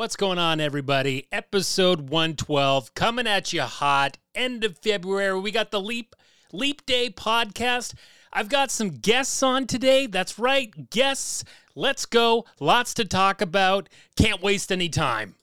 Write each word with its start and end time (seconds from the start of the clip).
What's 0.00 0.16
going 0.16 0.38
on, 0.38 0.60
everybody? 0.60 1.28
Episode 1.30 2.08
112 2.08 2.94
coming 2.94 3.26
at 3.26 3.52
you 3.52 3.60
hot. 3.60 4.16
End 4.34 4.64
of 4.64 4.78
February. 4.78 5.38
We 5.38 5.50
got 5.50 5.70
the 5.70 5.78
Leap 5.78 6.16
Leap 6.54 6.86
Day 6.86 7.10
podcast. 7.10 7.92
I've 8.32 8.48
got 8.48 8.70
some 8.70 8.92
guests 8.92 9.42
on 9.42 9.66
today. 9.66 10.06
That's 10.06 10.38
right, 10.38 10.88
guests. 10.88 11.44
Let's 11.74 12.06
go. 12.06 12.46
Lots 12.60 12.94
to 12.94 13.04
talk 13.04 13.42
about. 13.42 13.90
Can't 14.16 14.42
waste 14.42 14.72
any 14.72 14.88
time. 14.88 15.34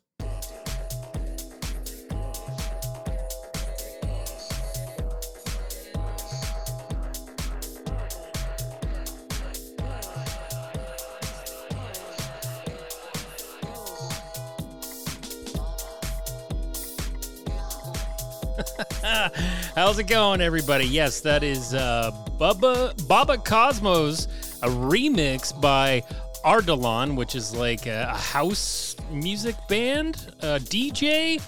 How's 19.77 19.99
it 19.99 20.07
going, 20.07 20.41
everybody? 20.41 20.85
Yes, 20.85 21.21
that 21.21 21.43
is 21.43 21.75
uh, 21.75 22.09
Bubba 22.39 23.07
Baba 23.07 23.37
Cosmos, 23.37 24.25
a 24.63 24.67
remix 24.67 25.53
by 25.61 26.01
Ardalan, 26.43 27.15
which 27.15 27.35
is 27.35 27.53
like 27.53 27.85
a, 27.85 28.09
a 28.11 28.17
house 28.17 28.95
music 29.11 29.55
band, 29.69 30.33
a 30.39 30.57
DJ. 30.57 31.39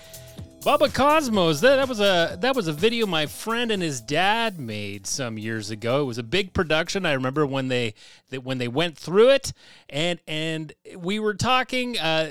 Baba 0.63 0.89
Cosmos. 0.89 1.61
That, 1.61 1.77
that 1.77 1.89
was 1.89 1.99
a 2.01 2.37
that 2.41 2.55
was 2.55 2.67
a 2.67 2.73
video 2.73 3.07
my 3.07 3.25
friend 3.25 3.71
and 3.71 3.81
his 3.81 3.99
dad 3.99 4.59
made 4.59 5.07
some 5.07 5.39
years 5.39 5.71
ago. 5.71 6.03
It 6.03 6.05
was 6.05 6.19
a 6.19 6.23
big 6.23 6.53
production. 6.53 7.07
I 7.07 7.13
remember 7.13 7.47
when 7.47 7.67
they 7.67 7.95
that 8.29 8.43
when 8.43 8.59
they 8.59 8.67
went 8.67 8.95
through 8.95 9.31
it, 9.31 9.53
and 9.89 10.19
and 10.27 10.71
we 10.95 11.17
were 11.17 11.33
talking. 11.33 11.97
Uh, 11.97 12.29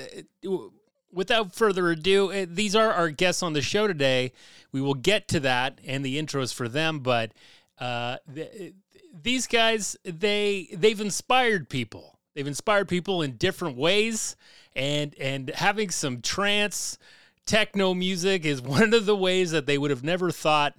without 1.11 1.53
further 1.53 1.89
ado, 1.89 2.31
uh, 2.31 2.45
these 2.47 2.75
are 2.75 2.91
our 2.91 3.09
guests 3.09 3.43
on 3.43 3.53
the 3.53 3.61
show 3.61 3.87
today. 3.87 4.31
We 4.71 4.81
will 4.81 4.93
get 4.93 5.27
to 5.29 5.39
that 5.41 5.79
and 5.85 6.03
the 6.03 6.21
intros 6.21 6.53
for 6.53 6.67
them, 6.67 6.99
but 6.99 7.31
uh, 7.79 8.17
th- 8.33 8.73
these 9.21 9.47
guys 9.47 9.97
they 10.03 10.69
they've 10.73 10.99
inspired 10.99 11.69
people. 11.69 12.19
They've 12.35 12.47
inspired 12.47 12.87
people 12.87 13.21
in 13.21 13.37
different 13.37 13.77
ways, 13.77 14.35
and 14.75 15.15
and 15.19 15.49
having 15.49 15.89
some 15.89 16.21
trance 16.21 16.97
techno 17.45 17.93
music 17.93 18.45
is 18.45 18.61
one 18.61 18.93
of 18.93 19.05
the 19.05 19.15
ways 19.15 19.51
that 19.51 19.65
they 19.65 19.77
would 19.77 19.91
have 19.91 20.03
never 20.03 20.31
thought 20.31 20.75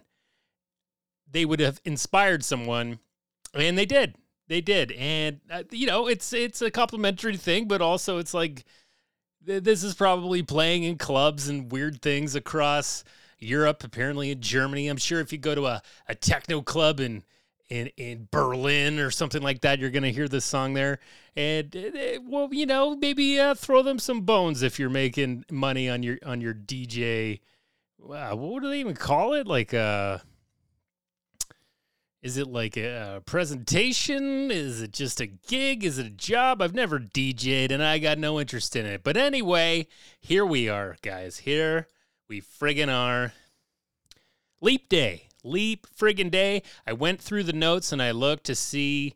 they 1.31 1.45
would 1.45 1.61
have 1.61 1.81
inspired 1.85 2.45
someone, 2.45 2.99
and 3.55 3.77
they 3.79 3.87
did. 3.87 4.17
They 4.49 4.61
did, 4.61 4.91
and 4.93 5.41
uh, 5.49 5.63
you 5.71 5.87
know 5.87 6.09
it's 6.09 6.33
it's 6.33 6.61
a 6.61 6.73
complimentary 6.73 7.37
thing, 7.37 7.69
but 7.69 7.81
also 7.81 8.19
it's 8.19 8.35
like 8.35 8.65
this 9.45 9.83
is 9.83 9.95
probably 9.95 10.43
playing 10.43 10.85
in 10.85 10.99
clubs 10.99 11.49
and 11.49 11.71
weird 11.73 12.03
things 12.03 12.35
across 12.35 13.05
Europe, 13.39 13.83
apparently 13.85 14.31
in 14.31 14.41
Germany. 14.41 14.89
I'm 14.89 14.97
sure 14.97 15.21
if 15.21 15.33
you 15.33 15.39
go 15.39 15.55
to 15.55 15.67
a, 15.67 15.83
a 16.09 16.15
techno 16.15 16.61
club 16.63 17.01
in, 17.01 17.25
in 17.69 17.89
in 17.97 18.29
Berlin 18.31 18.99
or 18.99 19.11
something 19.11 19.43
like 19.43 19.63
that, 19.63 19.79
you're 19.79 19.91
going 19.91 20.03
to 20.03 20.13
hear 20.13 20.29
this 20.29 20.45
song 20.45 20.75
there. 20.75 20.99
And 21.37 21.75
uh, 21.75 22.21
well, 22.27 22.49
you 22.53 22.67
know, 22.67 22.97
maybe 22.97 23.39
uh, 23.41 23.55
throw 23.55 23.83
them 23.83 23.99
some 23.99 24.23
bones 24.23 24.63
if 24.63 24.79
you're 24.79 24.91
making 24.91 25.45
money 25.51 25.89
on 25.89 26.03
your 26.03 26.19
on 26.25 26.41
your 26.41 26.55
DJ. 26.55 27.41
Wow, 27.99 28.37
what 28.37 28.63
do 28.63 28.71
they 28.71 28.81
even 28.81 28.95
call 28.95 29.35
it? 29.35 29.47
Like 29.47 29.73
uh 29.75 30.19
is 32.23 32.37
it 32.37 32.49
like 32.49 32.77
a 32.77 33.23
presentation? 33.25 34.51
Is 34.51 34.83
it 34.83 34.93
just 34.93 35.21
a 35.21 35.27
gig? 35.27 35.85
Is 35.85 35.99
it 35.99 36.07
a 36.07 36.11
job? 36.11 36.61
I've 36.61 36.75
never 36.75 36.99
DJed 36.99 37.71
and 37.71 37.83
I 37.83 37.99
got 37.99 38.19
no 38.19 38.39
interest 38.39 38.77
in 38.77 38.85
it. 38.85 39.03
But 39.03 39.17
anyway, 39.17 39.87
here 40.21 40.45
we 40.45 40.69
are, 40.69 40.97
guys. 41.03 41.39
Here 41.39 41.89
we 42.29 42.43
friggin' 42.43 42.95
are. 42.95 43.33
Leap 44.61 44.91
Day. 44.91 45.29
Leap 45.43 45.87
friggin' 45.99 46.31
Day. 46.31 46.63
I 46.87 46.93
went 46.93 47.23
through 47.23 47.45
the 47.45 47.55
notes 47.55 47.91
and 47.91 48.03
I 48.03 48.11
looked 48.11 48.45
to 48.45 48.55
see 48.55 49.15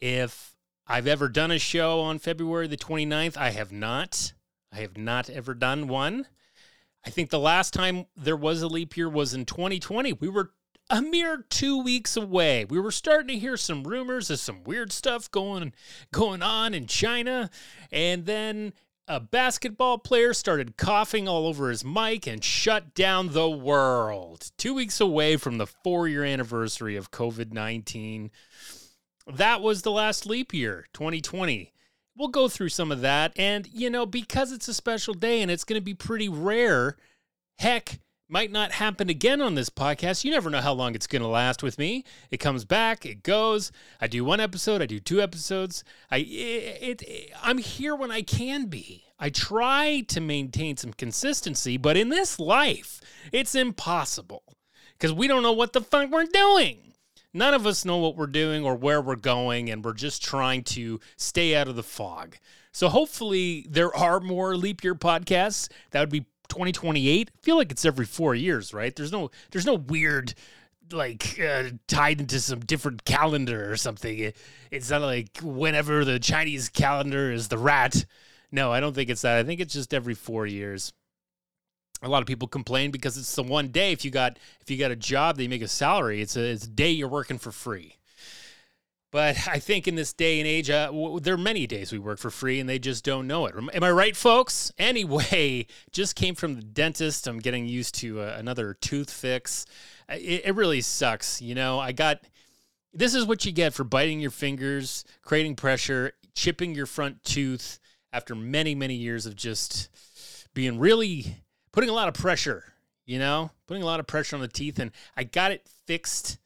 if 0.00 0.56
I've 0.86 1.06
ever 1.06 1.28
done 1.28 1.50
a 1.50 1.58
show 1.58 2.00
on 2.00 2.18
February 2.18 2.68
the 2.68 2.78
29th. 2.78 3.36
I 3.36 3.50
have 3.50 3.70
not. 3.70 4.32
I 4.72 4.76
have 4.76 4.96
not 4.96 5.28
ever 5.28 5.52
done 5.52 5.88
one. 5.88 6.26
I 7.04 7.10
think 7.10 7.28
the 7.30 7.38
last 7.38 7.74
time 7.74 8.06
there 8.16 8.36
was 8.36 8.62
a 8.62 8.66
leap 8.66 8.96
year 8.96 9.08
was 9.08 9.34
in 9.34 9.44
2020. 9.44 10.14
We 10.14 10.28
were 10.28 10.52
a 10.90 11.02
mere 11.02 11.44
two 11.48 11.82
weeks 11.82 12.16
away. 12.16 12.64
We 12.64 12.78
were 12.78 12.90
starting 12.90 13.28
to 13.28 13.38
hear 13.38 13.56
some 13.56 13.84
rumors 13.84 14.30
of 14.30 14.38
some 14.38 14.64
weird 14.64 14.92
stuff 14.92 15.30
going 15.30 15.72
going 16.12 16.42
on 16.42 16.74
in 16.74 16.86
China, 16.86 17.50
and 17.90 18.26
then 18.26 18.72
a 19.08 19.20
basketball 19.20 19.98
player 19.98 20.34
started 20.34 20.76
coughing 20.76 21.28
all 21.28 21.46
over 21.46 21.70
his 21.70 21.84
mic 21.84 22.26
and 22.26 22.42
shut 22.42 22.94
down 22.94 23.32
the 23.32 23.48
world. 23.48 24.50
Two 24.58 24.74
weeks 24.74 25.00
away 25.00 25.36
from 25.36 25.58
the 25.58 25.66
four 25.66 26.08
year 26.08 26.24
anniversary 26.24 26.96
of 26.96 27.10
COVID 27.10 27.52
19. 27.52 28.30
That 29.32 29.60
was 29.60 29.82
the 29.82 29.90
last 29.90 30.26
leap 30.26 30.54
year, 30.54 30.86
2020. 30.92 31.72
We'll 32.16 32.28
go 32.28 32.48
through 32.48 32.70
some 32.70 32.90
of 32.90 33.00
that. 33.02 33.32
And, 33.36 33.68
you 33.72 33.90
know, 33.90 34.06
because 34.06 34.52
it's 34.52 34.68
a 34.68 34.74
special 34.74 35.14
day 35.14 35.42
and 35.42 35.50
it's 35.50 35.64
going 35.64 35.80
to 35.80 35.84
be 35.84 35.94
pretty 35.94 36.28
rare, 36.28 36.96
heck, 37.58 37.98
might 38.28 38.50
not 38.50 38.72
happen 38.72 39.08
again 39.08 39.40
on 39.40 39.54
this 39.54 39.70
podcast. 39.70 40.24
You 40.24 40.30
never 40.30 40.50
know 40.50 40.60
how 40.60 40.72
long 40.72 40.94
it's 40.94 41.06
going 41.06 41.22
to 41.22 41.28
last 41.28 41.62
with 41.62 41.78
me. 41.78 42.04
It 42.30 42.38
comes 42.38 42.64
back, 42.64 43.06
it 43.06 43.22
goes. 43.22 43.70
I 44.00 44.06
do 44.06 44.24
one 44.24 44.40
episode, 44.40 44.82
I 44.82 44.86
do 44.86 44.98
two 44.98 45.20
episodes. 45.20 45.84
I 46.10 46.18
it, 46.18 47.02
it, 47.02 47.30
I'm 47.42 47.58
here 47.58 47.94
when 47.94 48.10
I 48.10 48.22
can 48.22 48.66
be. 48.66 49.04
I 49.18 49.30
try 49.30 50.04
to 50.08 50.20
maintain 50.20 50.76
some 50.76 50.92
consistency, 50.92 51.76
but 51.76 51.96
in 51.96 52.10
this 52.10 52.38
life, 52.38 53.00
it's 53.32 53.54
impossible 53.54 54.42
because 54.92 55.12
we 55.12 55.26
don't 55.26 55.42
know 55.42 55.52
what 55.52 55.72
the 55.72 55.80
fuck 55.80 56.10
we're 56.10 56.24
doing. 56.24 56.92
None 57.32 57.54
of 57.54 57.66
us 57.66 57.84
know 57.84 57.98
what 57.98 58.16
we're 58.16 58.26
doing 58.26 58.64
or 58.64 58.74
where 58.74 59.00
we're 59.00 59.16
going, 59.16 59.70
and 59.70 59.84
we're 59.84 59.92
just 59.92 60.22
trying 60.22 60.64
to 60.64 61.00
stay 61.16 61.54
out 61.54 61.68
of 61.68 61.76
the 61.76 61.82
fog. 61.82 62.36
So 62.72 62.88
hopefully, 62.88 63.66
there 63.68 63.94
are 63.94 64.20
more 64.20 64.56
leap 64.56 64.84
year 64.84 64.94
podcasts. 64.94 65.68
That 65.90 66.00
would 66.00 66.10
be 66.10 66.26
2028 66.48 67.30
I 67.32 67.44
feel 67.44 67.56
like 67.56 67.70
it's 67.70 67.84
every 67.84 68.06
four 68.06 68.34
years 68.34 68.72
right? 68.74 68.94
There's 68.94 69.12
no 69.12 69.30
there's 69.50 69.66
no 69.66 69.74
weird 69.74 70.34
like 70.92 71.40
uh, 71.40 71.64
tied 71.88 72.20
into 72.20 72.38
some 72.38 72.60
different 72.60 73.04
calendar 73.04 73.70
or 73.70 73.76
something. 73.76 74.32
It's 74.70 74.90
not 74.90 75.02
like 75.02 75.38
whenever 75.42 76.04
the 76.04 76.18
chinese 76.18 76.68
calendar 76.68 77.32
is 77.32 77.48
the 77.48 77.58
rat. 77.58 78.04
No 78.52 78.72
i 78.72 78.80
don't 78.80 78.94
think 78.94 79.10
it's 79.10 79.22
that. 79.22 79.38
I 79.38 79.44
think 79.44 79.60
it's 79.60 79.74
just 79.74 79.94
every 79.94 80.14
four 80.14 80.46
years. 80.46 80.92
A 82.02 82.08
lot 82.08 82.22
of 82.22 82.26
people 82.26 82.46
complain 82.46 82.90
because 82.90 83.16
it's 83.16 83.34
the 83.34 83.42
one 83.42 83.68
day 83.68 83.92
if 83.92 84.04
you 84.04 84.10
got 84.10 84.38
if 84.60 84.70
you 84.70 84.76
got 84.76 84.90
a 84.90 84.96
job 84.96 85.36
they 85.36 85.48
make 85.48 85.62
a 85.62 85.68
salary. 85.68 86.20
It's 86.20 86.36
a, 86.36 86.42
it's 86.42 86.64
a 86.64 86.70
day 86.70 86.90
you're 86.90 87.08
working 87.08 87.38
for 87.38 87.50
free 87.50 87.95
but 89.16 89.34
I 89.48 89.60
think 89.60 89.88
in 89.88 89.94
this 89.94 90.12
day 90.12 90.40
and 90.40 90.46
age, 90.46 90.68
uh, 90.68 90.88
w- 90.88 91.20
there 91.20 91.32
are 91.32 91.38
many 91.38 91.66
days 91.66 91.90
we 91.90 91.98
work 91.98 92.18
for 92.18 92.28
free 92.28 92.60
and 92.60 92.68
they 92.68 92.78
just 92.78 93.02
don't 93.02 93.26
know 93.26 93.46
it. 93.46 93.54
Am 93.56 93.82
I 93.82 93.90
right, 93.90 94.14
folks? 94.14 94.70
Anyway, 94.78 95.66
just 95.90 96.14
came 96.16 96.34
from 96.34 96.54
the 96.54 96.62
dentist. 96.62 97.26
I'm 97.26 97.38
getting 97.38 97.66
used 97.66 97.94
to 97.96 98.20
uh, 98.20 98.36
another 98.38 98.74
tooth 98.74 99.10
fix. 99.10 99.64
It, 100.08 100.42
it 100.44 100.54
really 100.54 100.82
sucks. 100.82 101.40
You 101.40 101.54
know, 101.54 101.78
I 101.78 101.92
got 101.92 102.20
this 102.92 103.14
is 103.14 103.24
what 103.24 103.46
you 103.46 103.52
get 103.52 103.72
for 103.72 103.84
biting 103.84 104.20
your 104.20 104.30
fingers, 104.30 105.04
creating 105.22 105.56
pressure, 105.56 106.12
chipping 106.34 106.74
your 106.74 106.86
front 106.86 107.24
tooth 107.24 107.80
after 108.12 108.34
many, 108.34 108.74
many 108.74 108.94
years 108.94 109.24
of 109.24 109.34
just 109.34 109.88
being 110.52 110.78
really 110.78 111.42
putting 111.72 111.90
a 111.90 111.94
lot 111.94 112.08
of 112.08 112.14
pressure, 112.14 112.64
you 113.06 113.18
know, 113.18 113.50
putting 113.66 113.82
a 113.82 113.86
lot 113.86 113.98
of 113.98 114.06
pressure 114.06 114.36
on 114.36 114.42
the 114.42 114.48
teeth. 114.48 114.78
And 114.78 114.92
I 115.16 115.24
got 115.24 115.52
it 115.52 115.66
fixed 115.86 116.38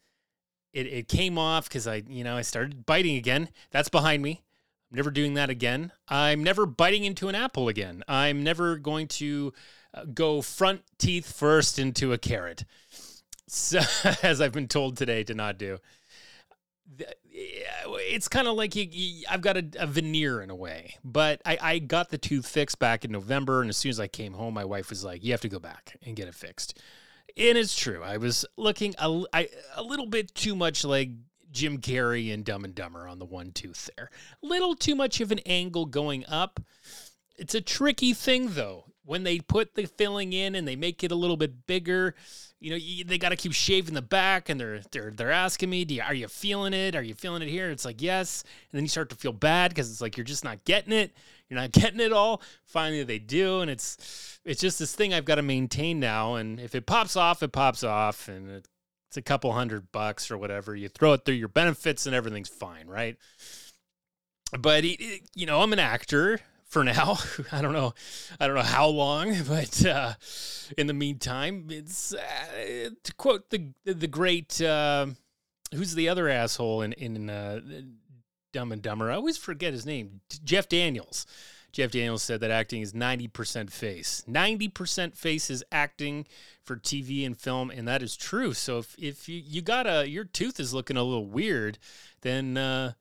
it, 0.73 0.87
it 0.87 1.07
came 1.07 1.37
off 1.37 1.67
because 1.67 1.87
I, 1.87 2.03
you 2.07 2.23
know, 2.23 2.37
I 2.37 2.41
started 2.41 2.85
biting 2.85 3.17
again. 3.17 3.49
That's 3.71 3.89
behind 3.89 4.23
me. 4.23 4.41
I'm 4.91 4.97
never 4.97 5.11
doing 5.11 5.35
that 5.35 5.49
again. 5.49 5.91
I'm 6.07 6.43
never 6.43 6.65
biting 6.65 7.05
into 7.05 7.29
an 7.29 7.35
apple 7.35 7.67
again. 7.67 8.03
I'm 8.07 8.43
never 8.43 8.77
going 8.77 9.07
to 9.07 9.53
uh, 9.93 10.05
go 10.13 10.41
front 10.41 10.81
teeth 10.97 11.31
first 11.31 11.79
into 11.79 12.13
a 12.13 12.17
carrot, 12.17 12.65
so, 13.47 13.79
as 14.23 14.41
I've 14.41 14.53
been 14.53 14.67
told 14.67 14.97
today 14.97 15.23
to 15.23 15.33
not 15.33 15.57
do. 15.57 15.79
It's 17.33 18.27
kind 18.27 18.47
of 18.47 18.55
like 18.55 18.75
you, 18.75 18.85
you, 18.89 19.25
I've 19.29 19.41
got 19.41 19.55
a, 19.55 19.65
a, 19.79 19.87
veneer 19.87 20.41
in 20.41 20.49
a 20.49 20.55
way, 20.55 20.95
but 21.05 21.41
I, 21.45 21.57
I 21.61 21.79
got 21.79 22.09
the 22.09 22.17
tooth 22.17 22.45
fixed 22.45 22.79
back 22.79 23.05
in 23.05 23.11
November, 23.11 23.61
and 23.61 23.69
as 23.69 23.77
soon 23.77 23.91
as 23.91 23.99
I 23.99 24.07
came 24.07 24.33
home, 24.33 24.53
my 24.53 24.65
wife 24.65 24.89
was 24.89 25.05
like, 25.05 25.23
"You 25.23 25.31
have 25.31 25.41
to 25.41 25.49
go 25.49 25.59
back 25.59 25.95
and 26.03 26.17
get 26.17 26.27
it 26.27 26.35
fixed." 26.35 26.81
And 27.37 27.57
it's 27.57 27.75
true. 27.75 28.01
I 28.03 28.17
was 28.17 28.45
looking 28.57 28.95
a, 28.97 29.23
I, 29.33 29.49
a 29.75 29.83
little 29.83 30.05
bit 30.05 30.33
too 30.35 30.55
much 30.55 30.83
like 30.83 31.09
Jim 31.51 31.79
Carrey 31.79 32.33
and 32.33 32.45
Dumb 32.45 32.63
and 32.63 32.75
Dumber 32.75 33.07
on 33.07 33.19
the 33.19 33.25
one 33.25 33.51
tooth 33.51 33.89
there. 33.95 34.09
A 34.43 34.45
little 34.45 34.75
too 34.75 34.95
much 34.95 35.21
of 35.21 35.31
an 35.31 35.39
angle 35.45 35.85
going 35.85 36.25
up. 36.27 36.59
It's 37.37 37.55
a 37.55 37.61
tricky 37.61 38.13
thing 38.13 38.53
though. 38.53 38.85
When 39.03 39.23
they 39.23 39.39
put 39.39 39.73
the 39.73 39.87
filling 39.87 40.31
in 40.31 40.55
and 40.55 40.67
they 40.67 40.75
make 40.75 41.03
it 41.03 41.11
a 41.11 41.15
little 41.15 41.35
bit 41.35 41.65
bigger, 41.65 42.15
you 42.61 42.69
know, 42.69 42.75
you, 42.75 43.03
they 43.03 43.17
got 43.17 43.29
to 43.29 43.35
keep 43.35 43.53
shaving 43.53 43.95
the 43.95 44.01
back, 44.03 44.47
and 44.47 44.59
they're 44.59 44.81
they're 44.91 45.09
they're 45.09 45.31
asking 45.31 45.71
me, 45.71 45.83
"Do 45.83 45.95
you, 45.95 46.03
are 46.03 46.13
you 46.13 46.27
feeling 46.27 46.73
it? 46.73 46.95
Are 46.95 47.01
you 47.01 47.15
feeling 47.15 47.41
it 47.41 47.49
here?" 47.49 47.71
It's 47.71 47.83
like 47.83 48.01
yes, 48.01 48.43
and 48.71 48.77
then 48.77 48.83
you 48.83 48.87
start 48.87 49.09
to 49.09 49.15
feel 49.15 49.33
bad 49.33 49.71
because 49.71 49.89
it's 49.89 49.99
like 49.99 50.15
you're 50.15 50.23
just 50.23 50.43
not 50.43 50.63
getting 50.63 50.93
it. 50.93 51.11
You're 51.51 51.59
not 51.59 51.71
getting 51.73 51.99
it 51.99 52.13
all. 52.13 52.41
Finally, 52.65 53.03
they 53.03 53.19
do, 53.19 53.59
and 53.59 53.69
it's 53.69 54.39
it's 54.45 54.61
just 54.61 54.79
this 54.79 54.95
thing 54.95 55.13
I've 55.13 55.25
got 55.25 55.35
to 55.35 55.43
maintain 55.43 55.99
now. 55.99 56.35
And 56.35 56.59
if 56.59 56.73
it 56.73 56.87
pops 56.87 57.15
off, 57.15 57.43
it 57.43 57.51
pops 57.51 57.83
off, 57.83 58.27
and 58.27 58.49
it's 58.49 59.17
a 59.17 59.21
couple 59.21 59.51
hundred 59.51 59.91
bucks 59.91 60.31
or 60.31 60.37
whatever. 60.37 60.75
You 60.75 60.87
throw 60.87 61.13
it 61.13 61.25
through 61.25 61.35
your 61.35 61.49
benefits, 61.49 62.05
and 62.05 62.15
everything's 62.15 62.49
fine, 62.49 62.87
right? 62.87 63.17
But 64.57 64.83
you 64.83 65.45
know, 65.45 65.61
I'm 65.61 65.73
an 65.73 65.79
actor 65.79 66.39
for 66.65 66.85
now. 66.85 67.17
I 67.51 67.61
don't 67.61 67.73
know, 67.73 67.93
I 68.39 68.47
don't 68.47 68.55
know 68.55 68.61
how 68.61 68.87
long, 68.87 69.35
but 69.47 69.85
uh, 69.85 70.13
in 70.77 70.87
the 70.87 70.93
meantime, 70.93 71.67
it's 71.69 72.13
uh, 72.13 72.89
to 73.03 73.13
quote 73.15 73.49
the 73.49 73.73
the 73.83 74.07
great 74.07 74.61
uh, 74.61 75.07
who's 75.73 75.95
the 75.95 76.07
other 76.07 76.29
asshole 76.29 76.81
in 76.81 76.93
in 76.93 77.29
uh, 77.29 77.59
Dumb 78.51 78.71
and 78.71 78.81
Dumber. 78.81 79.11
I 79.11 79.15
always 79.15 79.37
forget 79.37 79.73
his 79.73 79.85
name. 79.85 80.21
Jeff 80.43 80.67
Daniels. 80.67 81.25
Jeff 81.71 81.91
Daniels 81.91 82.21
said 82.21 82.41
that 82.41 82.51
acting 82.51 82.81
is 82.81 82.91
90% 82.91 83.71
face. 83.71 84.23
90% 84.29 85.15
face 85.15 85.49
is 85.49 85.63
acting 85.71 86.27
for 86.63 86.75
TV 86.75 87.25
and 87.25 87.37
film, 87.37 87.71
and 87.71 87.87
that 87.87 88.03
is 88.03 88.17
true. 88.17 88.53
So 88.53 88.79
if, 88.79 88.95
if 88.99 89.29
you, 89.29 89.41
you 89.43 89.61
got 89.61 89.87
a, 89.87 90.07
your 90.07 90.25
tooth 90.25 90.59
is 90.59 90.73
looking 90.73 90.97
a 90.97 91.03
little 91.03 91.27
weird, 91.27 91.77
then 92.21 92.57
uh, 92.57 92.91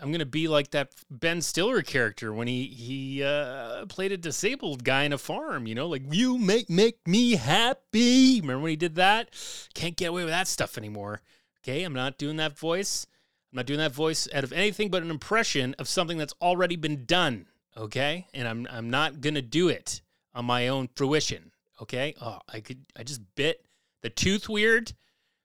I'm 0.00 0.12
gonna 0.12 0.24
be 0.24 0.48
like 0.48 0.70
that 0.70 0.92
Ben 1.10 1.42
Stiller 1.42 1.82
character 1.82 2.32
when 2.32 2.48
he 2.48 2.66
he 2.66 3.22
uh, 3.22 3.84
played 3.86 4.12
a 4.12 4.16
disabled 4.16 4.82
guy 4.82 5.04
in 5.04 5.12
a 5.12 5.18
farm. 5.18 5.66
You 5.66 5.74
know, 5.74 5.88
like 5.88 6.02
you 6.10 6.38
make 6.38 6.70
make 6.70 7.06
me 7.06 7.32
happy. 7.32 8.40
Remember 8.40 8.62
when 8.62 8.70
he 8.70 8.76
did 8.76 8.94
that? 8.94 9.28
Can't 9.74 9.96
get 9.96 10.06
away 10.06 10.24
with 10.24 10.32
that 10.32 10.48
stuff 10.48 10.78
anymore. 10.78 11.20
Okay, 11.62 11.82
I'm 11.82 11.92
not 11.92 12.16
doing 12.16 12.36
that 12.36 12.58
voice. 12.58 13.06
I'm 13.52 13.56
not 13.56 13.66
doing 13.66 13.80
that 13.80 13.92
voice 13.92 14.28
out 14.32 14.44
of 14.44 14.52
anything 14.52 14.90
but 14.90 15.02
an 15.02 15.10
impression 15.10 15.74
of 15.78 15.88
something 15.88 16.18
that's 16.18 16.34
already 16.40 16.76
been 16.76 17.04
done. 17.04 17.46
Okay, 17.76 18.26
and 18.34 18.46
I'm 18.48 18.66
I'm 18.70 18.90
not 18.90 19.20
gonna 19.20 19.42
do 19.42 19.68
it 19.68 20.02
on 20.34 20.44
my 20.44 20.68
own 20.68 20.88
fruition. 20.94 21.52
Okay. 21.80 22.14
Oh, 22.20 22.38
I 22.52 22.60
could. 22.60 22.84
I 22.96 23.02
just 23.04 23.22
bit 23.36 23.64
the 24.02 24.10
tooth 24.10 24.48
weird. 24.48 24.92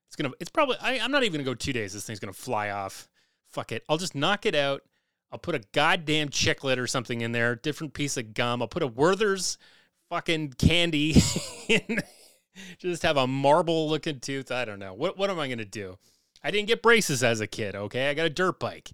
It's 0.08 0.16
gonna. 0.18 0.32
It's 0.40 0.50
probably. 0.50 0.78
I, 0.82 1.00
I'm 1.00 1.12
not 1.12 1.24
even 1.24 1.40
gonna 1.40 1.46
go 1.46 1.54
two 1.54 1.74
days. 1.74 1.94
This 1.94 2.06
thing's 2.06 2.20
gonna 2.20 2.34
fly 2.34 2.72
off 2.72 3.08
fuck 3.56 3.72
it. 3.72 3.84
I'll 3.88 3.98
just 3.98 4.16
knock 4.16 4.46
it 4.46 4.54
out. 4.54 4.84
I'll 5.32 5.40
put 5.40 5.56
a 5.56 5.62
goddamn 5.72 6.30
chiclet 6.30 6.78
or 6.78 6.88
something 6.88 7.22
in 7.22 7.32
there, 7.32 7.56
different 7.56 7.94
piece 7.94 8.18
of 8.18 8.34
gum. 8.34 8.62
I'll 8.62 8.68
put 8.68 8.84
a 8.84 8.88
Werther's 8.88 9.58
fucking 10.10 10.54
candy 10.54 11.16
in. 11.68 12.04
just 12.78 13.04
have 13.04 13.18
a 13.18 13.26
marble 13.26 13.90
looking 13.90 14.20
tooth. 14.20 14.52
I 14.52 14.66
don't 14.66 14.80
know. 14.80 14.94
What 14.94 15.18
what 15.18 15.30
am 15.30 15.40
I 15.40 15.48
gonna 15.48 15.66
do? 15.66 15.98
I 16.46 16.52
didn't 16.52 16.68
get 16.68 16.84
braces 16.84 17.24
as 17.24 17.42
a 17.42 17.48
kid, 17.48 17.76
okay? 17.76 18.08
I 18.08 18.14
got 18.14 18.28
a 18.28 18.30
dirt 18.30 18.60
bike. 18.60 18.92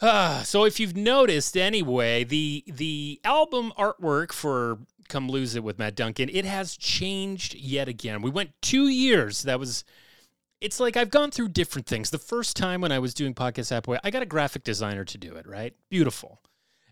Ah, 0.00 0.40
so 0.46 0.64
if 0.64 0.80
you've 0.80 0.96
noticed 0.96 1.56
anyway, 1.56 2.24
the 2.24 2.64
the 2.66 3.20
album 3.22 3.72
artwork 3.78 4.32
for 4.32 4.78
Come 5.10 5.28
Lose 5.28 5.54
It 5.54 5.62
with 5.62 5.78
Matt 5.78 5.94
Duncan, 5.94 6.30
it 6.32 6.46
has 6.46 6.74
changed 6.74 7.54
yet 7.54 7.86
again. 7.86 8.22
We 8.22 8.30
went 8.30 8.50
two 8.62 8.88
years. 8.88 9.42
That 9.42 9.60
was 9.60 9.84
it's 10.62 10.80
like 10.80 10.96
I've 10.96 11.10
gone 11.10 11.30
through 11.30 11.48
different 11.48 11.86
things. 11.86 12.08
The 12.08 12.18
first 12.18 12.56
time 12.56 12.80
when 12.80 12.92
I 12.92 12.98
was 12.98 13.12
doing 13.12 13.34
Podcast 13.34 13.68
Fat 13.68 13.82
Boy, 13.82 13.98
I 14.02 14.10
got 14.10 14.22
a 14.22 14.26
graphic 14.26 14.64
designer 14.64 15.04
to 15.04 15.18
do 15.18 15.34
it, 15.34 15.46
right? 15.46 15.74
Beautiful. 15.90 16.40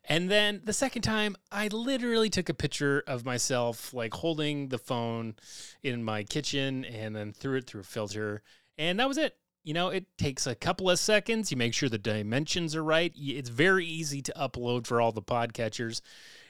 And 0.05 0.29
then 0.29 0.61
the 0.65 0.73
second 0.73 1.03
time, 1.03 1.37
I 1.53 1.69
literally 1.69 2.31
took 2.31 2.49
a 2.49 2.55
picture 2.55 3.05
of 3.07 3.25
myself, 3.25 3.95
like 3.95 4.13
holding 4.13 4.69
the 4.69 4.79
phone 4.79 5.37
in 5.83 6.03
my 6.03 6.25
kitchen 6.25 6.85
and 6.85 7.15
then 7.15 7.33
threw 7.33 7.59
it 7.59 7.67
through 7.67 7.83
a 7.83 7.85
filter. 7.85 8.43
And 8.81 8.99
that 8.99 9.09
was 9.09 9.19
it. 9.19 9.37
You 9.63 9.75
know, 9.75 9.91
it 9.91 10.07
takes 10.17 10.47
a 10.47 10.55
couple 10.55 10.89
of 10.89 10.99
seconds. 10.99 11.51
You 11.51 11.59
make 11.59 11.75
sure 11.75 11.91
the 11.91 11.99
dimensions 11.99 12.75
are 12.75 12.83
right. 12.83 13.13
It's 13.15 13.51
very 13.51 13.85
easy 13.85 14.23
to 14.23 14.33
upload 14.33 14.87
for 14.87 15.03
all 15.03 15.13
the 15.13 15.21
podcatchers. 15.21 16.01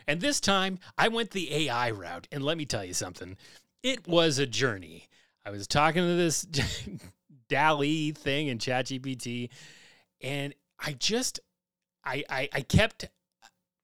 And 0.07 0.21
this 0.21 0.41
time, 0.41 0.79
I 0.97 1.09
went 1.09 1.33
the 1.33 1.53
AI 1.53 1.91
route. 1.91 2.29
And 2.31 2.45
let 2.45 2.57
me 2.57 2.67
tell 2.67 2.85
you 2.85 2.95
something 2.95 3.37
it 3.83 4.07
was 4.07 4.39
a 4.39 4.47
journey. 4.47 5.09
I 5.45 5.51
was 5.51 5.67
talking 5.67 6.03
to 6.03 6.15
this 6.15 6.47
DALL-E 7.49 8.13
thing 8.13 8.47
in 8.47 8.59
ChatGPT, 8.59 9.49
and 10.23 10.55
I 10.79 10.93
just, 10.93 11.41
I, 12.05 12.23
I, 12.31 12.49
I 12.53 12.61
kept, 12.61 13.09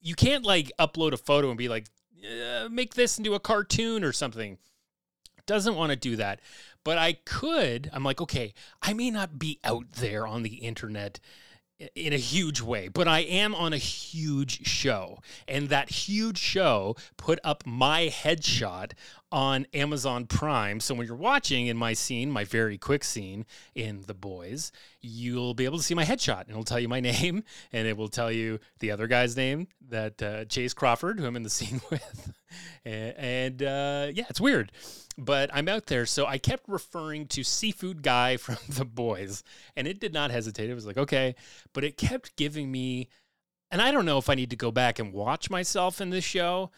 you 0.01 0.15
can't 0.15 0.45
like 0.45 0.71
upload 0.79 1.13
a 1.13 1.17
photo 1.17 1.49
and 1.49 1.59
be 1.59 1.69
like, 1.69 1.87
uh, 2.25 2.69
make 2.69 2.95
this 2.95 3.19
into 3.19 3.35
a 3.35 3.41
cartoon 3.41 4.05
or 4.05 4.13
something. 4.13 4.59
Doesn't 5.47 5.77
want 5.77 5.91
to 5.91 5.97
do 5.97 6.17
that, 6.17 6.41
but 6.87 6.99
I 6.99 7.15
could. 7.15 7.91
I'm 7.93 8.05
like, 8.05 8.21
okay, 8.21 8.55
I 8.81 8.93
may 8.93 9.11
not 9.11 9.41
be 9.41 9.59
out 9.65 9.95
there 9.95 10.25
on 10.25 10.45
the 10.45 10.55
internet 10.55 11.19
in 11.97 12.13
a 12.13 12.17
huge 12.17 12.61
way, 12.61 12.87
but 12.87 13.09
I 13.09 13.23
am 13.23 13.57
on 13.57 13.73
a 13.73 13.77
huge 13.77 14.65
show. 14.69 15.19
And 15.49 15.69
that 15.69 15.91
huge 15.91 16.39
show 16.39 16.95
put 17.17 17.41
up 17.43 17.67
my 17.67 18.07
headshot 18.07 18.93
on 19.33 19.67
Amazon 19.75 20.27
Prime. 20.27 20.81
So 20.81 20.95
when 20.95 21.07
you're 21.07 21.17
watching 21.17 21.67
in 21.67 21.77
my 21.77 21.93
scene, 21.93 22.31
my 22.31 22.45
very 22.45 22.79
quick 22.79 23.05
scene 23.05 23.45
in 23.75 24.03
The 24.07 24.15
Boys, 24.15 24.73
you'll 25.01 25.55
be 25.55 25.65
able 25.65 25.79
to 25.79 25.83
see 25.83 25.95
my 25.95 26.05
headshot 26.05 26.43
and 26.43 26.51
it'll 26.51 26.65
tell 26.65 26.81
you 26.81 26.89
my 26.89 27.01
name 27.13 27.43
and 27.73 27.89
it 27.89 27.97
will 27.97 28.09
tell 28.09 28.31
you 28.31 28.61
the 28.79 28.91
other 28.91 29.07
guy's 29.07 29.37
name 29.37 29.69
that 29.89 30.23
uh, 30.23 30.45
Chace 30.45 30.75
Crawford, 30.75 31.19
who 31.19 31.27
I'm 31.27 31.37
in 31.37 31.43
the 31.43 31.51
scene 31.51 31.81
with. 31.91 32.33
and, 32.85 33.63
uh, 33.63 34.09
yeah, 34.13 34.25
it's 34.29 34.41
weird 34.41 34.73
but 35.19 35.51
I'm 35.53 35.69
out 35.69 35.87
there. 35.87 36.07
So 36.07 36.27
I 36.27 36.39
kept 36.39 36.69
referring 36.69 37.27
to 37.29 37.43
Seafood 37.43 38.03
Guy 38.03 38.37
from 38.37 38.59
The 38.69 38.85
Boys, 38.85 39.43
and 39.77 39.87
it 39.87 40.01
did 40.01 40.13
not 40.13 40.31
hesitate. 40.31 40.71
It 40.71 40.75
was 40.75 40.87
like, 40.87 40.99
okay, 40.99 41.35
but 41.73 41.85
it 41.85 41.97
kept 41.97 42.37
giving 42.37 42.71
me, 42.71 43.09
and 43.71 43.81
I 43.81 43.91
don't 43.91 44.05
know 44.07 44.19
if 44.19 44.29
I 44.29 44.35
need 44.35 44.51
to 44.51 44.57
go 44.57 44.71
back 44.71 44.99
and 44.99 45.13
watch 45.13 45.51
myself 45.51 46.01
in 46.01 46.11
this 46.11 46.25
show. 46.25 46.71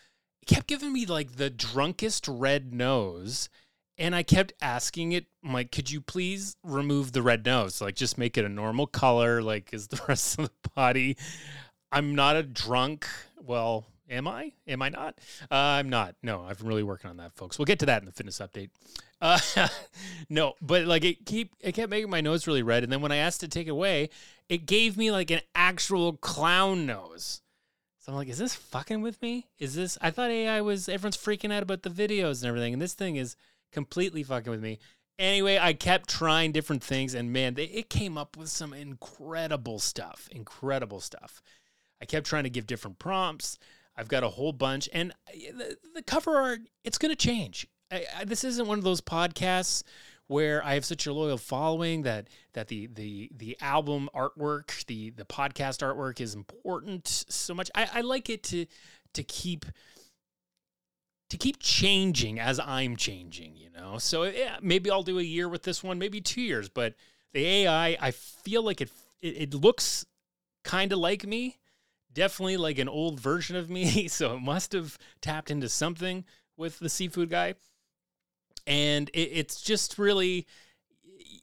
Kept 0.48 0.66
giving 0.66 0.92
me 0.92 1.06
like 1.06 1.36
the 1.36 1.50
drunkest 1.50 2.26
red 2.26 2.74
nose. 2.74 3.48
And 3.96 4.14
I 4.14 4.22
kept 4.22 4.52
asking 4.60 5.12
it, 5.12 5.26
I'm 5.44 5.52
like, 5.52 5.72
could 5.72 5.90
you 5.90 6.00
please 6.00 6.56
remove 6.62 7.12
the 7.12 7.22
red 7.22 7.44
nose? 7.44 7.80
Like, 7.80 7.96
just 7.96 8.16
make 8.16 8.38
it 8.38 8.44
a 8.44 8.48
normal 8.48 8.86
color, 8.86 9.42
like, 9.42 9.74
is 9.74 9.88
the 9.88 10.00
rest 10.08 10.38
of 10.38 10.46
the 10.46 10.70
body. 10.74 11.16
I'm 11.90 12.14
not 12.14 12.36
a 12.36 12.44
drunk. 12.44 13.08
Well, 13.40 13.86
Am 14.10 14.26
I? 14.26 14.52
Am 14.66 14.80
I 14.80 14.88
not? 14.88 15.18
Uh, 15.50 15.54
I'm 15.54 15.90
not. 15.90 16.14
No, 16.22 16.40
I'm 16.40 16.56
really 16.62 16.82
working 16.82 17.10
on 17.10 17.18
that, 17.18 17.34
folks. 17.36 17.58
We'll 17.58 17.66
get 17.66 17.78
to 17.80 17.86
that 17.86 18.00
in 18.00 18.06
the 18.06 18.12
fitness 18.12 18.38
update. 18.38 18.70
Uh, 19.20 19.38
no, 20.30 20.54
but 20.62 20.86
like 20.86 21.04
it 21.04 21.26
keep 21.26 21.54
it 21.60 21.72
kept 21.72 21.90
making 21.90 22.08
my 22.08 22.22
nose 22.22 22.46
really 22.46 22.62
red, 22.62 22.84
and 22.84 22.92
then 22.92 23.02
when 23.02 23.12
I 23.12 23.16
asked 23.16 23.40
to 23.40 23.48
take 23.48 23.66
it 23.66 23.70
away, 23.70 24.08
it 24.48 24.64
gave 24.64 24.96
me 24.96 25.10
like 25.10 25.30
an 25.30 25.40
actual 25.54 26.14
clown 26.14 26.86
nose. 26.86 27.42
So 28.08 28.12
I'm 28.12 28.16
like, 28.20 28.28
is 28.30 28.38
this 28.38 28.54
fucking 28.54 29.02
with 29.02 29.20
me? 29.20 29.48
Is 29.58 29.74
this? 29.74 29.98
I 30.00 30.10
thought 30.10 30.30
AI 30.30 30.62
was 30.62 30.88
everyone's 30.88 31.18
freaking 31.18 31.52
out 31.52 31.62
about 31.62 31.82
the 31.82 31.90
videos 31.90 32.40
and 32.40 32.48
everything, 32.48 32.72
and 32.72 32.80
this 32.80 32.94
thing 32.94 33.16
is 33.16 33.36
completely 33.70 34.22
fucking 34.22 34.50
with 34.50 34.62
me. 34.62 34.78
Anyway, 35.18 35.58
I 35.60 35.74
kept 35.74 36.08
trying 36.08 36.52
different 36.52 36.82
things, 36.82 37.12
and 37.12 37.30
man, 37.34 37.52
they, 37.52 37.64
it 37.64 37.90
came 37.90 38.16
up 38.16 38.34
with 38.38 38.48
some 38.48 38.72
incredible 38.72 39.78
stuff. 39.78 40.26
Incredible 40.32 41.00
stuff. 41.00 41.42
I 42.00 42.06
kept 42.06 42.26
trying 42.26 42.44
to 42.44 42.50
give 42.50 42.66
different 42.66 42.98
prompts. 42.98 43.58
I've 43.94 44.08
got 44.08 44.24
a 44.24 44.30
whole 44.30 44.54
bunch, 44.54 44.88
and 44.94 45.12
uh, 45.28 45.58
the, 45.58 45.76
the 45.96 46.02
cover 46.02 46.34
art 46.34 46.60
it's 46.84 46.96
going 46.96 47.12
to 47.12 47.26
change. 47.26 47.68
I, 47.92 48.06
I, 48.20 48.24
this 48.24 48.42
isn't 48.42 48.66
one 48.66 48.78
of 48.78 48.84
those 48.84 49.02
podcasts 49.02 49.82
where 50.28 50.64
I 50.64 50.74
have 50.74 50.84
such 50.84 51.06
a 51.06 51.12
loyal 51.12 51.38
following 51.38 52.02
that 52.02 52.28
that 52.52 52.68
the 52.68 52.86
the 52.86 53.30
the 53.36 53.56
album 53.60 54.08
artwork, 54.14 54.84
the 54.86 55.10
the 55.10 55.24
podcast 55.24 55.80
artwork 55.80 56.20
is 56.20 56.34
important 56.34 57.08
so 57.08 57.54
much. 57.54 57.70
I, 57.74 57.88
I 57.94 58.00
like 58.02 58.30
it 58.30 58.42
to 58.44 58.66
to 59.14 59.22
keep 59.24 59.66
to 61.30 61.36
keep 61.36 61.58
changing 61.60 62.38
as 62.38 62.60
I'm 62.60 62.96
changing, 62.96 63.56
you 63.56 63.70
know. 63.70 63.98
So 63.98 64.24
yeah, 64.24 64.58
maybe 64.62 64.90
I'll 64.90 65.02
do 65.02 65.18
a 65.18 65.22
year 65.22 65.48
with 65.48 65.62
this 65.62 65.82
one, 65.82 65.98
maybe 65.98 66.20
two 66.20 66.42
years, 66.42 66.68
but 66.68 66.94
the 67.32 67.44
AI, 67.44 67.96
I 68.00 68.10
feel 68.10 68.62
like 68.62 68.80
it 68.80 68.90
it, 69.20 69.36
it 69.36 69.54
looks 69.54 70.06
kind 70.62 70.92
of 70.92 70.98
like 70.98 71.26
me, 71.26 71.58
definitely 72.12 72.58
like 72.58 72.78
an 72.78 72.88
old 72.88 73.18
version 73.18 73.56
of 73.56 73.70
me, 73.70 74.08
so 74.08 74.34
it 74.34 74.40
must 74.40 74.72
have 74.72 74.98
tapped 75.22 75.50
into 75.50 75.70
something 75.70 76.24
with 76.56 76.78
the 76.78 76.88
seafood 76.90 77.30
guy. 77.30 77.54
And 78.68 79.08
it, 79.14 79.30
it's 79.32 79.60
just 79.60 79.98
really 79.98 80.46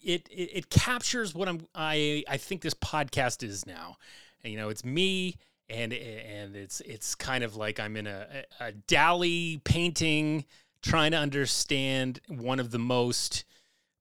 it, 0.01 0.29
it, 0.29 0.49
it 0.53 0.69
captures 0.69 1.33
what 1.33 1.49
I'm 1.49 1.67
I 1.73 2.23
I 2.29 2.37
think 2.37 2.61
this 2.61 2.75
podcast 2.75 3.43
is 3.43 3.65
now. 3.65 3.97
And, 4.43 4.53
you 4.53 4.59
know, 4.59 4.69
it's 4.69 4.85
me 4.85 5.37
and 5.69 5.91
and 5.91 6.55
it's 6.55 6.81
it's 6.81 7.15
kind 7.15 7.43
of 7.43 7.55
like 7.55 7.79
I'm 7.79 7.97
in 7.97 8.07
a, 8.07 8.45
a 8.59 8.71
DALL-E 8.71 9.59
painting 9.63 10.45
trying 10.81 11.11
to 11.11 11.17
understand 11.17 12.19
one 12.27 12.59
of 12.59 12.69
the 12.69 12.79
most 12.79 13.43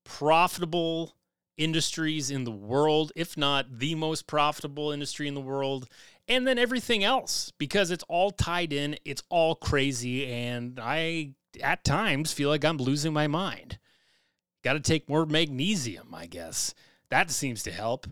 profitable 0.04 1.14
industries 1.56 2.30
in 2.30 2.44
the 2.44 2.50
world, 2.50 3.10
if 3.16 3.36
not 3.38 3.78
the 3.78 3.94
most 3.94 4.26
profitable 4.26 4.90
industry 4.90 5.26
in 5.26 5.34
the 5.34 5.40
world, 5.40 5.88
and 6.28 6.46
then 6.46 6.58
everything 6.58 7.02
else 7.02 7.52
because 7.56 7.90
it's 7.90 8.04
all 8.08 8.30
tied 8.30 8.72
in, 8.72 8.96
it's 9.06 9.22
all 9.30 9.54
crazy, 9.54 10.26
and 10.26 10.78
I 10.78 11.30
at 11.62 11.84
times 11.84 12.32
feel 12.32 12.48
like 12.48 12.64
I'm 12.64 12.78
losing 12.78 13.12
my 13.12 13.26
mind. 13.26 13.78
Got 14.62 14.74
to 14.74 14.80
take 14.80 15.08
more 15.08 15.26
magnesium, 15.26 16.14
I 16.14 16.26
guess. 16.26 16.74
That 17.10 17.30
seems 17.30 17.62
to 17.64 17.70
help. 17.70 18.06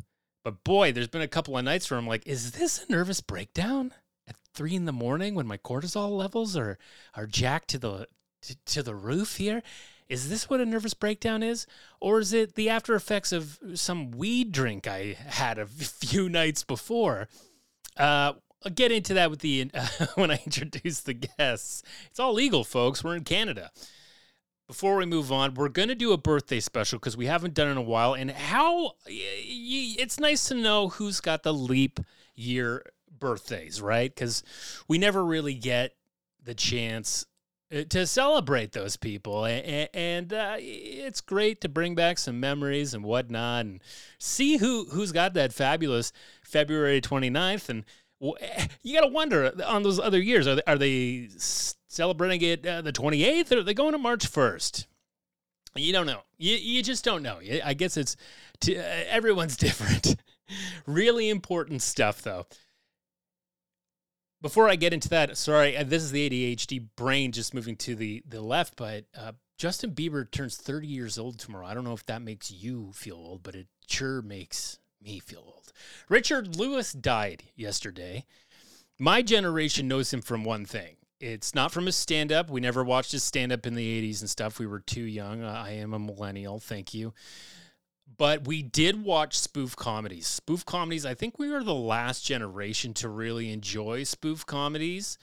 But 0.45 0.65
boy, 0.65 0.93
there's 0.93 1.09
been 1.09 1.23
a 1.23 1.29
couple 1.29 1.57
of 1.57 1.65
nights 1.65 1.91
where 1.91 1.99
I'm 1.99 2.07
like, 2.07 2.27
is 2.27 2.53
this 2.53 2.85
a 2.85 2.93
nervous 2.93 3.21
breakdown? 3.21 3.93
At 4.29 4.37
three 4.55 4.75
in 4.75 4.85
the 4.85 4.93
morning 4.93 5.35
when 5.35 5.47
my 5.47 5.57
cortisol 5.57 6.17
levels 6.17 6.57
are 6.57 6.79
are 7.15 7.27
jacked 7.27 7.69
to 7.69 7.79
the 7.79 8.09
to, 8.43 8.57
to 8.67 8.83
the 8.83 8.95
roof 8.95 9.37
here? 9.37 9.63
Is 10.09 10.29
this 10.29 10.51
what 10.51 10.61
a 10.61 10.67
nervous 10.67 10.95
breakdown 10.95 11.43
is? 11.43 11.67
Or 12.01 12.19
is 12.19 12.33
it 12.33 12.55
the 12.55 12.69
after 12.69 12.95
effects 12.95 13.33
of 13.33 13.59
some 13.75 14.11
weed 14.11 14.53
drink 14.53 14.87
I 14.87 15.17
had 15.27 15.59
a 15.59 15.67
few 15.67 16.29
nights 16.29 16.65
before? 16.65 17.29
Uh, 17.97 18.35
I'll 18.65 18.73
get 18.73 18.93
into 18.93 19.15
that 19.15 19.31
with 19.31 19.41
the 19.41 19.71
uh, 19.75 19.87
when 20.15 20.31
I 20.31 20.41
introduce 20.45 21.01
the 21.01 21.15
guests. 21.15 21.83
It's 22.11 22.21
all 22.21 22.33
legal, 22.33 22.65
folks. 22.65 23.03
We're 23.03 23.17
in 23.17 23.25
Canada. 23.25 23.71
Before 24.67 24.97
we 24.97 25.05
move 25.05 25.31
on, 25.31 25.55
we're 25.55 25.69
going 25.69 25.89
to 25.89 25.95
do 25.95 26.13
a 26.13 26.17
birthday 26.17 26.61
special 26.61 26.99
because 26.99 27.17
we 27.17 27.27
haven't 27.27 27.55
done 27.55 27.69
it 27.69 27.73
in 27.73 27.77
a 27.77 27.83
while. 27.83 28.15
And 28.15 28.31
how 28.31 28.93
it's 29.07 30.19
nice 30.19 30.47
to 30.49 30.55
know 30.55 30.89
who's 30.89 31.21
got 31.21 31.43
the 31.43 31.53
leap 31.53 32.01
year 32.35 32.85
birthdays, 33.19 33.83
right? 33.83 34.15
Because 34.15 34.43
we 34.89 34.99
never 34.99 35.25
really 35.25 35.55
get 35.55 35.95
the 36.43 36.55
chance 36.55 37.27
uh, 37.73 37.85
to 37.89 38.07
celebrate 38.07 38.73
those 38.73 38.97
people 38.97 39.45
and, 39.45 39.89
and 39.95 40.33
uh, 40.33 40.57
it's 40.59 41.21
great 41.21 41.61
to 41.61 41.69
bring 41.69 41.95
back 41.95 42.19
some 42.19 42.39
memories 42.39 42.93
and 42.93 43.05
whatnot 43.05 43.65
and 43.65 43.81
see 44.19 44.59
who 44.59 44.87
who's 44.91 45.13
got 45.13 45.33
that 45.33 45.53
fabulous 45.53 46.13
february 46.43 47.01
29th 47.01 47.69
and 47.69 47.85
eh, 48.23 48.67
you 48.83 48.95
gotta 48.95 49.13
wonder 49.13 49.53
on 49.67 49.83
those 49.83 49.99
other 49.99 50.21
years 50.21 50.47
are 50.47 50.57
they, 50.57 50.63
are 50.67 50.79
they 50.79 51.29
celebrating 51.89 52.41
it 52.43 52.67
uh, 52.67 52.81
the 52.81 52.93
28th 52.93 53.53
or 53.53 53.59
are 53.59 53.63
they 53.63 53.75
going 53.75 53.93
to 53.93 53.99
march 53.99 54.31
1st 54.31 54.87
you 55.75 55.93
don't 55.93 56.07
know. 56.07 56.21
You, 56.39 56.57
you 56.57 56.83
just 56.83 57.05
don't 57.05 57.23
know. 57.23 57.41
I 57.65 57.75
guess 57.75 57.97
it's 57.97 58.17
uh, 58.69 58.73
everyone's 59.09 59.57
different. 59.59 60.17
Really 60.87 61.31
important 61.31 61.83
stuff 61.83 62.23
though. 62.23 62.47
Before 64.41 64.69
I 64.69 64.75
get 64.77 64.93
into 64.93 65.09
that, 65.11 65.37
sorry, 65.37 65.77
uh, 65.77 65.85
this 65.85 66.03
is 66.03 66.11
the 66.11 66.29
ADHD 66.29 66.89
brain 66.97 67.33
just 67.33 67.55
moving 67.55 67.77
to 67.77 67.95
the 67.95 68.23
the 68.29 68.41
left, 68.41 68.77
but 68.77 69.05
uh, 69.17 69.33
Justin 69.57 69.93
Bieber 69.93 70.29
turns 70.29 70.57
30 70.57 70.89
years 70.89 71.17
old 71.17 71.39
tomorrow. 71.39 71.67
I 71.67 71.75
don't 71.75 71.85
know 71.85 71.93
if 71.93 72.05
that 72.07 72.23
makes 72.23 72.51
you 72.51 72.91
feel 72.93 73.17
old, 73.17 73.43
but 73.43 73.55
it 73.55 73.69
sure 73.89 74.21
makes 74.21 74.79
me 75.03 75.21
feel 75.21 75.45
old. 75.47 75.73
Richard 76.09 76.57
Lewis 76.57 76.93
died 76.93 77.45
yesterday. 77.55 78.27
My 78.99 79.23
generation 79.23 79.89
knows 79.89 80.13
him 80.13 80.23
from 80.23 80.45
one 80.45 80.65
thing. 80.65 80.97
It's 81.21 81.55
not 81.55 81.73
from 81.73 81.87
his 81.87 81.97
stand 81.97 82.33
up. 82.33 82.51
We 82.51 82.61
never 82.61 82.83
watched 82.83 83.13
his 83.13 83.23
stand 83.23 83.53
up 83.53 83.67
in 83.67 83.75
the 83.75 84.03
80s 84.03 84.21
and 84.21 84.31
stuff. 84.31 84.59
We 84.59 84.67
were 84.67 84.81
too 84.81 85.03
young. 85.03 85.43
Uh, 85.43 85.63
I 85.65 85.71
am 85.73 85.95
a 85.95 85.99
millennial. 85.99 86.59
Thank 86.59 86.95
you 86.95 87.13
but 88.17 88.47
we 88.47 88.63
did 88.63 89.05
watch 89.05 89.39
spoof 89.39 89.77
comedies. 89.77 90.27
Spoof 90.27 90.65
comedies, 90.65 91.07
I 91.07 91.15
think 91.15 91.39
we 91.39 91.51
were 91.51 91.65
the 91.65 91.75
last 91.75 92.25
generation 92.25 92.95
to 92.95 93.09
really 93.09 93.51
enjoy 93.53 94.05
spoof 94.05 94.47
comedies, 94.47 95.19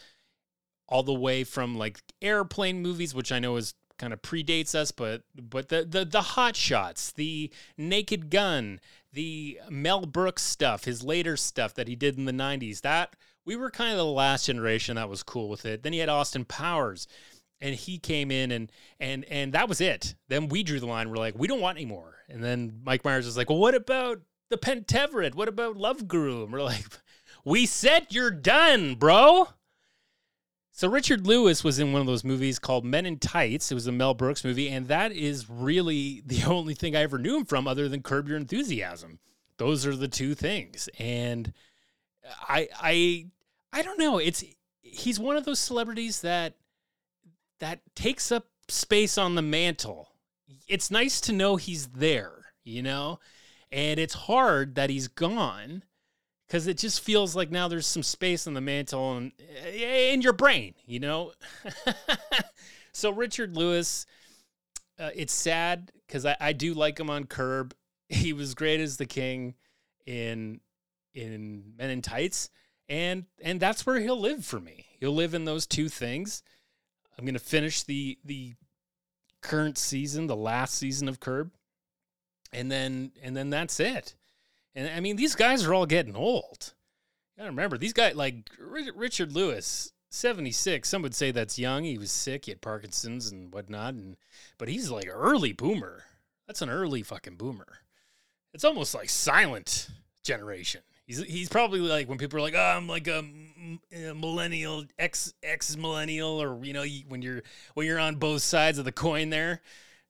all 0.88 1.04
the 1.04 1.14
way 1.14 1.44
from 1.44 1.78
like 1.78 2.00
airplane 2.22 2.82
movies, 2.82 3.14
which 3.14 3.32
I 3.32 3.40
know 3.40 3.56
is 3.58 3.74
kind 3.98 4.14
of 4.14 4.22
predates 4.22 4.74
us, 4.74 4.92
but 4.92 5.24
but 5.36 5.70
the 5.70 5.86
the 5.86 6.06
the 6.06 6.22
hot 6.22 6.56
shots, 6.56 7.12
the 7.12 7.52
Naked 7.78 8.30
Gun, 8.30 8.80
the 9.14 9.60
Mel 9.70 10.06
Brooks 10.06 10.44
stuff, 10.44 10.86
his 10.86 11.04
later 11.04 11.36
stuff 11.38 11.74
that 11.76 11.88
he 11.88 11.96
did 11.96 12.18
in 12.18 12.26
the 12.26 12.32
'90s. 12.32 12.82
That 12.82 13.16
we 13.46 13.56
were 13.56 13.72
kind 13.72 13.92
of 13.92 13.98
the 13.98 14.06
last 14.06 14.46
generation 14.46 14.96
that 14.96 15.10
was 15.10 15.24
cool 15.24 15.50
with 15.50 15.66
it. 15.66 15.84
Then 15.84 15.94
he 15.94 16.00
had 16.00 16.10
Austin 16.10 16.46
Powers 16.46 17.08
and 17.62 17.76
he 17.76 17.98
came 17.98 18.32
in 18.32 18.52
and 18.52 18.72
and 19.00 19.26
and 19.26 19.54
that 19.54 19.70
was 19.70 19.82
it. 19.82 20.16
Then 20.28 20.50
we 20.50 20.64
drew 20.64 20.80
the 20.80 20.86
line. 20.86 21.10
We're 21.10 21.18
like, 21.18 21.38
we 21.38 21.48
don't 21.48 21.62
want 21.62 21.78
any 21.78 21.86
more. 21.86 22.16
And 22.30 22.44
then 22.44 22.82
Mike 22.84 23.04
Myers 23.04 23.26
was 23.26 23.38
like, 23.38 23.50
well, 23.50 23.60
what 23.60 23.76
about 23.76 24.22
the 24.50 24.58
Pentaverate? 24.58 25.36
What 25.36 25.48
about 25.48 25.78
Love 25.78 26.08
Guru? 26.08 26.46
We're 26.46 26.62
like, 26.62 26.86
we 27.46 27.66
said 27.66 28.08
you're 28.10 28.32
done, 28.32 28.96
bro. 28.96 29.50
So 30.80 30.88
Richard 30.88 31.28
Lewis 31.28 31.62
was 31.62 31.78
in 31.78 31.92
one 31.92 32.00
of 32.00 32.08
those 32.08 32.24
movies 32.24 32.58
called 32.58 32.86
Men 32.86 33.06
in 33.06 33.20
Tights. 33.20 33.70
It 33.70 33.76
was 33.76 33.88
a 33.88 33.92
Mel 33.92 34.14
Brooks 34.14 34.46
movie, 34.46 34.70
and 34.70 34.88
that 34.88 35.12
is 35.12 35.50
really 35.50 36.24
the 36.26 36.44
only 36.48 36.74
thing 36.74 36.96
I 36.96 37.02
ever 37.02 37.18
knew 37.18 37.36
him 37.36 37.44
from, 37.44 37.68
other 37.68 37.90
than 37.90 38.02
Curb 38.02 38.30
Your 38.30 38.38
Enthusiasm. 38.38 39.20
Those 39.58 39.86
are 39.86 39.94
the 39.94 40.08
two 40.08 40.36
things, 40.36 40.88
and 40.98 41.52
I 42.48 42.70
I 42.80 43.26
I 43.74 43.82
don't 43.82 44.00
know. 44.00 44.20
It's 44.20 44.42
he's 44.82 45.20
one 45.20 45.36
of 45.36 45.44
those 45.44 45.60
celebrities 45.60 46.22
that 46.22 46.54
that 47.60 47.82
takes 47.94 48.32
up 48.32 48.46
space 48.70 49.18
on 49.18 49.36
the 49.36 49.42
mantle. 49.42 50.14
It's 50.66 50.90
nice 50.90 51.20
to 51.22 51.34
know 51.34 51.58
he's 51.58 51.88
there, 51.88 52.54
you 52.64 52.84
know? 52.84 53.20
And 53.70 54.00
it's 54.00 54.14
hard 54.14 54.76
that 54.76 54.90
he's 54.90 55.10
gone 55.10 55.84
because 56.50 56.66
it 56.66 56.78
just 56.78 57.02
feels 57.02 57.36
like 57.36 57.52
now 57.52 57.68
there's 57.68 57.86
some 57.86 58.02
space 58.02 58.48
on 58.48 58.56
the 58.56 58.62
mantle 58.62 59.18
and 59.18 59.32
eh, 59.68 60.12
in 60.12 60.22
your 60.22 60.34
brain, 60.34 60.74
you 60.88 61.00
know? 61.00 61.32
so, 62.92 63.12
Richard 63.12 63.56
Lewis, 63.56 64.08
uh, 65.00 65.12
it's 65.16 65.34
sad 65.34 65.92
because 66.08 66.26
I, 66.26 66.36
I 66.40 66.54
do 66.54 66.74
like 66.74 67.00
him 67.00 67.10
on 67.10 67.26
Curb. 67.26 67.74
He 68.12 68.34
was 68.34 68.56
great 68.56 68.80
as 68.80 68.98
the 68.98 69.06
king 69.06 69.54
in 70.08 70.62
in 71.14 71.74
Men 71.78 71.92
in 71.92 72.02
Tights, 72.02 72.50
and 72.88 73.26
and 73.40 73.60
that's 73.60 73.86
where 73.86 74.00
he'll 74.00 74.20
live 74.20 74.44
for 74.44 74.60
me. 74.60 74.88
He'll 75.00 75.14
live 75.14 75.36
in 75.36 75.46
those 75.46 75.68
two 75.68 75.90
things. 75.90 76.42
I'm 77.20 77.28
to 77.28 77.38
finish 77.38 77.84
the 77.84 78.18
the 78.26 78.56
current 79.44 79.78
season, 79.78 80.26
the 80.26 80.36
last 80.36 80.74
season 80.74 81.08
of 81.08 81.20
Curb, 81.20 81.52
and 82.52 82.72
then 82.72 83.12
and 83.22 83.38
then 83.38 83.52
that's 83.52 83.80
it. 83.80 84.16
And 84.76 84.90
I 84.90 85.00
mean, 85.00 85.16
these 85.16 85.36
guys 85.36 85.66
are 85.66 85.74
all 85.74 85.86
getting 85.86 86.16
old. 86.16 86.74
I 87.40 87.46
remember 87.46 87.78
these 87.78 87.94
guys 87.94 88.16
like 88.16 88.50
Richard 88.60 89.32
Lewis, 89.32 89.94
76. 90.10 90.88
Some 90.88 91.02
would 91.02 91.16
say 91.16 91.32
that's 91.32 91.58
young. 91.58 91.84
He 91.84 91.98
was 91.98 92.12
sick. 92.12 92.46
He 92.46 92.52
had 92.52 92.62
Parkinson's 92.62 93.32
and 93.32 93.54
whatnot. 93.54 93.94
And 93.94 94.18
but 94.58 94.68
he's 94.68 94.92
like 94.92 95.08
early 95.10 95.54
boomer. 95.54 96.04
That's 96.48 96.62
an 96.62 96.70
early 96.70 97.04
fucking 97.04 97.36
boomer. 97.36 97.80
It's 98.54 98.66
almost 98.66 98.94
like 98.94 99.10
silent 99.10 99.90
generation. 100.24 100.82
He's 101.06 101.24
he's 101.24 101.50
probably 101.50 101.80
like 101.80 102.10
when 102.10 102.18
people 102.18 102.38
are 102.38 102.42
like, 102.42 102.56
oh, 102.56 102.60
I'm 102.60 102.88
like 102.88 103.08
a, 103.08 103.24
a 103.96 104.14
millennial, 104.14 104.84
ex 104.98 105.34
ex 105.42 105.76
millennial, 105.76 106.42
or 106.42 106.64
you 106.64 106.74
know, 106.74 106.86
when 107.08 107.22
you're 107.22 107.42
when 107.74 107.88
you're 107.88 108.00
on 108.00 108.16
both 108.16 108.42
sides 108.42 108.78
of 108.78 108.86
the 108.86 108.92
coin 108.92 109.30
there. 109.30 109.62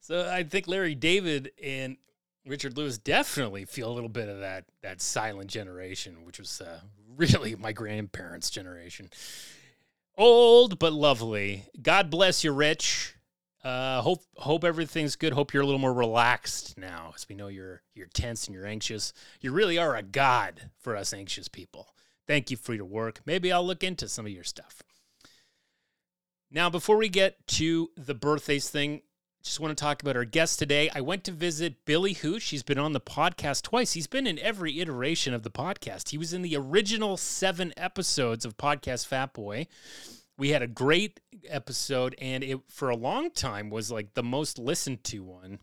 So 0.01 0.29
I 0.29 0.43
think 0.43 0.67
Larry 0.67 0.95
David 0.95 1.51
and 1.61 1.97
Richard 2.46 2.77
Lewis 2.77 2.98
definitely 2.98 3.65
feel 3.65 3.91
a 3.91 3.93
little 3.93 4.10
bit 4.10 4.29
of 4.29 4.39
that 4.39 4.65
that 4.81 5.01
silent 5.01 5.50
generation, 5.50 6.25
which 6.25 6.39
was 6.39 6.62
uh, 6.62 6.79
really 7.15 7.55
my 7.55 7.72
grandparents' 7.72 8.50
generation. 8.50 9.10
Old 10.17 10.79
but 10.79 10.93
lovely. 10.93 11.65
God 11.81 12.10
bless 12.10 12.43
you, 12.43 12.51
Rich. 12.51 13.15
Uh, 13.63 14.01
hope 14.01 14.24
hope 14.38 14.63
everything's 14.63 15.15
good. 15.15 15.34
Hope 15.34 15.53
you're 15.53 15.63
a 15.63 15.65
little 15.65 15.79
more 15.79 15.93
relaxed 15.93 16.77
now, 16.77 17.12
as 17.15 17.27
we 17.27 17.36
know 17.36 17.48
you're 17.48 17.81
you're 17.93 18.08
tense 18.08 18.48
and 18.48 18.55
you're 18.55 18.65
anxious. 18.65 19.13
You 19.41 19.51
really 19.51 19.77
are 19.77 19.96
a 19.96 20.03
god 20.03 20.69
for 20.79 20.96
us 20.96 21.13
anxious 21.13 21.48
people. 21.48 21.93
Thank 22.25 22.51
you 22.51 22.58
for 22.58 22.74
your 22.74 22.86
work. 22.86 23.22
Maybe 23.25 23.51
I'll 23.51 23.65
look 23.65 23.84
into 23.84 24.08
some 24.08 24.25
of 24.25 24.31
your 24.31 24.43
stuff. 24.43 24.81
Now, 26.51 26.69
before 26.69 26.98
we 26.98 27.10
get 27.10 27.46
to 27.48 27.91
the 27.96 28.15
birthdays 28.15 28.69
thing, 28.69 29.01
just 29.43 29.60
want 29.60 29.77
to 29.77 29.81
talk 29.81 30.01
about 30.01 30.17
our 30.17 30.25
guest 30.25 30.60
today. 30.60 30.89
I 30.93 31.01
went 31.01 31.24
to 31.24 31.31
visit 31.31 31.86
Billy 31.86 32.13
Hooch. 32.13 32.50
He's 32.50 32.63
been 32.63 32.77
on 32.77 32.93
the 32.93 33.00
podcast 33.00 33.63
twice. 33.63 33.93
He's 33.93 34.08
been 34.08 34.27
in 34.27 34.38
every 34.39 34.79
iteration 34.79 35.34
of 35.34 35.43
the 35.43 35.51
podcast. 35.51 36.10
He 36.10 36.17
was 36.17 36.34
in 36.34 36.41
the 36.41 36.55
original 36.55 37.17
seven 37.17 37.74
episodes 37.77 38.46
of 38.46 38.58
Podcast 38.58 39.08
Fat 39.08 39.34
Boy 39.34 39.67
we 40.39 40.50
had 40.50 40.62
a 40.63 40.67
great 40.67 41.19
episode 41.48 42.15
and 42.19 42.43
it 42.43 42.60
for 42.69 42.89
a 42.89 42.96
long 42.96 43.29
time 43.29 43.69
was 43.69 43.91
like 43.91 44.13
the 44.13 44.24
most 44.24 44.58
listened 44.58 45.03
to 45.03 45.19
one 45.19 45.60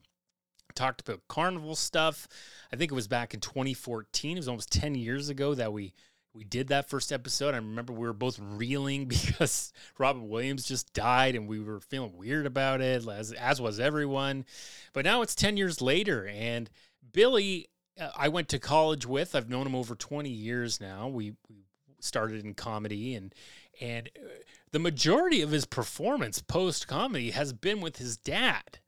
talked 0.74 1.00
about 1.00 1.26
carnival 1.26 1.74
stuff 1.74 2.28
i 2.70 2.76
think 2.76 2.92
it 2.92 2.94
was 2.94 3.08
back 3.08 3.32
in 3.32 3.40
2014 3.40 4.36
it 4.36 4.40
was 4.40 4.46
almost 4.46 4.70
10 4.70 4.94
years 4.94 5.30
ago 5.30 5.54
that 5.54 5.72
we 5.72 5.94
we 6.36 6.44
did 6.44 6.68
that 6.68 6.88
first 6.88 7.12
episode 7.12 7.54
i 7.54 7.58
remember 7.58 7.92
we 7.92 8.06
were 8.06 8.12
both 8.12 8.38
reeling 8.38 9.04
because 9.08 9.72
robin 9.98 10.28
williams 10.28 10.64
just 10.64 10.92
died 10.92 11.34
and 11.34 11.48
we 11.48 11.60
were 11.60 11.80
feeling 11.80 12.16
weird 12.16 12.46
about 12.46 12.80
it 12.80 13.06
as, 13.06 13.32
as 13.32 13.60
was 13.60 13.80
everyone 13.80 14.44
but 14.92 15.04
now 15.04 15.22
it's 15.22 15.34
10 15.34 15.56
years 15.56 15.80
later 15.80 16.26
and 16.26 16.70
billy 17.12 17.68
uh, 18.00 18.10
i 18.16 18.28
went 18.28 18.48
to 18.48 18.58
college 18.58 19.06
with 19.06 19.34
i've 19.34 19.48
known 19.48 19.66
him 19.66 19.74
over 19.74 19.94
20 19.94 20.28
years 20.28 20.80
now 20.80 21.08
we, 21.08 21.32
we 21.48 21.64
started 22.00 22.44
in 22.44 22.54
comedy 22.54 23.14
and 23.14 23.34
and 23.80 24.10
uh, 24.16 24.28
the 24.72 24.78
majority 24.78 25.42
of 25.42 25.50
his 25.50 25.64
performance 25.64 26.40
post 26.40 26.88
comedy 26.88 27.30
has 27.30 27.52
been 27.52 27.80
with 27.80 27.98
his 27.98 28.16
dad, 28.16 28.78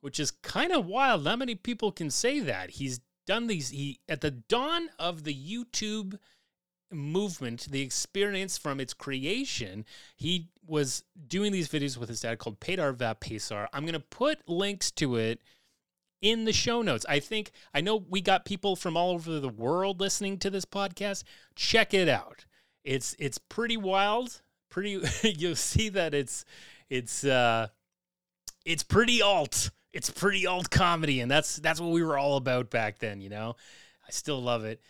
which 0.00 0.18
is 0.18 0.30
kind 0.30 0.72
of 0.72 0.86
wild. 0.86 1.24
Not 1.24 1.38
many 1.38 1.54
people 1.54 1.92
can 1.92 2.10
say 2.10 2.40
that. 2.40 2.70
He's 2.70 3.00
done 3.26 3.46
these 3.46 3.70
he 3.70 4.00
at 4.08 4.22
the 4.22 4.30
dawn 4.30 4.88
of 4.98 5.24
the 5.24 5.34
YouTube 5.34 6.18
movement, 6.90 7.68
the 7.70 7.82
experience 7.82 8.58
from 8.58 8.80
its 8.80 8.94
creation, 8.94 9.84
he 10.16 10.48
was 10.66 11.04
doing 11.26 11.52
these 11.52 11.68
videos 11.68 11.96
with 11.96 12.08
his 12.08 12.20
dad 12.20 12.38
called 12.38 12.60
Pedar 12.60 12.92
va 12.92 13.16
Pesar. 13.18 13.68
I'm 13.72 13.82
going 13.82 13.94
to 13.94 14.00
put 14.00 14.48
links 14.48 14.90
to 14.92 15.16
it 15.16 15.40
in 16.20 16.44
the 16.44 16.52
show 16.52 16.82
notes. 16.82 17.06
I 17.08 17.20
think 17.20 17.50
I 17.72 17.80
know 17.80 17.96
we 17.96 18.20
got 18.20 18.44
people 18.44 18.76
from 18.76 18.96
all 18.96 19.10
over 19.10 19.38
the 19.40 19.48
world 19.48 20.00
listening 20.00 20.38
to 20.38 20.50
this 20.50 20.64
podcast. 20.64 21.24
Check 21.54 21.94
it 21.94 22.08
out. 22.08 22.44
It's 22.84 23.14
it's 23.18 23.38
pretty 23.38 23.76
wild. 23.76 24.40
Pretty 24.70 25.00
you'll 25.28 25.56
see 25.56 25.88
that 25.90 26.14
it's 26.14 26.44
it's 26.88 27.24
uh 27.24 27.68
it's 28.64 28.82
pretty 28.82 29.22
alt. 29.22 29.70
It's 29.92 30.10
pretty 30.10 30.46
alt 30.46 30.70
comedy 30.70 31.20
and 31.20 31.30
that's 31.30 31.56
that's 31.56 31.80
what 31.80 31.92
we 31.92 32.02
were 32.02 32.18
all 32.18 32.36
about 32.36 32.70
back 32.70 32.98
then, 32.98 33.20
you 33.20 33.30
know. 33.30 33.56
I 34.06 34.10
still 34.10 34.42
love 34.42 34.64
it. 34.64 34.80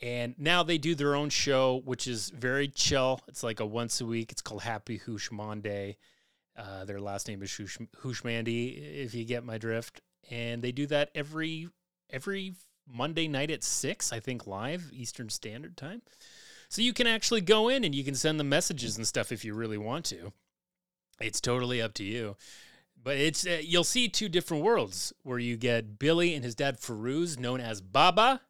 And 0.00 0.34
now 0.38 0.62
they 0.62 0.78
do 0.78 0.94
their 0.94 1.16
own 1.16 1.28
show, 1.28 1.82
which 1.84 2.06
is 2.06 2.30
very 2.30 2.68
chill. 2.68 3.20
It's 3.26 3.42
like 3.42 3.58
a 3.58 3.66
once 3.66 4.00
a 4.00 4.06
week. 4.06 4.30
It's 4.30 4.42
called 4.42 4.62
Happy 4.62 4.98
Hoosh 4.98 5.30
Monday. 5.30 5.96
Uh, 6.56 6.84
their 6.84 7.00
last 7.00 7.28
name 7.28 7.42
is 7.42 7.52
Hoosh, 7.52 7.78
if 8.24 9.14
you 9.14 9.24
get 9.24 9.44
my 9.44 9.58
drift. 9.58 10.00
And 10.30 10.62
they 10.62 10.72
do 10.72 10.86
that 10.86 11.10
every 11.14 11.68
every 12.10 12.54
Monday 12.86 13.28
night 13.28 13.50
at 13.50 13.64
six, 13.64 14.12
I 14.12 14.20
think, 14.20 14.46
live 14.46 14.90
Eastern 14.92 15.28
Standard 15.30 15.76
Time. 15.76 16.02
So 16.68 16.82
you 16.82 16.92
can 16.92 17.06
actually 17.06 17.40
go 17.40 17.68
in 17.68 17.84
and 17.84 17.94
you 17.94 18.04
can 18.04 18.14
send 18.14 18.38
them 18.38 18.48
messages 18.48 18.96
and 18.96 19.06
stuff 19.06 19.32
if 19.32 19.44
you 19.44 19.54
really 19.54 19.78
want 19.78 20.04
to. 20.06 20.32
It's 21.20 21.40
totally 21.40 21.82
up 21.82 21.94
to 21.94 22.04
you. 22.04 22.36
But 23.02 23.16
it's 23.16 23.46
uh, 23.46 23.60
you'll 23.62 23.84
see 23.84 24.08
two 24.08 24.28
different 24.28 24.64
worlds 24.64 25.12
where 25.22 25.38
you 25.38 25.56
get 25.56 25.98
Billy 25.98 26.34
and 26.34 26.44
his 26.44 26.54
dad 26.54 26.78
Feroz, 26.78 27.38
known 27.38 27.60
as 27.60 27.80
Baba, 27.80 28.42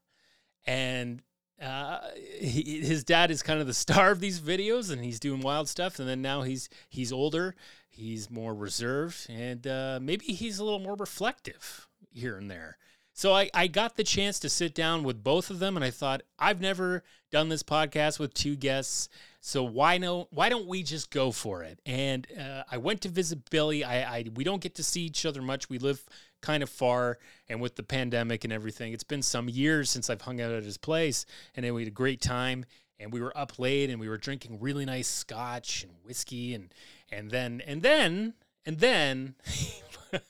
and 0.67 1.23
uh, 1.63 2.01
he, 2.39 2.81
his 2.81 3.05
dad 3.05 3.31
is 3.31 3.43
kind 3.43 3.61
of 3.61 3.67
the 3.67 3.75
star 3.75 4.11
of 4.11 4.21
these 4.21 4.41
videos, 4.41 4.91
and 4.91 5.05
he's 5.05 5.21
doing 5.21 5.41
wild 5.41 5.69
stuff. 5.69 5.99
And 5.99 6.09
then 6.09 6.23
now 6.23 6.43
he's 6.43 6.69
he's 6.89 7.13
older, 7.13 7.55
he's 7.89 8.31
more 8.31 8.55
reserved, 8.55 9.27
and 9.29 9.67
uh, 9.67 9.99
maybe 10.01 10.27
he's 10.27 10.59
a 10.59 10.65
little 10.65 10.79
more 10.79 10.95
reflective 10.95 11.89
here 12.11 12.37
and 12.37 12.51
there. 12.51 12.79
So 13.13 13.35
I, 13.35 13.51
I 13.53 13.67
got 13.67 13.97
the 13.97 14.05
chance 14.05 14.39
to 14.39 14.49
sit 14.49 14.77
down 14.77 15.03
with 15.03 15.25
both 15.25 15.51
of 15.51 15.59
them, 15.59 15.75
and 15.77 15.85
I 15.85 15.91
thought 15.91 16.23
I've 16.39 16.61
never 16.61 17.03
done 17.33 17.49
this 17.49 17.65
podcast 17.65 18.21
with 18.21 18.33
two 18.33 18.55
guests, 18.55 19.09
so 19.41 19.65
why 19.65 19.99
no? 19.99 20.29
Why 20.31 20.49
don't 20.49 20.69
we 20.69 20.85
just 20.85 21.11
go 21.11 21.33
for 21.33 21.65
it? 21.65 21.81
And 21.85 22.29
uh, 22.39 22.63
I 22.71 22.77
went 22.77 23.01
to 23.01 23.09
visit 23.09 23.51
Billy. 23.51 23.83
I, 23.83 24.19
I 24.19 24.25
we 24.35 24.45
don't 24.45 24.63
get 24.63 24.77
to 24.77 24.85
see 24.85 25.03
each 25.03 25.27
other 25.27 25.43
much. 25.43 25.69
We 25.69 25.79
live 25.79 26.05
kind 26.41 26.63
of 26.63 26.71
far, 26.71 27.19
and 27.49 27.61
with 27.61 27.77
the 27.77 27.83
pandemic 27.83 28.45
and 28.45 28.53
everything, 28.53 28.93
it's 28.93 29.05
been 29.05 29.23
some 29.23 29.49
years 29.49 29.91
since 29.91 30.11
I've 30.11 30.23
hung 30.23 30.41
out 30.41 30.53
at 30.53 30.65
his 30.65 30.79
place, 30.79 31.27
and 31.55 31.65
then 31.65 31.75
we 31.75 31.83
had 31.83 31.89
a 31.89 31.93
great 31.93 32.21
time. 32.21 32.65
And 33.01 33.13
we 33.13 33.21
were 33.21 33.37
up 33.39 33.61
late, 33.61 33.91
and 33.91 34.01
we 34.01 34.09
were 34.09 34.17
drinking 34.17 34.59
really 34.59 34.85
nice 34.85 35.07
scotch 35.07 35.85
and 35.85 35.93
whiskey, 36.05 36.53
and 36.53 36.75
and 37.13 37.31
then 37.31 37.63
and 37.65 37.81
then 37.83 38.35
and 38.67 38.79
then. 38.81 39.35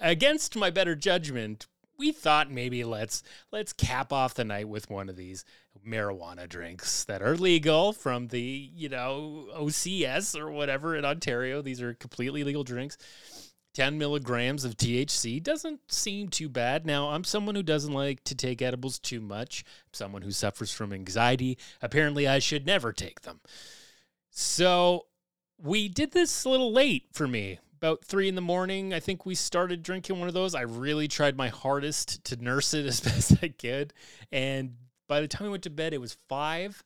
against 0.00 0.56
my 0.56 0.70
better 0.70 0.94
judgment, 0.94 1.66
we 1.98 2.12
thought 2.12 2.50
maybe 2.50 2.84
let's 2.84 3.22
let's 3.52 3.72
cap 3.72 4.12
off 4.12 4.34
the 4.34 4.44
night 4.44 4.68
with 4.68 4.90
one 4.90 5.08
of 5.08 5.16
these 5.16 5.44
marijuana 5.86 6.48
drinks 6.48 7.04
that 7.04 7.22
are 7.22 7.36
legal 7.36 7.92
from 7.92 8.28
the 8.28 8.40
you 8.40 8.88
know 8.88 9.48
OCS 9.56 10.38
or 10.38 10.50
whatever 10.50 10.96
in 10.96 11.04
Ontario. 11.04 11.62
These 11.62 11.80
are 11.80 11.94
completely 11.94 12.44
legal 12.44 12.64
drinks. 12.64 12.98
10 13.76 13.98
milligrams 13.98 14.64
of 14.64 14.74
THC 14.74 15.42
doesn't 15.42 15.80
seem 15.92 16.28
too 16.28 16.48
bad. 16.48 16.86
Now, 16.86 17.10
I'm 17.10 17.24
someone 17.24 17.54
who 17.54 17.62
doesn't 17.62 17.92
like 17.92 18.24
to 18.24 18.34
take 18.34 18.62
edibles 18.62 18.98
too 18.98 19.20
much, 19.20 19.64
I'm 19.66 19.92
someone 19.92 20.22
who 20.22 20.30
suffers 20.30 20.72
from 20.72 20.94
anxiety. 20.94 21.58
Apparently, 21.82 22.26
I 22.26 22.38
should 22.38 22.64
never 22.64 22.90
take 22.90 23.20
them. 23.20 23.40
So, 24.30 25.08
we 25.58 25.88
did 25.88 26.12
this 26.12 26.44
a 26.44 26.48
little 26.48 26.72
late 26.72 27.08
for 27.12 27.28
me 27.28 27.58
about 27.76 28.02
three 28.02 28.28
in 28.28 28.34
the 28.34 28.40
morning. 28.40 28.94
I 28.94 29.00
think 29.00 29.26
we 29.26 29.34
started 29.34 29.82
drinking 29.82 30.18
one 30.18 30.28
of 30.28 30.34
those. 30.34 30.54
I 30.54 30.62
really 30.62 31.06
tried 31.06 31.36
my 31.36 31.48
hardest 31.48 32.24
to 32.24 32.42
nurse 32.42 32.72
it 32.72 32.86
as 32.86 33.00
best 33.00 33.34
I 33.42 33.48
could. 33.48 33.92
And 34.32 34.76
by 35.06 35.20
the 35.20 35.28
time 35.28 35.44
we 35.44 35.50
went 35.50 35.64
to 35.64 35.70
bed, 35.70 35.92
it 35.92 36.00
was 36.00 36.16
five. 36.30 36.82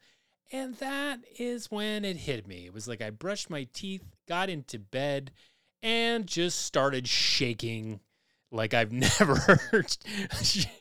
And 0.51 0.75
that 0.79 1.21
is 1.39 1.71
when 1.71 2.05
it 2.05 2.17
hit 2.17 2.49
me. 2.49 2.67
It 2.67 2.75
was 2.75 2.89
like 2.89 3.01
I 3.01 3.11
brushed 3.11 3.49
my 3.49 3.69
teeth, 3.73 4.03
got 4.27 4.51
into 4.51 4.81
bed, 4.81 5.31
and 5.83 6.27
just 6.27 6.61
started 6.63 7.09
shaking 7.09 8.01
like 8.53 8.75
I've 8.75 8.93
never 9.21 9.61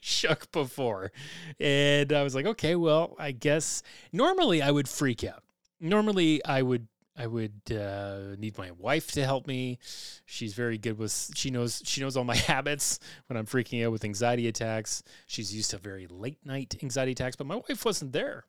shook 0.02 0.52
before. 0.52 1.12
And 1.60 2.12
I 2.12 2.24
was 2.24 2.36
like, 2.36 2.46
okay, 2.46 2.76
well, 2.76 3.16
I 3.20 3.32
guess 3.32 3.84
normally 4.12 4.62
I 4.62 4.72
would 4.72 4.88
freak 4.88 5.24
out. 5.24 5.44
Normally 5.80 6.44
I 6.44 6.62
would 6.62 6.88
I 7.18 7.28
would 7.28 7.60
uh, 7.70 8.36
need 8.38 8.58
my 8.58 8.72
wife 8.72 9.12
to 9.12 9.26
help 9.26 9.46
me. 9.46 9.78
She's 10.26 10.54
very 10.54 10.78
good 10.78 10.98
with 10.98 11.32
she 11.36 11.52
knows 11.52 11.82
she 11.86 12.02
knows 12.02 12.16
all 12.16 12.24
my 12.24 12.36
habits 12.54 13.00
when 13.28 13.38
I'm 13.38 13.46
freaking 13.46 13.86
out 13.86 13.92
with 13.92 14.06
anxiety 14.06 14.48
attacks. 14.48 15.04
She's 15.28 15.54
used 15.54 15.72
to 15.72 15.78
very 15.78 16.08
late 16.08 16.40
night 16.46 16.76
anxiety 16.82 17.12
attacks, 17.12 17.36
but 17.36 17.48
my 17.48 17.56
wife 17.56 17.84
wasn't 17.84 18.14
there. 18.14 18.46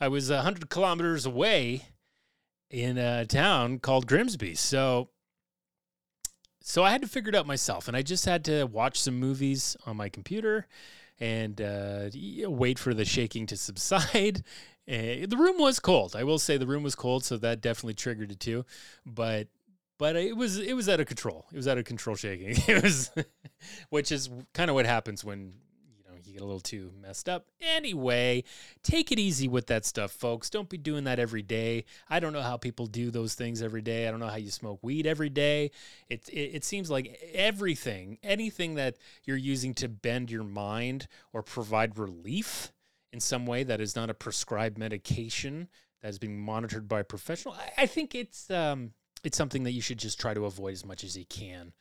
I 0.00 0.08
was 0.08 0.30
hundred 0.30 0.70
kilometers 0.70 1.26
away 1.26 1.86
in 2.70 2.98
a 2.98 3.26
town 3.26 3.78
called 3.78 4.06
Grimsby, 4.06 4.54
so 4.54 5.10
so 6.66 6.82
I 6.82 6.90
had 6.90 7.02
to 7.02 7.08
figure 7.08 7.28
it 7.28 7.34
out 7.34 7.46
myself, 7.46 7.86
and 7.88 7.96
I 7.96 8.02
just 8.02 8.24
had 8.24 8.44
to 8.46 8.64
watch 8.64 9.00
some 9.00 9.20
movies 9.20 9.76
on 9.86 9.96
my 9.96 10.08
computer 10.08 10.66
and 11.20 11.60
uh, 11.60 12.10
wait 12.48 12.78
for 12.78 12.92
the 12.92 13.04
shaking 13.04 13.46
to 13.46 13.56
subside 13.68 14.42
uh, 14.86 15.24
the 15.26 15.36
room 15.38 15.58
was 15.58 15.80
cold. 15.80 16.14
I 16.14 16.24
will 16.24 16.38
say 16.38 16.58
the 16.58 16.66
room 16.66 16.82
was 16.82 16.94
cold, 16.94 17.24
so 17.24 17.38
that 17.38 17.62
definitely 17.62 17.94
triggered 17.94 18.30
it 18.30 18.40
too. 18.40 18.66
But 19.06 19.48
but 19.96 20.14
it 20.16 20.36
was 20.36 20.58
it 20.58 20.74
was 20.74 20.88
out 20.88 21.00
of 21.00 21.06
control. 21.06 21.46
It 21.52 21.56
was 21.56 21.66
out 21.66 21.78
of 21.78 21.84
control 21.84 22.16
shaking. 22.16 22.56
It 22.68 22.82
was, 22.82 23.10
which 23.88 24.12
is 24.12 24.28
kind 24.52 24.68
of 24.68 24.74
what 24.74 24.84
happens 24.84 25.24
when 25.24 25.54
get 26.34 26.42
a 26.42 26.46
little 26.46 26.60
too 26.60 26.92
messed 27.00 27.28
up. 27.28 27.46
Anyway, 27.60 28.44
take 28.82 29.10
it 29.12 29.18
easy 29.18 29.48
with 29.48 29.66
that 29.68 29.84
stuff, 29.84 30.10
folks. 30.10 30.50
Don't 30.50 30.68
be 30.68 30.76
doing 30.76 31.04
that 31.04 31.18
every 31.18 31.42
day. 31.42 31.84
I 32.10 32.20
don't 32.20 32.32
know 32.32 32.42
how 32.42 32.56
people 32.56 32.86
do 32.86 33.10
those 33.10 33.34
things 33.34 33.62
every 33.62 33.82
day. 33.82 34.06
I 34.06 34.10
don't 34.10 34.20
know 34.20 34.28
how 34.28 34.36
you 34.36 34.50
smoke 34.50 34.80
weed 34.82 35.06
every 35.06 35.30
day. 35.30 35.70
It 36.08 36.28
it, 36.28 36.56
it 36.56 36.64
seems 36.64 36.90
like 36.90 37.18
everything, 37.32 38.18
anything 38.22 38.74
that 38.74 38.96
you're 39.24 39.36
using 39.36 39.74
to 39.74 39.88
bend 39.88 40.30
your 40.30 40.44
mind 40.44 41.06
or 41.32 41.42
provide 41.42 41.98
relief 41.98 42.72
in 43.12 43.20
some 43.20 43.46
way 43.46 43.62
that 43.62 43.80
is 43.80 43.94
not 43.94 44.10
a 44.10 44.14
prescribed 44.14 44.76
medication 44.76 45.68
that 46.02 46.08
is 46.08 46.18
being 46.18 46.38
monitored 46.38 46.88
by 46.88 47.00
a 47.00 47.04
professional, 47.04 47.54
I, 47.54 47.82
I 47.82 47.86
think 47.86 48.14
it's 48.14 48.50
um, 48.50 48.92
it's 49.22 49.38
something 49.38 49.62
that 49.62 49.72
you 49.72 49.80
should 49.80 49.98
just 49.98 50.20
try 50.20 50.34
to 50.34 50.44
avoid 50.44 50.72
as 50.72 50.84
much 50.84 51.04
as 51.04 51.16
you 51.16 51.24
can. 51.24 51.72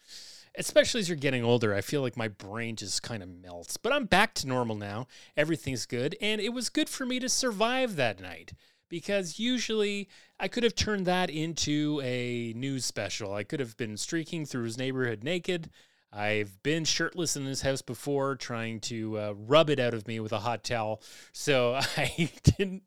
Especially 0.56 1.00
as 1.00 1.10
you're 1.10 1.16
getting 1.16 1.44
older, 1.44 1.74
I 1.74 1.82
feel 1.82 2.02
like 2.02 2.16
my 2.16 2.28
brain 2.28 2.76
just 2.76 3.02
kind 3.02 3.24
of 3.24 3.30
melts. 3.30 3.78
But 3.78 3.92
I'm 3.92 4.06
back 4.06 4.36
to 4.36 4.48
normal 4.48 4.76
now. 4.76 5.08
Everything's 5.36 5.86
good. 5.86 6.16
And 6.22 6.40
it 6.40 6.54
was 6.54 6.70
good 6.70 6.90
for 6.90 7.06
me 7.06 7.20
to 7.20 7.30
survive 7.30 7.96
that 7.96 8.20
night 8.22 8.54
because 8.94 9.40
usually 9.40 10.08
I 10.40 10.48
could 10.48 10.64
have 10.64 10.76
turned 10.76 11.08
that 11.08 11.32
into 11.32 12.00
a 12.04 12.54
news 12.56 12.86
special. 12.86 13.34
I 13.34 13.44
could 13.44 13.60
have 13.60 13.76
been 13.76 13.98
streaking 13.98 14.46
through 14.46 14.66
his 14.66 14.78
neighborhood 14.78 15.24
naked. 15.24 15.72
I've 16.16 16.62
been 16.62 16.86
shirtless 16.86 17.36
in 17.36 17.44
this 17.44 17.64
house 17.64 17.82
before, 17.82 18.36
trying 18.36 18.82
to 18.82 19.18
uh, 19.18 19.34
rub 19.36 19.72
it 19.72 19.80
out 19.80 19.96
of 19.96 20.08
me 20.08 20.20
with 20.20 20.32
a 20.32 20.40
hot 20.40 20.64
towel. 20.64 21.02
So 21.32 21.74
I 21.98 22.30
didn't 22.44 22.84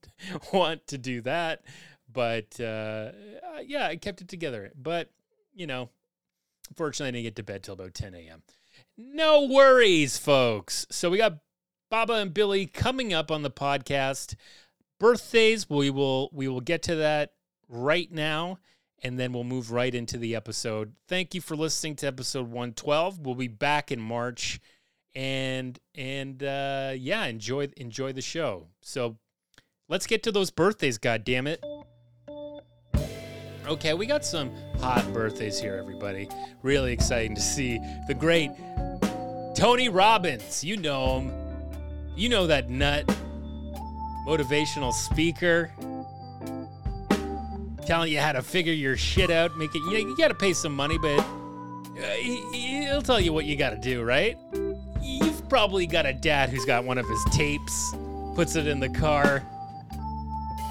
want 0.53 0.87
to 0.89 0.99
do 0.99 1.23
that. 1.23 1.63
But 2.13 2.61
uh, 2.61 3.11
yeah, 3.65 3.89
I 3.89 3.97
kept 3.97 4.21
it 4.21 4.29
together. 4.29 4.71
But, 4.81 5.11
you 5.55 5.67
know, 5.67 5.91
fortunately, 6.75 7.09
I 7.09 7.13
didn't 7.13 7.25
get 7.25 7.37
to 7.37 7.43
bed 7.43 7.63
till 7.63 7.75
about 7.75 7.95
10 7.95 8.15
a.m. 8.15 8.43
No 8.97 9.43
worries, 9.47 10.19
folks. 10.19 10.87
So 10.91 11.11
we 11.11 11.19
got 11.19 11.39
Baba 11.91 12.15
and 12.15 12.33
Billy 12.33 12.67
coming 12.67 13.13
up 13.13 13.31
on 13.31 13.43
the 13.43 13.51
podcast. 13.51 14.35
Birthdays, 14.99 15.69
we 15.69 15.91
will 15.91 16.31
we 16.33 16.49
will 16.49 16.61
get 16.61 16.83
to 16.85 16.97
that 16.97 17.33
right 17.69 18.11
now 18.11 18.59
and 19.03 19.19
then 19.19 19.33
we'll 19.33 19.45
move 19.45 19.71
right 19.71 19.95
into 19.95 20.19
the 20.19 20.35
episode. 20.35 20.95
Thank 21.09 21.35
you 21.35 21.41
for 21.41 21.55
listening 21.55 21.97
to 21.97 22.07
episode 22.07 22.47
112. 22.47 23.21
We'll 23.21 23.35
be 23.35 23.49
back 23.49 23.93
in 23.93 24.01
March 24.01 24.61
and 25.15 25.79
and 25.95 26.43
uh 26.43 26.93
yeah, 26.97 27.25
enjoy 27.27 27.69
enjoy 27.77 28.13
the 28.13 28.23
show. 28.23 28.69
So 28.81 29.19
let's 29.89 30.07
get 30.07 30.23
to 30.25 30.33
those 30.33 30.51
birthdays, 30.51 30.99
god 30.99 31.25
damn 31.25 31.47
it. 31.47 31.63
Okay, 33.67 33.95
we 33.95 34.07
got 34.07 34.25
some 34.25 34.53
hot 34.79 35.13
birthdays 35.13 35.59
here, 35.59 35.75
everybody. 35.75 36.29
Really 36.63 36.93
exciting 36.93 37.35
to 37.35 37.41
see 37.41 37.81
the 38.07 38.15
great 38.15 38.53
Tony 39.57 39.89
Robbins. 39.89 40.63
You 40.63 40.77
know 40.77 41.19
him. 41.19 41.33
You 42.15 42.29
know 42.29 42.47
that 42.47 42.71
nut 42.71 43.07
motivational 44.25 44.93
speaker 44.93 45.73
telling 47.87 48.13
you 48.13 48.21
how 48.21 48.33
to 48.33 48.43
figure 48.43 48.73
your 48.73 48.97
shit 48.97 49.31
out. 49.33 49.57
Make 49.57 49.75
it. 49.75 49.79
You, 49.79 49.91
know, 49.91 50.11
you 50.11 50.17
got 50.17 50.29
to 50.29 50.35
pay 50.35 50.53
some 50.53 50.75
money, 50.75 50.97
but 50.99 51.19
uh, 51.19 52.03
he, 52.21 52.85
he'll 52.85 53.03
tell 53.03 53.19
you 53.19 53.33
what 53.33 53.47
you 53.47 53.57
got 53.57 53.71
to 53.71 53.79
do, 53.79 54.05
right? 54.05 54.39
You've 55.03 55.49
probably 55.49 55.89
got 55.89 56.07
a 56.07 56.13
dad 56.13 56.51
who's 56.51 56.65
got 56.65 56.85
one 56.85 56.99
of 56.99 57.09
his 57.09 57.25
tapes, 57.33 57.95
puts 58.37 58.55
it 58.55 58.69
in 58.69 58.79
the 58.79 58.91
car, 58.91 59.45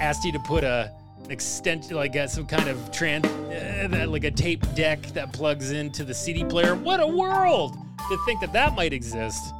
asked 0.00 0.24
you 0.24 0.32
to 0.32 0.40
put 0.40 0.64
a 0.64 0.90
extension, 1.28 1.96
like 1.96 2.16
uh, 2.16 2.26
some 2.26 2.46
kind 2.46 2.68
of 2.68 2.92
trans, 2.92 3.26
uh, 3.26 4.06
like 4.08 4.24
a 4.24 4.30
tape 4.30 4.64
deck 4.74 5.02
that 5.08 5.32
plugs 5.32 5.72
into 5.72 6.04
the 6.04 6.14
CD 6.14 6.44
player. 6.44 6.74
What 6.74 7.00
a 7.00 7.06
world 7.06 7.76
to 8.08 8.18
think 8.24 8.40
that 8.40 8.52
that 8.52 8.74
might 8.74 8.92
exist. 8.92 9.52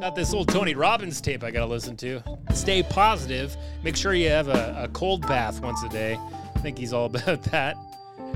Got 0.00 0.16
this 0.16 0.34
old 0.34 0.48
Tony 0.48 0.74
Robbins 0.74 1.20
tape 1.20 1.44
I 1.44 1.50
gotta 1.50 1.66
listen 1.66 1.96
to. 1.98 2.20
Stay 2.52 2.82
positive. 2.82 3.56
Make 3.84 3.96
sure 3.96 4.14
you 4.14 4.28
have 4.28 4.48
a, 4.48 4.84
a 4.84 4.88
cold 4.88 5.22
bath 5.22 5.60
once 5.60 5.82
a 5.84 5.88
day. 5.88 6.18
I 6.54 6.58
think 6.58 6.76
he's 6.76 6.92
all 6.92 7.06
about 7.14 7.42
that. 7.44 7.76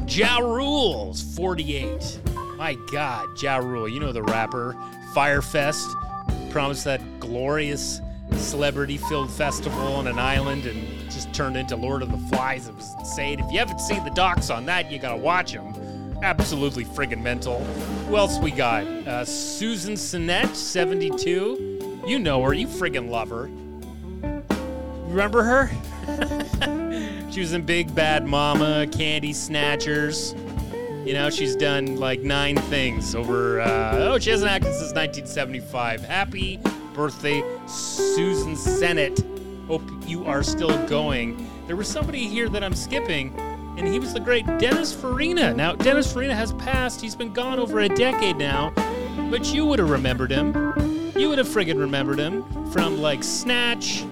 Ja 0.07 0.39
Rules 0.39 1.23
48. 1.37 2.21
My 2.57 2.77
God, 2.93 3.43
Ja 3.43 3.57
Rule. 3.57 3.89
You 3.89 4.01
know 4.01 4.13
the 4.13 4.23
rapper. 4.23 4.77
Fyre 5.13 5.43
Fest 5.43 5.89
promised 6.51 6.85
that 6.85 7.01
glorious 7.21 8.01
celebrity 8.39 8.97
filled 8.97 9.31
festival 9.31 9.95
on 9.95 10.07
an 10.07 10.19
island 10.19 10.67
and 10.67 11.11
just 11.11 11.33
turned 11.33 11.57
into 11.57 11.77
Lord 11.77 12.03
of 12.03 12.11
the 12.11 12.19
Flies. 12.29 12.69
It 12.69 12.75
was 12.75 12.95
insane. 12.99 13.41
If 13.41 13.51
you 13.53 13.59
haven't 13.59 13.81
seen 13.81 14.05
the 14.05 14.11
docs 14.11 14.51
on 14.51 14.67
that, 14.67 14.91
you 14.91 14.99
gotta 14.99 15.17
watch 15.17 15.53
them. 15.53 15.75
Absolutely 16.23 16.85
friggin' 16.85 17.23
mental. 17.23 17.65
Who 18.09 18.17
else 18.17 18.39
we 18.39 18.51
got? 18.51 18.85
Uh, 18.85 19.25
Susan 19.25 19.97
Sennett, 19.97 20.55
72. 20.55 22.03
You 22.07 22.19
know 22.19 22.43
her. 22.43 22.53
You 22.53 22.67
friggin' 22.67 23.09
love 23.09 23.31
her. 23.31 23.51
Remember 25.09 25.43
her? 25.43 25.71
she 27.31 27.41
was 27.41 27.53
in 27.53 27.63
Big 27.63 27.95
Bad 27.95 28.27
Mama, 28.27 28.87
Candy 28.87 29.33
Snatchers. 29.33 30.35
You 31.05 31.15
know, 31.15 31.31
she's 31.31 31.57
done 31.57 31.97
like 31.97 32.21
nine 32.21 32.57
things 32.57 33.15
over. 33.15 33.61
Uh, 33.61 33.97
oh, 33.97 34.19
she 34.19 34.31
hasn't 34.31 34.51
acted 34.51 34.73
since 34.75 34.93
1975. 34.93 36.05
Happy 36.05 36.61
birthday, 37.01 37.43
Susan 37.65 38.55
Sennett. 38.55 39.25
Hope 39.69 39.81
you 40.05 40.27
are 40.27 40.43
still 40.43 40.87
going. 40.87 41.49
There 41.67 41.75
was 41.75 41.89
somebody 41.89 42.29
here 42.29 42.47
that 42.51 42.63
I'm 42.63 42.75
skipping, 42.75 43.33
and 43.79 43.89
he 43.89 43.99
was 43.99 44.13
the 44.13 44.21
great 44.21 44.45
Dennis 44.59 44.93
Farina. 44.93 45.55
Now, 45.55 45.75
Dennis 45.75 46.13
Farina 46.13 46.35
has 46.35 46.53
passed. 46.53 47.01
He's 47.01 47.17
been 47.17 47.33
gone 47.33 47.59
over 47.59 47.81
a 47.81 47.89
decade 47.89 48.37
now, 48.37 48.75
but 49.31 49.51
you 49.55 49.65
would 49.65 49.79
have 49.79 49.89
remembered 49.89 50.31
him. 50.31 50.53
You 51.17 51.31
would 51.31 51.39
have 51.39 51.49
friggin' 51.49 51.79
remembered 51.79 52.19
him 52.19 52.45
from 52.71 53.01
like 53.01 53.25
Snatch. 53.25 54.05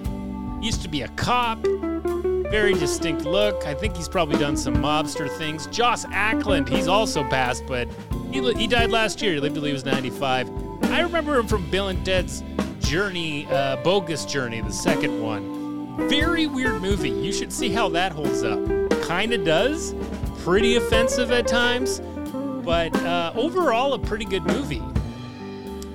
Used 0.59 0.81
to 0.81 0.87
be 0.87 1.03
a 1.03 1.09
cop. 1.09 1.59
Very 1.61 2.73
distinct 2.73 3.23
look. 3.23 3.67
I 3.67 3.75
think 3.75 3.95
he's 3.95 4.09
probably 4.09 4.39
done 4.39 4.57
some 4.57 4.73
mobster 4.77 5.29
things. 5.37 5.67
Joss 5.67 6.05
Ackland, 6.05 6.67
he's 6.67 6.87
also 6.87 7.23
passed, 7.25 7.67
but 7.67 7.87
he, 8.31 8.41
he 8.53 8.65
died 8.65 8.89
last 8.89 9.21
year. 9.21 9.33
He 9.33 9.39
lived 9.39 9.53
till 9.53 9.65
he 9.65 9.73
was 9.73 9.85
95. 9.85 10.49
I 10.85 11.01
remember 11.01 11.37
him 11.37 11.45
from 11.45 11.69
Bill 11.69 11.89
and 11.89 12.03
Ted's 12.03 12.41
Journey, 12.89 13.45
uh, 13.51 13.75
Bogus 13.83 14.25
Journey, 14.25 14.61
the 14.61 14.71
second 14.71 15.21
one. 15.21 16.09
Very 16.09 16.47
weird 16.47 16.81
movie. 16.81 17.11
You 17.11 17.31
should 17.31 17.53
see 17.53 17.69
how 17.69 17.87
that 17.89 18.11
holds 18.11 18.41
up. 18.41 18.57
Kinda 19.07 19.37
does. 19.37 19.93
Pretty 20.39 20.75
offensive 20.75 21.29
at 21.29 21.47
times, 21.47 21.99
but 22.65 22.95
uh, 23.03 23.31
overall, 23.35 23.93
a 23.93 23.99
pretty 23.99 24.25
good 24.25 24.41
movie. 24.41 24.81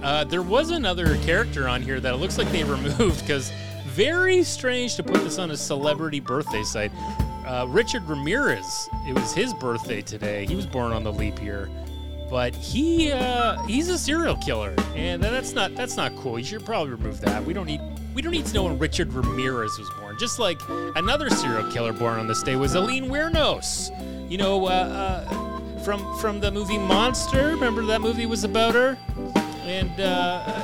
Uh, 0.05 0.23
there 0.23 0.43
was 0.43 0.71
another 0.71 1.17
character 1.25 1.67
on 1.67 1.83
here 1.83 1.99
that 1.99 2.15
it 2.15 2.19
looks 2.19 2.39
like 2.39 2.49
they 2.53 2.63
removed 2.65 3.19
because 3.23 3.51
very 3.87 4.45
strange 4.45 4.95
to 4.95 5.03
put 5.03 5.25
this 5.25 5.41
on 5.41 5.51
a 5.51 5.57
celebrity 5.57 6.21
birthday 6.21 6.63
site. 6.63 6.93
Uh, 7.45 7.67
Richard 7.71 8.09
Ramirez, 8.09 8.89
it 9.09 9.15
was 9.15 9.35
his 9.35 9.53
birthday 9.55 10.01
today. 10.01 10.47
He 10.47 10.55
was 10.55 10.65
born 10.65 10.93
on 10.93 11.03
the 11.03 11.13
leap 11.13 11.43
year, 11.43 11.69
but 12.31 12.55
he 12.55 13.13
uh, 13.13 13.63
he's 13.65 13.89
a 13.89 13.99
serial 13.99 14.37
killer, 14.37 14.75
and 14.95 15.23
that's 15.23 15.53
not 15.53 15.75
that's 15.75 15.97
not 15.97 16.15
cool. 16.17 16.39
You 16.39 16.45
should 16.45 16.65
probably 16.65 16.93
remove 16.93 17.21
that. 17.23 17.45
We 17.45 17.53
don't 17.53 17.67
need 17.67 17.81
we 18.15 18.23
don't 18.23 18.33
need 18.33 18.47
to 18.47 18.55
know 18.55 18.65
when 18.65 18.79
Richard 18.79 19.13
Ramirez 19.13 19.79
was 19.79 19.91
born. 19.99 20.17
Just 20.19 20.39
like 20.39 20.59
another 20.97 21.31
serial 21.31 21.71
killer 21.71 21.93
born 21.93 22.19
on 22.19 22.27
this 22.27 22.43
day 22.43 22.57
was 22.57 22.77
Aileen 22.77 23.07
Wuornos. 23.07 23.91
You 24.31 24.39
know, 24.39 24.67
uh, 24.67 24.69
uh, 24.69 25.79
from 25.81 26.19
from 26.19 26.41
the 26.41 26.51
movie 26.51 26.79
Monster. 26.79 27.49
Remember 27.49 27.85
that 27.87 28.01
movie 28.01 28.27
was 28.27 28.45
about 28.45 28.75
her, 28.75 28.99
and. 29.65 30.01
Uh, 30.01 30.63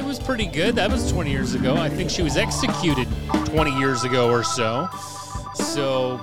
it 0.00 0.04
was 0.04 0.18
pretty 0.18 0.46
good. 0.46 0.74
That 0.74 0.90
was 0.90 1.12
20 1.12 1.30
years 1.30 1.54
ago. 1.54 1.76
I 1.76 1.88
think 1.88 2.10
she 2.10 2.22
was 2.22 2.36
executed 2.36 3.06
20 3.44 3.78
years 3.78 4.02
ago 4.02 4.28
or 4.28 4.42
so. 4.42 4.88
So, 5.54 6.18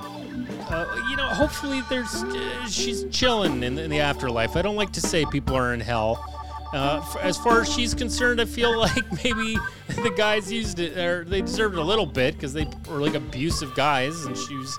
uh, 0.70 1.06
you 1.08 1.16
know, 1.16 1.28
hopefully 1.28 1.82
there's 1.88 2.22
uh, 2.22 2.66
she's 2.66 3.04
chilling 3.10 3.62
in, 3.62 3.78
in 3.78 3.90
the 3.90 4.00
afterlife. 4.00 4.56
I 4.56 4.62
don't 4.62 4.76
like 4.76 4.92
to 4.92 5.00
say 5.00 5.24
people 5.26 5.56
are 5.56 5.74
in 5.74 5.80
hell. 5.80 6.24
Uh, 6.72 7.02
as 7.22 7.38
far 7.38 7.62
as 7.62 7.72
she's 7.72 7.94
concerned, 7.94 8.40
I 8.40 8.44
feel 8.44 8.76
like 8.78 9.24
maybe 9.24 9.56
the 9.88 10.12
guys 10.16 10.52
used 10.52 10.78
it, 10.78 10.98
or 10.98 11.24
they 11.24 11.40
deserved 11.40 11.74
it 11.74 11.80
a 11.80 11.84
little 11.84 12.06
bit 12.06 12.34
because 12.34 12.52
they 12.52 12.68
were 12.88 13.00
like 13.00 13.14
abusive 13.14 13.74
guys, 13.74 14.24
and 14.24 14.36
she 14.36 14.54
was 14.54 14.78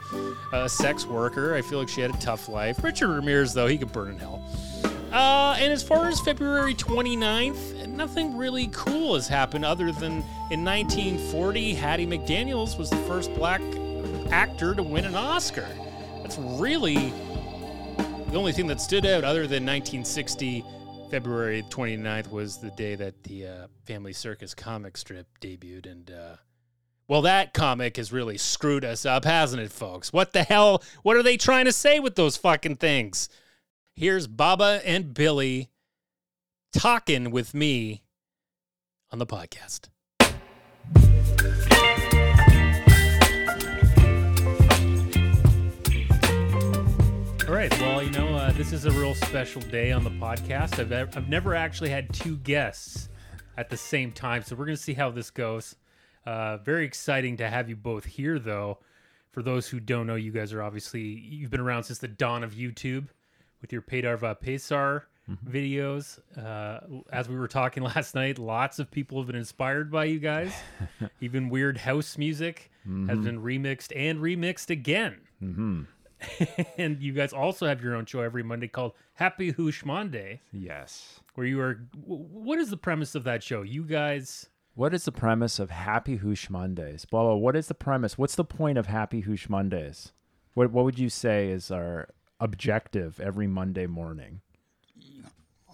a 0.53 0.69
sex 0.69 1.05
worker. 1.05 1.55
I 1.55 1.61
feel 1.61 1.79
like 1.79 1.89
she 1.89 2.01
had 2.01 2.13
a 2.13 2.17
tough 2.19 2.47
life. 2.47 2.83
Richard 2.83 3.09
Ramirez, 3.09 3.53
though, 3.53 3.67
he 3.67 3.77
could 3.77 3.91
burn 3.91 4.11
in 4.11 4.19
hell. 4.19 4.43
Uh, 5.11 5.57
and 5.59 5.73
as 5.73 5.81
far 5.81 6.07
as 6.07 6.19
February 6.19 6.75
29th, 6.75 7.87
nothing 7.87 8.37
really 8.37 8.69
cool 8.71 9.15
has 9.15 9.27
happened 9.27 9.65
other 9.65 9.91
than 9.91 10.23
in 10.51 10.63
1940, 10.63 11.73
Hattie 11.73 12.05
McDaniels 12.05 12.77
was 12.77 12.91
the 12.91 12.97
first 12.97 13.33
black 13.33 13.61
actor 14.31 14.75
to 14.75 14.83
win 14.83 15.05
an 15.05 15.15
Oscar. 15.15 15.67
That's 16.21 16.37
really 16.37 17.13
the 18.29 18.35
only 18.35 18.51
thing 18.51 18.67
that 18.67 18.79
stood 18.79 19.05
out 19.05 19.23
other 19.23 19.47
than 19.47 19.65
1960, 19.65 20.63
February 21.09 21.63
29th, 21.69 22.31
was 22.31 22.57
the 22.57 22.69
day 22.71 22.95
that 22.95 23.23
the 23.23 23.47
uh, 23.47 23.67
Family 23.85 24.13
Circus 24.13 24.53
comic 24.53 24.97
strip 24.97 25.27
debuted. 25.41 25.89
And, 25.89 26.11
uh, 26.11 26.35
well, 27.07 27.23
that 27.23 27.53
comic 27.53 27.97
has 27.97 28.13
really 28.13 28.37
screwed 28.37 28.85
us 28.85 29.05
up, 29.05 29.25
hasn't 29.25 29.63
it, 29.63 29.71
folks? 29.71 30.13
What 30.13 30.33
the 30.33 30.43
hell? 30.43 30.83
What 31.01 31.17
are 31.17 31.23
they 31.23 31.37
trying 31.37 31.65
to 31.65 31.71
say 31.71 31.99
with 31.99 32.15
those 32.15 32.37
fucking 32.37 32.75
things? 32.75 33.29
Here's 33.95 34.27
Baba 34.27 34.81
and 34.85 35.13
Billy 35.13 35.71
talking 36.71 37.31
with 37.31 37.55
me 37.55 38.03
on 39.11 39.17
the 39.17 39.25
podcast. 39.25 39.89
This 48.59 48.73
is 48.73 48.83
a 48.83 48.91
real 48.91 49.15
special 49.15 49.61
day 49.61 49.93
on 49.93 50.03
the 50.03 50.09
podcast. 50.09 50.79
I've, 50.79 51.15
I've 51.15 51.29
never 51.29 51.55
actually 51.55 51.91
had 51.91 52.13
two 52.13 52.35
guests 52.35 53.07
at 53.55 53.69
the 53.69 53.77
same 53.77 54.11
time, 54.11 54.43
so 54.43 54.53
we're 54.53 54.65
going 54.65 54.75
to 54.75 54.83
see 54.83 54.93
how 54.93 55.11
this 55.11 55.31
goes. 55.31 55.77
Uh, 56.25 56.57
very 56.57 56.83
exciting 56.83 57.37
to 57.37 57.49
have 57.49 57.69
you 57.69 57.77
both 57.77 58.03
here, 58.03 58.37
though. 58.37 58.79
For 59.31 59.41
those 59.41 59.69
who 59.69 59.79
don't 59.79 60.07
know, 60.07 60.15
you 60.15 60.33
guys 60.33 60.51
are 60.51 60.61
obviously 60.61 61.01
you've 61.01 61.49
been 61.51 61.61
around 61.61 61.83
since 61.83 61.99
the 61.99 62.09
dawn 62.09 62.43
of 62.43 62.51
YouTube 62.51 63.07
with 63.61 63.71
your 63.71 63.81
Pedar 63.81 64.17
Va 64.17 64.35
Pesar 64.35 65.07
videos. 65.47 66.19
Uh, 66.37 66.81
as 67.13 67.29
we 67.29 67.37
were 67.37 67.47
talking 67.47 67.83
last 67.95 68.13
night, 68.13 68.37
lots 68.37 68.77
of 68.77 68.91
people 68.91 69.19
have 69.19 69.27
been 69.27 69.37
inspired 69.37 69.89
by 69.89 70.03
you 70.03 70.19
guys. 70.19 70.53
Even 71.21 71.47
weird 71.47 71.77
house 71.77 72.17
music 72.17 72.69
has 73.07 73.19
been 73.19 73.41
remixed 73.41 73.93
and 73.95 74.19
remixed 74.19 74.69
again. 74.69 75.21
Mm-hmm. 75.41 75.83
and 76.77 77.01
you 77.01 77.13
guys 77.13 77.31
also 77.33 77.65
have 77.67 77.81
your 77.81 77.95
own 77.95 78.05
show 78.05 78.21
every 78.21 78.43
Monday 78.43 78.67
called 78.67 78.93
Happy 79.13 79.51
Hoosh 79.51 79.85
Monday, 79.85 80.41
Yes. 80.51 81.19
where 81.35 81.45
you 81.47 81.59
are. 81.61 81.79
What 82.05 82.59
is 82.59 82.69
the 82.69 82.77
premise 82.77 83.15
of 83.15 83.23
that 83.23 83.41
show? 83.43 83.61
You 83.61 83.83
guys. 83.83 84.49
What 84.75 84.93
is 84.93 85.05
the 85.05 85.11
premise 85.11 85.59
of 85.59 85.69
Happy 85.71 86.17
Hoosh 86.17 86.49
Mondays? 86.49 87.05
Blah, 87.05 87.23
blah. 87.23 87.35
what 87.35 87.55
is 87.55 87.67
the 87.67 87.73
premise? 87.73 88.17
What's 88.17 88.35
the 88.35 88.45
point 88.45 88.77
of 88.77 88.87
Happy 88.87 89.21
Hoosh 89.21 89.49
Mondays? 89.49 90.11
What 90.53 90.71
What 90.71 90.85
would 90.85 90.99
you 90.99 91.09
say 91.09 91.49
is 91.49 91.69
our 91.71 92.09
objective 92.39 93.19
every 93.19 93.47
Monday 93.47 93.87
morning? 93.87 94.41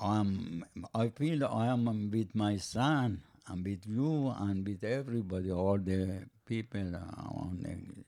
um, 0.02 0.66
I 0.94 1.10
feel 1.10 1.46
I 1.46 1.68
am 1.68 2.10
with 2.12 2.36
my 2.36 2.58
son 2.58 3.22
and 3.48 3.64
with 3.66 3.86
you 3.88 4.34
and 4.38 4.68
with 4.68 4.84
everybody, 4.84 5.52
all 5.52 5.78
the 5.78 6.24
people 6.46 6.96
uh, 6.96 7.28
on 7.30 7.60
the 7.62 8.04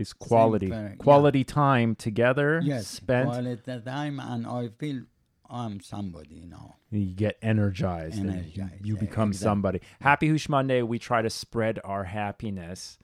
Is 0.00 0.12
quality 0.14 0.70
fair, 0.70 0.88
yeah. 0.90 0.94
quality 0.96 1.44
time 1.44 1.94
together 1.94 2.60
yes, 2.64 2.86
spent? 2.86 3.28
the 3.64 3.80
time, 3.80 4.18
and 4.18 4.46
I 4.46 4.68
feel 4.78 5.02
I'm 5.50 5.80
somebody 5.80 6.44
now. 6.46 6.76
you 6.90 7.06
get 7.06 7.36
energized, 7.42 8.18
and 8.18 8.26
you, 8.26 8.62
Energized, 8.62 8.86
you 8.86 8.94
yeah, 8.94 9.00
become 9.00 9.30
exactly. 9.30 9.44
somebody. 9.44 9.80
Happy 10.00 10.28
Hoosh 10.28 10.48
Monday, 10.48 10.82
we 10.82 10.98
try 10.98 11.22
to 11.22 11.30
spread 11.30 11.80
our 11.84 12.04
happiness 12.04 12.98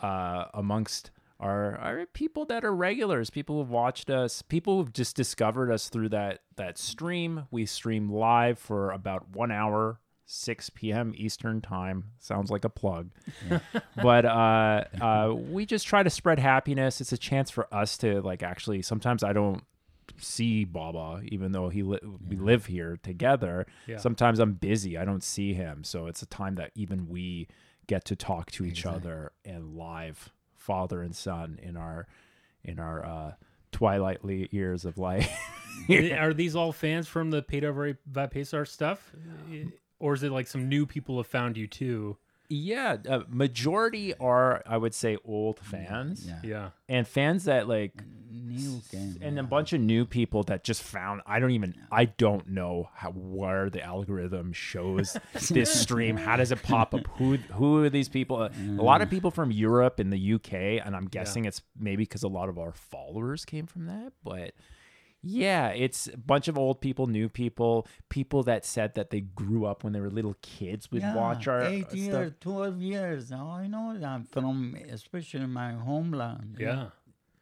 uh, 0.00 0.46
amongst 0.54 1.10
our, 1.40 1.76
our 1.78 2.06
people 2.06 2.44
that 2.46 2.64
are 2.64 2.74
regulars, 2.74 3.30
people 3.30 3.58
who've 3.58 3.70
watched 3.70 4.08
us, 4.08 4.42
people 4.42 4.78
who've 4.78 4.92
just 4.92 5.16
discovered 5.16 5.70
us 5.70 5.88
through 5.88 6.10
that 6.10 6.40
that 6.56 6.78
stream. 6.78 7.46
We 7.50 7.66
stream 7.66 8.10
live 8.10 8.58
for 8.58 8.90
about 8.90 9.30
one 9.30 9.50
hour. 9.50 10.00
6 10.32 10.70
p.m. 10.70 11.12
Eastern 11.16 11.60
time 11.60 12.04
sounds 12.20 12.52
like 12.52 12.64
a 12.64 12.68
plug, 12.68 13.10
but 13.96 14.24
uh, 14.24 14.84
uh, 15.00 15.34
we 15.34 15.66
just 15.66 15.88
try 15.88 16.04
to 16.04 16.10
spread 16.10 16.38
happiness. 16.38 17.00
It's 17.00 17.12
a 17.12 17.18
chance 17.18 17.50
for 17.50 17.72
us 17.74 17.98
to 17.98 18.22
like 18.22 18.44
actually. 18.44 18.82
Sometimes 18.82 19.24
I 19.24 19.32
don't 19.32 19.64
see 20.18 20.64
Baba, 20.64 21.20
even 21.24 21.50
though 21.50 21.68
he 21.68 21.82
li- 21.82 21.98
we 22.28 22.36
live 22.36 22.66
here 22.66 22.96
together. 23.02 23.66
Yeah. 23.88 23.96
Sometimes 23.96 24.38
I'm 24.38 24.52
busy; 24.52 24.96
I 24.96 25.04
don't 25.04 25.24
see 25.24 25.52
him. 25.52 25.82
So 25.82 26.06
it's 26.06 26.22
a 26.22 26.26
time 26.26 26.54
that 26.54 26.70
even 26.76 27.08
we 27.08 27.48
get 27.88 28.04
to 28.04 28.14
talk 28.14 28.52
to 28.52 28.64
each 28.64 28.86
other 28.86 29.32
and 29.44 29.74
live, 29.76 30.30
father 30.54 31.02
and 31.02 31.14
son, 31.16 31.58
in 31.60 31.76
our 31.76 32.06
in 32.62 32.78
our 32.78 33.04
uh, 33.04 33.32
twilight 33.72 34.20
years 34.52 34.84
of 34.84 34.96
life. 34.96 35.28
Are 35.90 36.32
these 36.34 36.54
all 36.54 36.70
fans 36.72 37.08
from 37.08 37.30
the 37.30 37.42
Pedar 37.42 37.96
Va 38.06 38.28
Pesar 38.28 38.64
stuff? 38.64 39.12
Or 40.00 40.14
is 40.14 40.22
it 40.24 40.32
like 40.32 40.48
some 40.48 40.68
new 40.68 40.84
people 40.86 41.16
have 41.18 41.28
found 41.28 41.56
you 41.56 41.66
too? 41.68 42.16
Yeah, 42.52 42.96
uh, 43.08 43.20
majority 43.28 44.12
are 44.14 44.60
I 44.66 44.76
would 44.76 44.92
say 44.94 45.16
old 45.24 45.60
fans 45.60 46.26
Yeah. 46.26 46.40
Yeah. 46.42 46.70
and 46.88 47.06
fans 47.06 47.44
that 47.44 47.68
like 47.68 47.92
New 48.32 48.80
game. 48.90 49.16
and 49.22 49.38
a 49.38 49.42
bunch 49.44 49.72
of 49.72 49.80
new 49.80 50.04
people 50.04 50.42
that 50.44 50.64
just 50.64 50.82
found 50.82 51.20
I 51.26 51.38
don't 51.38 51.52
even 51.52 51.74
I 51.92 52.06
don't 52.06 52.48
know 52.48 52.88
how 52.94 53.10
where 53.12 53.70
the 53.70 53.82
algorithm 53.82 54.52
shows 54.52 55.16
this 55.50 55.72
stream. 55.80 56.16
How 56.16 56.36
does 56.36 56.50
it 56.50 56.60
pop 56.64 56.92
up? 56.94 57.06
Who 57.18 57.36
who 57.36 57.84
are 57.84 57.90
these 57.90 58.08
people? 58.08 58.36
Uh, 58.42 58.48
A 58.78 58.82
lot 58.82 59.00
of 59.02 59.10
people 59.10 59.30
from 59.30 59.52
Europe 59.52 60.00
and 60.00 60.12
the 60.12 60.32
UK, 60.34 60.84
and 60.84 60.96
I'm 60.96 61.06
guessing 61.06 61.44
it's 61.44 61.62
maybe 61.78 62.02
because 62.02 62.24
a 62.24 62.28
lot 62.28 62.48
of 62.48 62.58
our 62.58 62.72
followers 62.72 63.44
came 63.44 63.66
from 63.66 63.86
that. 63.86 64.12
But 64.24 64.54
yeah, 65.22 65.68
it's 65.68 66.06
a 66.06 66.16
bunch 66.16 66.48
of 66.48 66.56
old 66.56 66.80
people, 66.80 67.06
new 67.06 67.28
people, 67.28 67.86
people 68.08 68.42
that 68.44 68.64
said 68.64 68.94
that 68.94 69.10
they 69.10 69.20
grew 69.20 69.66
up 69.66 69.84
when 69.84 69.92
they 69.92 70.00
were 70.00 70.10
little 70.10 70.36
kids 70.40 70.90
would 70.90 71.02
yeah, 71.02 71.14
watch 71.14 71.46
our 71.46 71.62
eight 71.62 71.86
stuff. 71.88 71.94
years, 71.94 72.32
twelve 72.40 72.80
years. 72.80 73.32
I 73.32 73.66
know 73.66 73.96
that 73.98 74.28
from 74.28 74.76
especially 74.88 75.40
in 75.40 75.50
my 75.50 75.72
homeland. 75.72 76.56
Yeah. 76.58 76.88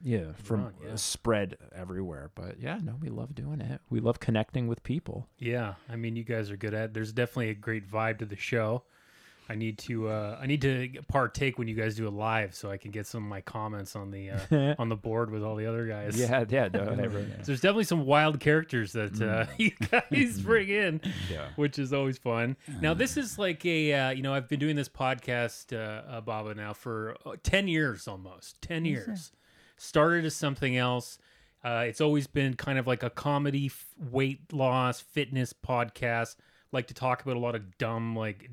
Yeah, 0.00 0.26
from 0.44 0.66
on, 0.66 0.74
yeah. 0.80 0.92
uh, 0.92 0.96
spread 0.96 1.56
everywhere. 1.74 2.30
But 2.34 2.60
yeah, 2.60 2.78
no, 2.80 2.94
we 3.00 3.08
love 3.08 3.34
doing 3.34 3.60
it. 3.60 3.80
We 3.90 3.98
love 3.98 4.20
connecting 4.20 4.68
with 4.68 4.84
people. 4.84 5.26
Yeah. 5.38 5.74
I 5.88 5.96
mean, 5.96 6.14
you 6.14 6.22
guys 6.22 6.52
are 6.52 6.56
good 6.56 6.72
at. 6.72 6.84
It. 6.84 6.94
There's 6.94 7.12
definitely 7.12 7.50
a 7.50 7.54
great 7.54 7.90
vibe 7.90 8.18
to 8.20 8.24
the 8.24 8.36
show. 8.36 8.84
I 9.50 9.54
need 9.54 9.78
to 9.78 10.08
uh, 10.08 10.38
I 10.40 10.46
need 10.46 10.60
to 10.62 10.90
partake 11.08 11.58
when 11.58 11.68
you 11.68 11.74
guys 11.74 11.94
do 11.96 12.06
a 12.06 12.10
live 12.10 12.54
so 12.54 12.70
I 12.70 12.76
can 12.76 12.90
get 12.90 13.06
some 13.06 13.22
of 13.24 13.28
my 13.30 13.40
comments 13.40 13.96
on 13.96 14.10
the 14.10 14.30
uh, 14.30 14.74
on 14.78 14.88
the 14.90 14.96
board 14.96 15.30
with 15.30 15.42
all 15.42 15.56
the 15.56 15.64
other 15.64 15.86
guys. 15.86 16.18
Yeah, 16.20 16.44
yeah, 16.48 16.68
no, 16.72 16.84
whatever. 16.84 17.20
So 17.38 17.44
there's 17.46 17.62
definitely 17.62 17.84
some 17.84 18.04
wild 18.04 18.40
characters 18.40 18.92
that 18.92 19.20
uh, 19.22 19.46
you 19.56 19.70
guys 19.90 20.40
bring 20.40 20.68
in, 20.68 21.00
Yeah. 21.30 21.46
which 21.56 21.78
is 21.78 21.92
always 21.94 22.18
fun. 22.18 22.56
Now 22.82 22.92
this 22.92 23.16
is 23.16 23.38
like 23.38 23.64
a 23.64 23.92
uh, 23.94 24.10
you 24.10 24.22
know 24.22 24.34
I've 24.34 24.48
been 24.48 24.60
doing 24.60 24.76
this 24.76 24.88
podcast, 24.90 25.72
uh, 25.72 26.02
uh, 26.16 26.20
Baba, 26.20 26.54
now 26.54 26.74
for 26.74 27.16
uh, 27.24 27.36
ten 27.42 27.68
years 27.68 28.06
almost. 28.06 28.60
Ten 28.60 28.84
years. 28.84 29.32
Started 29.78 30.24
as 30.26 30.34
something 30.36 30.76
else. 30.76 31.18
Uh, 31.64 31.84
it's 31.86 32.00
always 32.00 32.26
been 32.26 32.54
kind 32.54 32.78
of 32.78 32.86
like 32.86 33.02
a 33.02 33.10
comedy, 33.10 33.66
f- 33.66 33.86
weight 33.98 34.52
loss, 34.52 35.00
fitness 35.00 35.52
podcast. 35.54 36.36
Like 36.70 36.88
to 36.88 36.94
talk 36.94 37.22
about 37.22 37.36
a 37.36 37.40
lot 37.40 37.54
of 37.54 37.78
dumb 37.78 38.14
like 38.14 38.50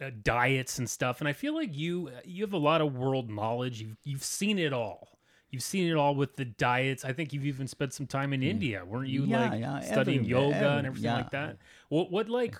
uh, 0.00 0.04
uh, 0.04 0.10
diets 0.22 0.78
and 0.78 0.88
stuff. 0.88 1.20
And 1.20 1.28
I 1.28 1.32
feel 1.32 1.54
like 1.54 1.76
you 1.76 2.10
you 2.24 2.44
have 2.44 2.52
a 2.52 2.58
lot 2.58 2.80
of 2.80 2.94
world 2.94 3.30
knowledge. 3.30 3.80
You've 3.80 3.96
you've 4.04 4.24
seen 4.24 4.58
it 4.58 4.72
all. 4.72 5.18
You've 5.50 5.62
seen 5.62 5.88
it 5.88 5.94
all 5.94 6.14
with 6.14 6.36
the 6.36 6.44
diets. 6.44 7.04
I 7.04 7.12
think 7.12 7.32
you've 7.32 7.46
even 7.46 7.68
spent 7.68 7.94
some 7.94 8.06
time 8.06 8.32
in 8.32 8.42
India, 8.42 8.84
weren't 8.84 9.08
you? 9.08 9.22
Mm. 9.22 9.28
Yeah, 9.28 9.50
like 9.50 9.60
yeah, 9.60 9.80
studying 9.80 10.20
everywhere, 10.20 10.44
yoga 10.44 10.70
and 10.76 10.86
everything 10.86 11.10
yeah. 11.10 11.16
like 11.16 11.30
that. 11.30 11.58
What 11.88 12.10
what 12.10 12.28
like 12.28 12.56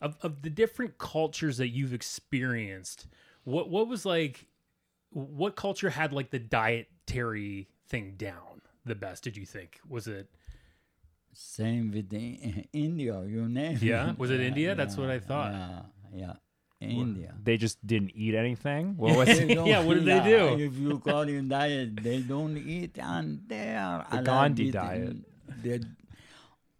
of, 0.00 0.16
of 0.22 0.42
the 0.42 0.50
different 0.50 0.98
cultures 0.98 1.58
that 1.58 1.68
you've 1.68 1.92
experienced? 1.92 3.06
What 3.44 3.68
what 3.68 3.88
was 3.88 4.04
like? 4.04 4.46
What 5.10 5.56
culture 5.56 5.90
had 5.90 6.12
like 6.12 6.30
the 6.30 6.38
dietary 6.38 7.68
thing 7.88 8.14
down 8.16 8.62
the 8.84 8.94
best? 8.94 9.24
Did 9.24 9.36
you 9.36 9.46
think 9.46 9.80
was 9.88 10.06
it? 10.06 10.28
Same 11.32 11.92
with 11.92 12.08
the, 12.10 12.66
India, 12.72 13.22
you 13.22 13.48
name 13.48 13.78
Yeah? 13.80 14.14
Was 14.18 14.30
it 14.30 14.40
India? 14.40 14.74
That's 14.74 14.96
what 14.96 15.10
I 15.10 15.20
thought. 15.20 15.52
Yeah, 15.52 15.82
yeah. 16.12 16.32
India. 16.80 17.34
They 17.42 17.56
just 17.56 17.84
didn't 17.86 18.12
eat 18.14 18.34
anything. 18.34 18.96
What 18.96 19.16
was 19.16 19.26
They 19.28 19.50
it? 19.50 19.54
don't- 19.54 19.66
Yeah, 19.66 19.84
what 19.84 19.94
did 19.94 20.04
they 20.06 20.20
do? 20.20 20.58
If 20.64 20.76
you 20.76 20.98
call 20.98 21.22
it 21.22 21.48
diet, 21.48 22.02
they 22.02 22.20
don't 22.20 22.56
eat, 22.56 22.98
and 22.98 23.42
they 23.46 23.76
are 23.76 24.06
The 24.10 24.22
Gandhi 24.22 24.62
eating. 24.68 24.72
diet. 24.80 25.16
The 25.62 25.84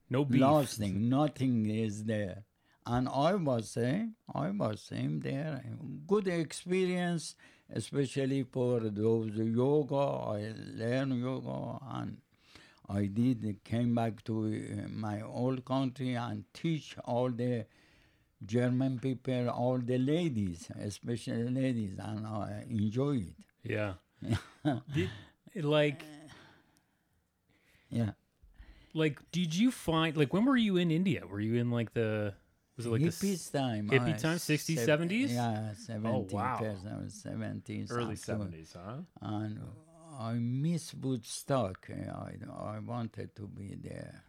No 0.08 0.24
beef. 0.24 0.40
last 0.40 0.78
thing, 0.78 1.08
nothing 1.08 1.68
is 1.68 2.04
there. 2.04 2.44
And 2.86 3.08
I 3.08 3.34
was 3.34 3.70
saying, 3.70 4.14
I 4.34 4.50
was 4.50 4.80
saying 4.80 5.20
there, 5.20 5.62
good 6.06 6.26
experience, 6.28 7.36
especially 7.72 8.42
for 8.44 8.80
those 8.80 9.36
yoga. 9.36 9.96
I 9.96 10.52
learn 10.74 11.12
yoga 11.20 11.78
and 11.92 12.16
I 12.88 13.04
did 13.06 13.62
came 13.64 13.94
back 13.94 14.24
to 14.24 14.34
uh, 14.46 14.88
my 14.88 15.20
old 15.20 15.64
country 15.64 16.14
and 16.14 16.42
teach 16.52 16.96
all 17.04 17.30
the 17.30 17.66
German 18.44 18.98
people, 18.98 19.48
all 19.50 19.78
the 19.78 19.98
ladies, 19.98 20.70
especially 20.80 21.48
ladies, 21.48 21.98
and 21.98 22.26
I 22.26 22.64
enjoy 22.68 23.16
it. 23.18 23.34
Yeah. 23.62 23.94
Did, 24.94 25.64
like 25.64 26.04
Yeah. 27.90 28.12
like 28.94 29.18
did 29.32 29.54
you 29.54 29.70
find 29.70 30.16
like 30.16 30.32
when 30.32 30.44
were 30.44 30.56
you 30.56 30.76
in 30.76 30.90
India? 30.90 31.26
Were 31.26 31.40
you 31.40 31.56
in 31.56 31.70
like 31.70 31.92
the 31.94 32.34
was 32.76 32.86
it 32.86 32.90
like 32.90 33.02
the 33.02 33.08
s- 33.08 33.50
time. 33.50 33.88
hippie 33.88 34.14
uh, 34.14 34.18
time, 34.18 34.36
60s, 34.38 34.78
sev- 34.78 35.00
70s? 35.00 35.28
Yeah, 35.30 35.74
70 35.74 36.34
wow. 36.34 36.56
percent, 36.58 37.08
70s. 37.10 37.90
Early 37.92 38.16
seventies, 38.16 38.74
huh? 38.78 38.98
And 39.20 39.60
I 40.18 40.34
miss 40.34 40.94
Woodstock. 40.94 41.88
I, 41.90 42.36
I 42.74 42.78
wanted 42.78 43.34
to 43.36 43.46
be 43.48 43.74
there. 43.82 44.22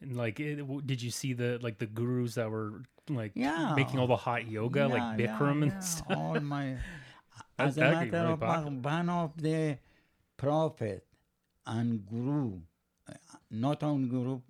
and 0.00 0.16
like 0.16 0.40
it, 0.40 0.86
did 0.86 1.00
you 1.02 1.10
see 1.10 1.32
the 1.32 1.58
like 1.62 1.78
the 1.78 1.86
gurus 1.86 2.34
that 2.34 2.50
were 2.50 2.82
like 3.10 3.32
Yeah. 3.34 3.74
making 3.74 3.98
all 3.98 4.06
the 4.06 4.16
hot 4.16 4.46
yoga 4.48 4.88
like 4.88 5.18
Yeah, 5.20 5.38
Bikram 5.38 5.66
yeah, 5.66 5.72
and 5.72 5.84
stuff? 5.84 6.16
All 6.16 6.40
my, 6.40 6.76
That- 7.56 7.66
as 7.68 7.76
a 7.78 7.80
matter 7.80 8.10
really 8.10 8.32
of 8.32 8.40
fact, 8.40 8.68
one 8.70 9.08
of 9.08 9.36
the 9.40 9.78
prophet 10.36 11.06
and 11.66 12.06
guru, 12.06 12.60
uh, 13.08 13.14
not 13.50 13.82
on 13.82 14.08
guru, 14.08 14.40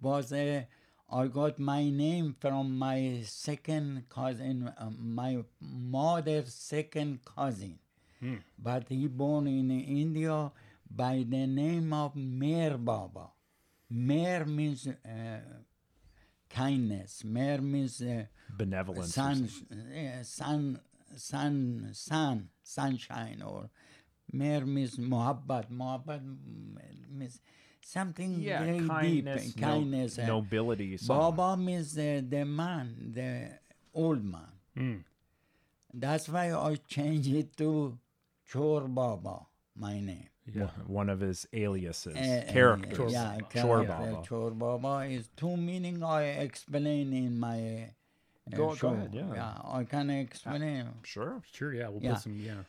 was 0.00 0.32
a, 0.32 0.66
I 1.10 1.26
got 1.26 1.58
my 1.58 1.90
name 1.90 2.34
from 2.40 2.78
my 2.78 3.20
second 3.24 4.04
cousin, 4.08 4.68
uh, 4.68 4.90
my 4.98 5.44
mother's 5.60 6.52
second 6.54 7.20
cousin. 7.24 7.78
Hmm. 8.20 8.36
But 8.58 8.88
he 8.88 9.08
born 9.08 9.46
in 9.46 9.70
India 9.70 10.50
by 10.90 11.24
the 11.28 11.46
name 11.46 11.92
of 11.92 12.14
Mer 12.16 12.78
Baba. 12.78 13.28
Mer 13.90 14.44
means 14.46 14.86
uh, 14.86 15.38
kindness. 16.54 17.24
Mer 17.24 17.58
means 17.60 18.00
uh, 18.02 18.24
Benevolence. 18.50 19.14
sun, 19.14 19.48
uh, 19.72 20.22
sun, 20.22 20.80
sun, 21.16 21.88
sun, 21.92 22.48
sunshine, 22.62 23.42
or 23.42 23.70
mer 24.32 24.60
means 24.66 24.96
muhabbat. 24.96 25.70
Muhabbat 25.70 26.22
means 27.10 27.40
something 27.80 28.40
Yeah, 28.40 28.64
very 28.64 28.86
kindness, 28.88 29.44
deep, 29.52 29.60
kindness. 29.62 30.18
uh, 30.18 30.26
nobility. 30.26 30.96
something. 30.96 31.16
Baba 31.36 31.56
means 31.56 31.94
the, 31.94 32.24
the 32.28 32.44
man, 32.44 33.12
the 33.14 33.58
old 33.94 34.22
man. 34.24 34.52
Hmm. 34.76 34.96
That's 35.94 36.28
why 36.28 36.52
I 36.54 36.76
changed 36.88 37.28
it 37.34 37.56
to 37.58 37.98
Chor 38.50 38.82
Baba, 38.88 39.46
my 39.76 40.00
name. 40.00 40.28
Yeah. 40.46 40.68
One 40.86 41.08
of 41.08 41.20
his 41.20 41.46
aliases, 41.52 42.16
Uh, 42.16 42.44
uh, 42.48 42.52
characters. 42.52 43.12
Yeah, 43.12 43.38
Chor 43.52 43.84
character, 43.84 43.86
Baba. 44.12 44.26
Chor 44.28 44.50
Baba 44.50 45.06
is 45.08 45.28
two 45.36 45.56
meaning 45.56 46.02
I 46.02 46.22
explain 46.46 47.12
in 47.12 47.38
my 47.38 47.84
uh, 48.52 48.56
Go- 48.56 48.74
go 48.74 48.88
ahead, 48.88 49.14
yeah. 49.14 49.54
I 49.64 49.84
can 49.84 50.10
explain. 50.10 50.88
Sure. 51.04 51.40
Sure, 51.52 51.72
yeah. 51.72 51.88
We'll 51.88 52.02
Yeah. 52.02 52.14
put 52.14 52.22
some 52.22 52.40
yeah. 52.40 52.64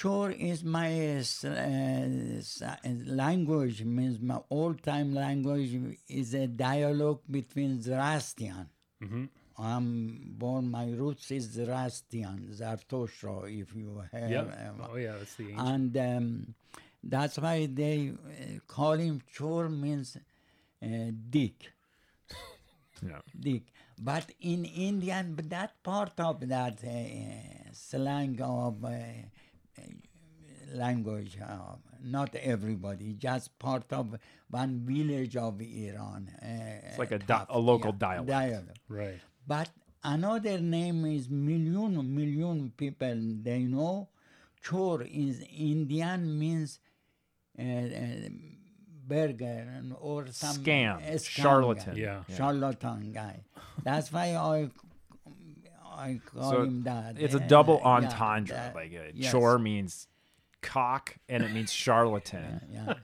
Chor 0.00 0.30
is 0.32 0.62
my 0.64 0.88
uh, 0.88 1.20
s- 1.20 1.44
uh, 1.44 2.38
s- 2.38 2.62
uh, 2.62 2.76
language, 3.06 3.82
means 3.84 4.20
my 4.20 4.40
old 4.50 4.82
time 4.82 5.14
language 5.14 5.98
is 6.08 6.34
a 6.34 6.46
dialogue 6.46 7.20
between 7.30 7.80
Zoroastrian. 7.80 8.68
hmm 9.00 9.26
I'm 9.60 10.34
born, 10.38 10.70
my 10.70 10.88
roots 10.90 11.30
is 11.32 11.44
Zoroastrian, 11.50 12.52
Zarathustra, 12.52 13.42
if 13.50 13.74
you 13.74 14.02
have. 14.12 14.30
Yeah. 14.30 14.42
uh, 14.42 14.88
Oh 14.92 14.96
yeah, 14.96 15.14
that's 15.18 15.34
the 15.34 15.50
ancient. 15.50 15.68
and 15.68 15.96
um, 15.96 16.54
that's 17.02 17.38
why 17.38 17.66
they 17.66 18.10
uh, 18.10 18.58
call 18.66 18.92
him 18.94 19.20
Chor 19.36 19.68
means 19.68 20.16
uh, 20.82 20.86
dick, 21.30 21.72
Yeah. 23.02 23.20
dick. 23.38 23.62
But 24.00 24.30
in 24.40 24.64
Indian, 24.64 25.36
that 25.48 25.82
part 25.82 26.18
of 26.20 26.46
that 26.48 26.82
uh, 26.84 27.72
slang 27.72 28.40
of 28.42 28.84
uh, 28.84 28.88
uh, 28.88 29.82
language, 30.74 31.38
uh, 31.42 31.76
not 32.02 32.34
everybody, 32.36 33.14
just 33.14 33.58
part 33.58 33.92
of 33.92 34.16
one 34.50 34.80
village 34.84 35.36
of 35.36 35.60
Iran. 35.60 36.30
Uh, 36.40 36.88
It's 36.88 36.98
like 36.98 37.12
a 37.12 37.18
di- 37.18 37.46
a 37.48 37.58
local 37.58 37.92
dialect. 37.92 38.28
dialect. 38.28 38.78
right. 38.88 39.18
But 39.46 39.70
another 40.04 40.58
name 40.60 41.04
is 41.06 41.28
million, 41.30 42.14
million 42.14 42.70
people 42.76 43.16
they 43.42 43.60
know. 43.62 44.08
Chor 44.64 45.02
is 45.02 45.42
Indian 45.56 46.38
means 46.38 46.78
uh, 47.58 47.62
uh, 47.62 48.28
burger 49.06 49.66
and- 49.76 49.94
or 50.00 50.26
some 50.28 50.56
Scam, 50.56 51.14
uh, 51.14 51.18
charlatan. 51.18 51.94
guy. 51.94 52.00
Yeah. 52.00 52.22
charlatan 52.36 53.12
guy. 53.12 53.40
That's 53.82 54.12
why 54.12 54.34
I 54.36 54.70
I 55.84 56.20
call 56.24 56.50
So 56.50 56.62
him 56.62 56.82
that. 56.84 57.16
It's 57.18 57.34
a 57.34 57.42
uh, 57.42 57.46
double 57.48 57.78
yeah, 57.82 57.88
entendre. 57.88 58.54
that- 58.56 58.74
like 58.74 58.92
uh, 58.94 59.10
yes. 59.14 59.32
chore 59.32 59.58
means 59.58 60.06
cock 60.62 61.16
and 61.28 61.42
it 61.42 61.52
means 61.52 61.72
charlatan. 61.84 62.60
Yeah, 62.72 62.94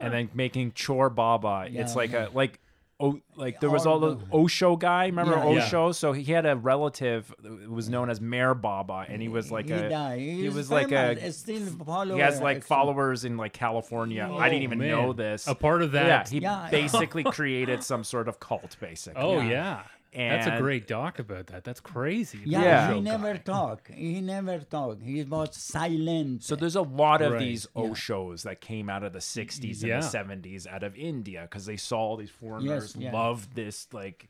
and 0.00 0.12
then 0.12 0.30
making 0.34 0.72
chore 0.72 1.10
baba 1.10 1.66
it's 1.70 1.94
like 1.96 2.12
yeah. 2.12 2.28
a 2.28 2.30
like 2.30 2.60
oh, 3.02 3.20
like 3.36 3.60
there 3.60 3.68
was 3.70 3.84
all 3.84 3.92
all 3.94 4.00
the 4.00 4.06
oh, 4.08 4.14
the- 4.14 4.36
Osho 4.36 4.76
guy. 4.76 5.06
Remember 5.06 5.32
Yeah, 5.34 5.50
yeah. 5.50 5.64
Osho? 5.66 5.92
So 5.92 6.12
he 6.12 6.24
had 6.32 6.46
a 6.46 6.56
relative 6.56 7.34
who 7.42 7.70
was 7.70 7.88
known 7.90 8.08
as 8.08 8.20
Meher 8.20 8.58
Baba, 8.58 9.04
and 9.08 9.20
he 9.20 9.28
was 9.28 9.50
like 9.50 9.66
he 9.66 9.72
a 9.72 9.88
died. 9.90 10.18
he 10.20 10.42
He's 10.44 10.54
was 10.54 10.70
like 10.70 10.92
a 10.92 11.16
famous, 11.16 11.36
still 11.38 11.66
follower. 11.84 12.14
he 12.16 12.20
has 12.22 12.40
like 12.40 12.58
actually. 12.58 12.68
followers 12.68 13.24
in 13.24 13.36
like 13.36 13.52
California. 13.52 14.22
I 14.22 14.46
oh, 14.46 14.50
didn't 14.50 14.62
even 14.62 14.78
Man, 14.78 14.88
know 14.90 15.12
this. 15.12 15.46
A 15.46 15.54
part 15.54 15.82
of 15.82 15.92
that. 15.92 16.06
yeah, 16.06 16.28
he 16.30 16.38
Yeah. 16.40 16.68
basically 16.70 17.24
created 17.38 17.82
some 17.84 18.04
sort 18.04 18.28
of 18.28 18.40
cult, 18.40 18.76
basically. 18.80 19.20
oh 19.20 19.40
Yeah. 19.40 19.82
Yeah. 20.14 20.36
That's 20.44 20.58
a 20.58 20.60
great 20.62 20.86
doc 20.86 21.18
about 21.18 21.46
that. 21.48 21.64
That's 21.64 21.80
crazy. 21.80 22.40
Yeah, 22.44 22.62
Yeah. 22.62 22.94
he 22.94 23.00
never 23.00 23.38
talk. 23.38 23.90
He 23.90 24.20
never 24.20 24.58
talk. 24.58 25.00
He 25.02 25.22
was 25.24 25.56
silent. 25.56 26.42
So 26.44 26.54
there's 26.54 26.76
a 26.76 26.82
lot 26.82 27.22
of 27.22 27.32
Right. 27.32 27.38
these 27.40 27.66
Oshos 27.74 28.42
that 28.42 28.60
came 28.60 28.90
out 28.90 29.02
of 29.04 29.12
the 29.12 29.20
60s 29.20 29.82
and 29.82 29.90
the 30.02 30.06
70s 30.06 30.66
out 30.66 30.82
of 30.82 30.94
India 30.96 31.42
because 31.42 31.64
they 31.66 31.76
saw 31.78 31.98
all 31.98 32.16
these 32.16 32.30
foreigners 32.30 32.94
yeah. 32.96 33.12
love 33.12 33.54
this 33.54 33.88
like 33.92 34.28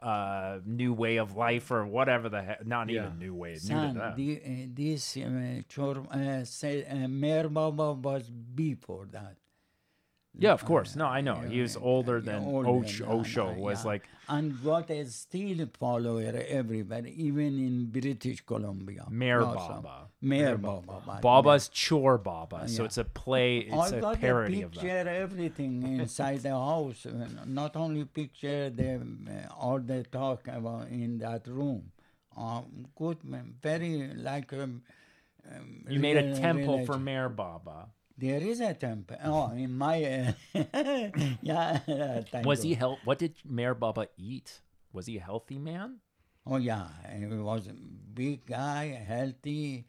uh 0.00 0.58
new 0.66 0.92
way 0.92 1.16
of 1.18 1.36
life 1.36 1.70
or 1.70 1.86
whatever 1.86 2.28
the 2.28 2.42
heck 2.42 2.66
not 2.66 2.88
Yeah. 2.88 3.06
even 3.06 3.18
new 3.20 3.34
way 3.34 3.50
new 3.50 3.58
to 3.60 3.66
Son, 3.66 3.94
them. 3.96 4.14
the, 4.16 4.30
uh, 4.44 4.66
this 4.74 5.16
uh, 5.16 5.62
Chor, 5.72 6.04
uh, 6.10 6.44
say, 6.44 6.84
uh, 6.84 7.06
Meher 7.06 7.48
Baba 7.52 7.92
was 7.92 8.28
before 8.28 9.06
that. 9.12 9.36
Yeah 10.38 10.52
of 10.52 10.64
course 10.64 10.96
no 10.96 11.06
I 11.06 11.20
know 11.20 11.36
he 11.36 11.60
was 11.60 11.76
older 11.76 12.20
than 12.20 12.44
older, 12.44 12.68
Osho, 12.68 13.04
Osho 13.20 13.52
was 13.52 13.82
yeah. 13.84 13.88
like 13.92 14.02
and 14.28 14.62
got 14.64 14.88
a 14.90 15.04
still 15.06 15.66
follower 15.78 16.32
everywhere, 16.48 17.04
even 17.06 17.58
in 17.58 17.86
British 17.86 18.40
Columbia. 18.40 19.04
Meher 19.10 19.44
also. 19.44 19.82
Baba. 19.82 20.08
Meher 20.24 20.60
Baba. 20.60 21.20
Baba's 21.20 21.68
Chor 21.74 22.16
Baba 22.18 22.66
so 22.68 22.82
Yeah. 22.82 22.86
it's 22.86 22.98
a 22.98 23.04
play 23.04 23.58
it's 23.58 23.92
I 23.92 23.96
a 23.96 24.16
parody 24.16 24.56
the 24.56 24.62
of 24.62 24.72
picture, 24.72 25.04
that 25.04 25.06
everything 25.06 25.82
inside 26.00 26.40
the 26.42 26.50
house. 26.50 27.06
Not 27.46 27.76
only 27.76 28.04
picture, 28.04 28.70
the 28.70 28.90
uh, 28.94 29.52
all 29.62 29.80
the 29.80 30.04
talk 30.04 30.48
about 30.48 30.88
in 30.88 31.18
that 31.18 31.46
room. 31.46 31.92
Um, 32.36 32.86
good, 32.96 33.22
man, 33.24 33.54
very 33.62 34.10
like. 34.16 34.52
Um, 34.54 34.82
um, 35.50 35.84
you 35.88 35.98
made 36.00 36.16
a 36.16 36.36
temple 36.36 36.86
for. 36.86 36.94
Meher 36.94 37.34
Baba 37.34 37.88
There 38.16 38.40
is 38.40 38.60
a 38.60 38.74
temple. 38.74 39.16
Oh, 39.24 39.50
in 39.52 39.76
my. 39.76 40.04
Uh, 40.04 40.32
yeah. 41.42 41.78
thank 42.30 42.46
was 42.46 42.62
he 42.62 42.74
help 42.74 42.98
what 43.04 43.18
did 43.18 43.34
Meher 43.48 43.78
Baba 43.78 44.08
eat 44.16 44.60
was 44.92 45.06
he 45.06 45.16
a 45.16 45.20
healthy 45.20 45.58
man 45.58 46.00
Oh 46.44 46.56
yeah, 46.56 46.88
he 47.16 47.24
was 47.26 47.68
a 47.68 47.72
big 47.72 48.46
guy, 48.46 48.86
healthy, 49.06 49.86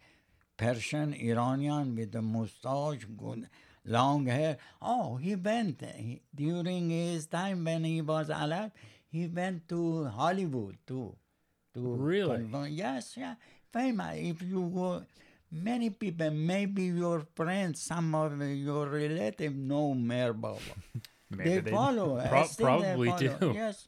Persian, 0.56 1.14
Iranian 1.16 1.96
with 1.96 2.14
a 2.14 2.22
mustache, 2.22 3.06
good, 3.18 3.50
long 3.86 4.28
hair. 4.28 4.58
Oh, 4.80 5.16
he 5.16 5.36
went 5.36 5.82
he, 5.82 6.22
during 6.34 6.92
his 6.92 7.26
time 7.26 7.66
when 7.66 7.84
he 7.84 8.02
was 8.02 8.30
alive. 8.30 8.72
He 9.10 9.28
went 9.28 9.68
to 9.70 10.06
Hollywood 10.06 10.78
too. 10.86 11.16
To 11.74 11.96
Really? 11.96 12.46
Yes, 12.70 13.18
yeah, 13.18 13.34
famous. 13.72 14.16
If 14.20 14.44
you 14.44 14.70
go, 14.74 15.04
many 15.54 15.90
people, 15.92 16.32
maybe 16.32 16.84
your 16.86 17.22
friends, 17.36 17.82
some 17.82 18.16
of 18.16 18.42
your 18.42 18.88
relatives 18.88 19.56
know 19.56 19.94
Maybe 21.30 21.50
they 21.50 21.60
they- 21.62 21.72
follow. 21.72 22.20
Pro- 22.28 22.44
still 22.46 22.80
they 22.80 22.86
probably 22.86 23.10
follow. 23.10 23.38
do. 23.40 23.54
Yes. 23.64 23.88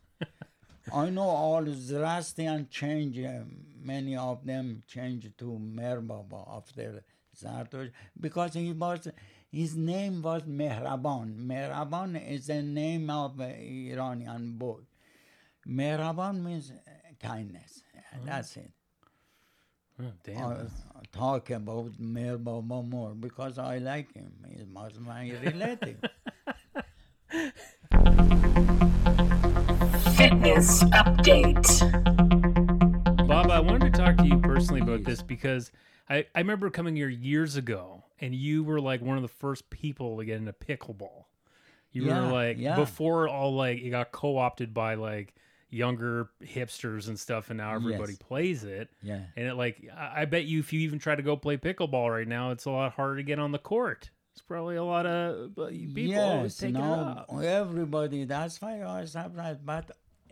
I 0.94 1.10
know 1.10 1.24
all 1.24 1.66
Zoroastrian 1.68 2.68
change. 2.70 3.18
Uh, 3.20 3.40
many 3.82 4.16
of 4.16 4.46
them 4.46 4.84
changed 4.88 5.36
to 5.40 5.46
Meher 5.46 6.06
Baba 6.06 6.44
after 6.58 7.04
Zarathustra 7.36 7.90
because 8.20 8.54
he 8.54 8.72
was. 8.72 9.08
His 9.52 9.76
name 9.76 10.22
was 10.22 10.44
Mehraban. 10.44 11.38
Mehraban 11.48 12.30
is 12.30 12.48
the 12.48 12.62
name 12.62 13.10
of 13.10 13.40
uh, 13.40 13.46
Iranian 13.46 14.54
boy. 14.58 14.80
Mehraban 15.68 16.44
means 16.44 16.72
kindness. 17.22 17.82
That's 18.26 18.58
it. 18.58 18.72
Oh, 20.00 20.12
damn. 20.24 20.52
I 20.96 21.02
talk 21.12 21.50
about 21.52 21.94
Meher 22.02 22.42
Baba 22.44 22.82
more 22.84 23.12
because 23.14 23.58
I 23.58 23.78
like 23.78 24.14
him. 24.14 24.34
He 24.48 24.64
was 24.64 25.00
my 25.00 25.32
relative. 25.44 25.98
Fitness 30.16 30.84
update. 30.86 31.68
Bob, 33.28 33.52
I 33.52 33.60
wanted 33.60 33.94
to 33.94 34.00
talk 34.00 34.18
to 34.18 34.26
you 34.26 34.40
personally 34.40 34.82
about 34.82 35.04
this 35.04 35.22
because 35.22 35.72
I, 36.10 36.26
I 36.36 36.40
remember 36.40 36.70
coming 36.70 36.96
here 36.96 37.10
years 37.10 37.56
ago 37.56 38.04
and 38.20 38.34
you 38.36 38.64
were 38.64 38.80
like 38.82 39.02
one 39.02 39.18
of 39.18 39.22
the 39.22 39.28
first 39.30 39.70
people 39.70 40.18
to 40.18 40.26
get 40.26 40.38
into 40.38 40.54
pickleball. 40.54 41.26
You 41.92 42.06
Yeah, 42.06 42.26
were 42.26 42.32
like 42.32 42.58
yeah. 42.58 42.76
before 42.76 43.28
all 43.28 43.56
like 43.56 43.80
it 43.82 43.90
got 43.90 44.12
co 44.12 44.38
opted 44.38 44.74
by 44.74 44.96
like 44.96 45.36
younger 45.70 46.30
hipsters 46.44 47.08
and 47.08 47.20
stuff 47.20 47.50
and 47.50 47.58
now 47.58 47.74
everybody 47.74 48.14
Yes. 48.14 48.20
plays 48.20 48.64
it. 48.64 48.90
Yeah. 49.02 49.22
And 49.36 49.48
it 49.48 49.56
like 49.56 49.84
I 49.96 50.22
I 50.22 50.26
bet 50.26 50.46
you 50.46 50.60
if 50.60 50.72
you 50.74 50.80
even 50.82 51.00
try 51.00 51.16
to 51.16 51.24
go 51.24 51.36
play 51.36 51.58
pickleball 51.58 52.10
right 52.12 52.28
now, 52.28 52.52
it's 52.52 52.66
a 52.66 52.72
lot 52.72 52.94
harder 52.94 53.18
to 53.18 53.24
get 53.24 53.40
on 53.40 53.52
the 53.52 53.60
court. 53.60 54.10
It's 54.34 54.42
probably 54.42 54.76
a 54.76 54.84
lot 54.84 55.06
of 55.06 55.58
uh, 55.58 55.68
people 55.68 56.04
yes, 56.04 56.58
take 56.58 56.70
it 56.70 56.74
no, 56.74 57.26
everybody. 57.42 58.26
That's 58.26 58.62
why 58.62 58.82
I 58.82 59.02
was 59.02 59.14
surprised. 59.14 59.66
But 59.66 59.92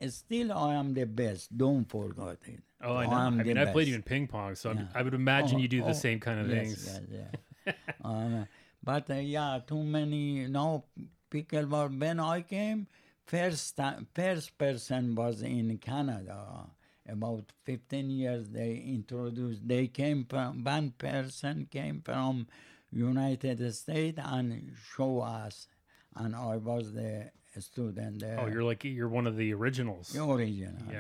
still, 0.10 0.52
I 0.52 0.74
am 0.76 0.93
the 0.93 1.06
best. 1.06 1.58
Don't 1.58 1.86
forget 1.89 2.38
it. 2.46 2.60
Oh, 2.82 2.98
I 2.98 3.06
know. 3.06 3.13
am 3.13 3.39
I 3.39 3.43
mean, 3.43 3.58
I 3.58 3.65
played 3.72 3.88
you 3.88 3.96
in 3.96 4.04
ping 4.04 4.28
pong, 4.28 4.56
so 4.56 4.74
Yeah. 4.74 4.88
I 4.93 5.02
would 5.04 5.13
imagine 5.13 5.56
Oh, 5.58 5.62
you 5.62 5.69
do 5.69 5.82
the 5.82 5.89
oh, 5.91 5.93
same 5.93 6.19
kind 6.19 6.39
of 6.41 6.50
yes, 6.50 6.56
things. 6.58 7.00
Yes, 7.10 7.24
yeah. 7.65 7.74
um, 8.04 8.46
but 8.84 9.10
uh, 9.10 9.13
yeah, 9.15 9.60
too 9.65 9.82
many. 9.82 10.48
No, 10.48 10.84
pickleball. 11.32 11.98
When 11.98 12.19
I 12.19 12.41
came, 12.41 12.88
first 13.26 13.78
time, 13.78 14.08
first 14.14 14.58
person 14.58 15.16
was 15.16 15.42
in 15.42 15.78
Canada. 15.78 16.68
About 17.08 17.52
15 17.66 18.10
years 18.10 18.48
they 18.50 18.82
introduced. 18.86 19.68
They 19.68 19.88
came 19.88 20.26
from 20.30 20.64
one 20.64 20.92
person 20.98 21.68
came 21.70 22.02
from 22.02 22.48
United 22.92 23.74
States 23.74 24.20
and 24.24 24.72
show 24.96 25.20
us, 25.20 25.68
and 26.16 26.36
I 26.36 26.56
was 26.58 26.94
the 26.94 27.32
student 27.60 28.20
there. 28.20 28.40
Oh, 28.40 28.48
you're 28.48 28.64
like 28.64 28.84
you're 28.86 29.10
one 29.10 29.28
of 29.28 29.36
the 29.36 29.54
originals. 29.54 30.10
The 30.10 30.24
original. 30.24 30.82
Yeah. 30.90 30.94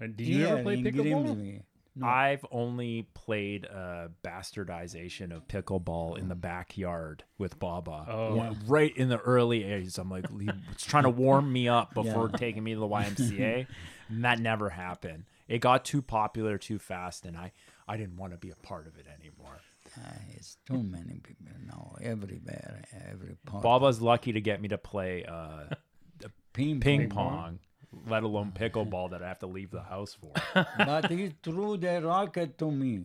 Yeah. 0.00 0.04
Uh, 0.04 0.08
Did 0.14 0.26
you 0.26 0.46
ever 0.46 0.56
Here 0.56 0.62
play 0.62 0.74
in 0.74 0.84
pickleball? 0.84 1.62
No. 1.98 2.06
I've 2.06 2.44
only 2.50 3.08
played 3.14 3.64
a 3.64 4.10
bastardization 4.22 5.34
of 5.34 5.48
pickleball 5.48 6.18
in 6.18 6.28
the 6.28 6.34
backyard 6.34 7.24
with 7.38 7.58
Baba. 7.58 8.06
Oh. 8.08 8.36
Yeah. 8.36 8.52
Right 8.66 8.94
in 8.96 9.08
the 9.08 9.18
early 9.18 9.60
days. 9.60 9.96
I'm 9.98 10.10
like, 10.10 10.30
was 10.30 10.46
trying 10.82 11.04
to 11.04 11.10
warm 11.10 11.50
me 11.52 11.68
up 11.68 11.94
before 11.94 12.28
taking 12.28 12.62
me 12.62 12.74
to 12.74 12.80
the 12.80 12.86
YMCA. 12.88 13.66
and 14.08 14.24
that 14.24 14.38
never 14.40 14.68
happened. 14.70 15.24
It 15.48 15.60
got 15.60 15.84
too 15.84 16.02
popular 16.02 16.58
too 16.58 16.78
fast, 16.78 17.24
and 17.24 17.36
I, 17.36 17.52
I 17.88 17.96
didn't 17.96 18.16
want 18.16 18.32
to 18.32 18.38
be 18.38 18.50
a 18.50 18.56
part 18.56 18.86
of 18.86 18.98
it 18.98 19.06
anymore. 19.18 19.60
Ah, 19.98 20.12
it's 20.34 20.56
too 20.66 20.82
many 20.82 21.20
people 21.22 21.46
now, 21.66 21.96
everywhere, 22.02 22.82
every 23.08 23.36
part. 23.46 23.62
Baba's 23.62 24.00
lucky 24.02 24.32
to 24.32 24.40
get 24.40 24.60
me 24.60 24.68
to 24.68 24.78
play 24.78 25.24
uh, 25.24 25.74
ping, 26.52 26.80
ping 26.80 27.08
pong, 27.08 27.60
let 28.06 28.22
alone 28.22 28.52
pickleball 28.54 29.10
that 29.10 29.22
I 29.22 29.28
have 29.28 29.38
to 29.40 29.46
leave 29.46 29.70
the 29.70 29.82
house 29.82 30.16
for. 30.18 30.32
but 30.78 31.10
he 31.10 31.32
threw 31.42 31.76
the 31.76 32.00
rocket 32.02 32.58
to 32.58 32.70
me. 32.70 33.04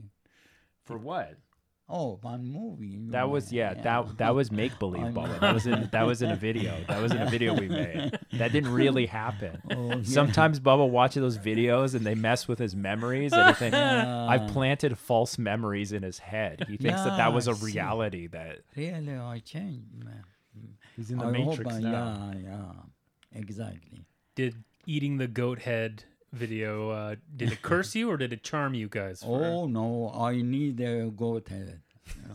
for 0.83 0.97
what? 0.97 1.35
Oh, 1.93 2.17
one 2.21 2.45
movie. 2.45 2.97
That 3.09 3.29
was 3.29 3.51
yeah, 3.51 3.73
that 3.73 4.17
that 4.17 4.33
was 4.33 4.49
make 4.49 4.79
believe, 4.79 5.13
Baba. 5.13 5.37
That 5.41 5.53
was 5.53 5.67
in 5.67 5.89
that 5.91 6.03
was 6.03 6.21
in 6.21 6.31
a 6.31 6.37
video. 6.37 6.73
That 6.87 7.01
was 7.01 7.11
in 7.11 7.21
a 7.21 7.25
video 7.29 7.53
we 7.53 7.67
made. 7.67 8.17
That 8.31 8.53
didn't 8.53 8.71
really 8.71 9.07
happen. 9.07 9.61
Oh, 9.69 9.97
yeah. 9.97 10.03
Sometimes 10.03 10.61
Baba 10.61 10.85
watches 10.85 11.19
those 11.19 11.37
videos 11.37 11.93
and 11.93 12.05
they 12.05 12.15
mess 12.15 12.47
with 12.47 12.59
his 12.59 12.77
memories 12.77 13.33
and 13.33 13.49
he 13.49 13.53
think 13.55 13.75
I've 14.31 14.47
planted 14.47 14.97
false 14.97 15.37
memories 15.37 15.91
in 15.91 16.01
his 16.01 16.19
head. 16.19 16.63
He 16.69 16.77
thinks 16.77 17.01
that 17.01 17.17
that 17.17 17.33
was 17.33 17.49
a 17.49 17.51
Yeah, 17.51 17.65
reality 17.65 18.27
that 18.27 18.59
Really, 18.77 19.13
I 19.17 19.39
changed, 19.39 20.01
man. 20.01 20.23
he's 20.95 21.11
in 21.11 21.17
the 21.17 21.25
I 21.25 21.31
matrix 21.31 21.73
hope, 21.73 21.81
now. 21.83 22.31
Yeah, 22.33 22.39
yeah, 22.41 22.71
exactly. 23.33 24.05
Did 24.35 24.55
eating 24.85 25.17
the 25.17 25.27
goat 25.27 25.59
head 25.59 26.03
video 26.33 26.89
uh, 26.91 27.15
did 27.35 27.51
it 27.51 27.61
curse 27.61 27.93
you 27.95 28.09
or 28.09 28.17
did 28.17 28.31
it 28.33 28.43
charm 28.43 28.73
you 28.73 28.87
guys? 28.87 29.21
for- 29.21 29.43
Oh 29.45 29.67
no, 29.67 30.11
I 30.15 30.41
need 30.41 30.79
a 30.79 31.09
goat 31.09 31.47
head. 31.49 31.81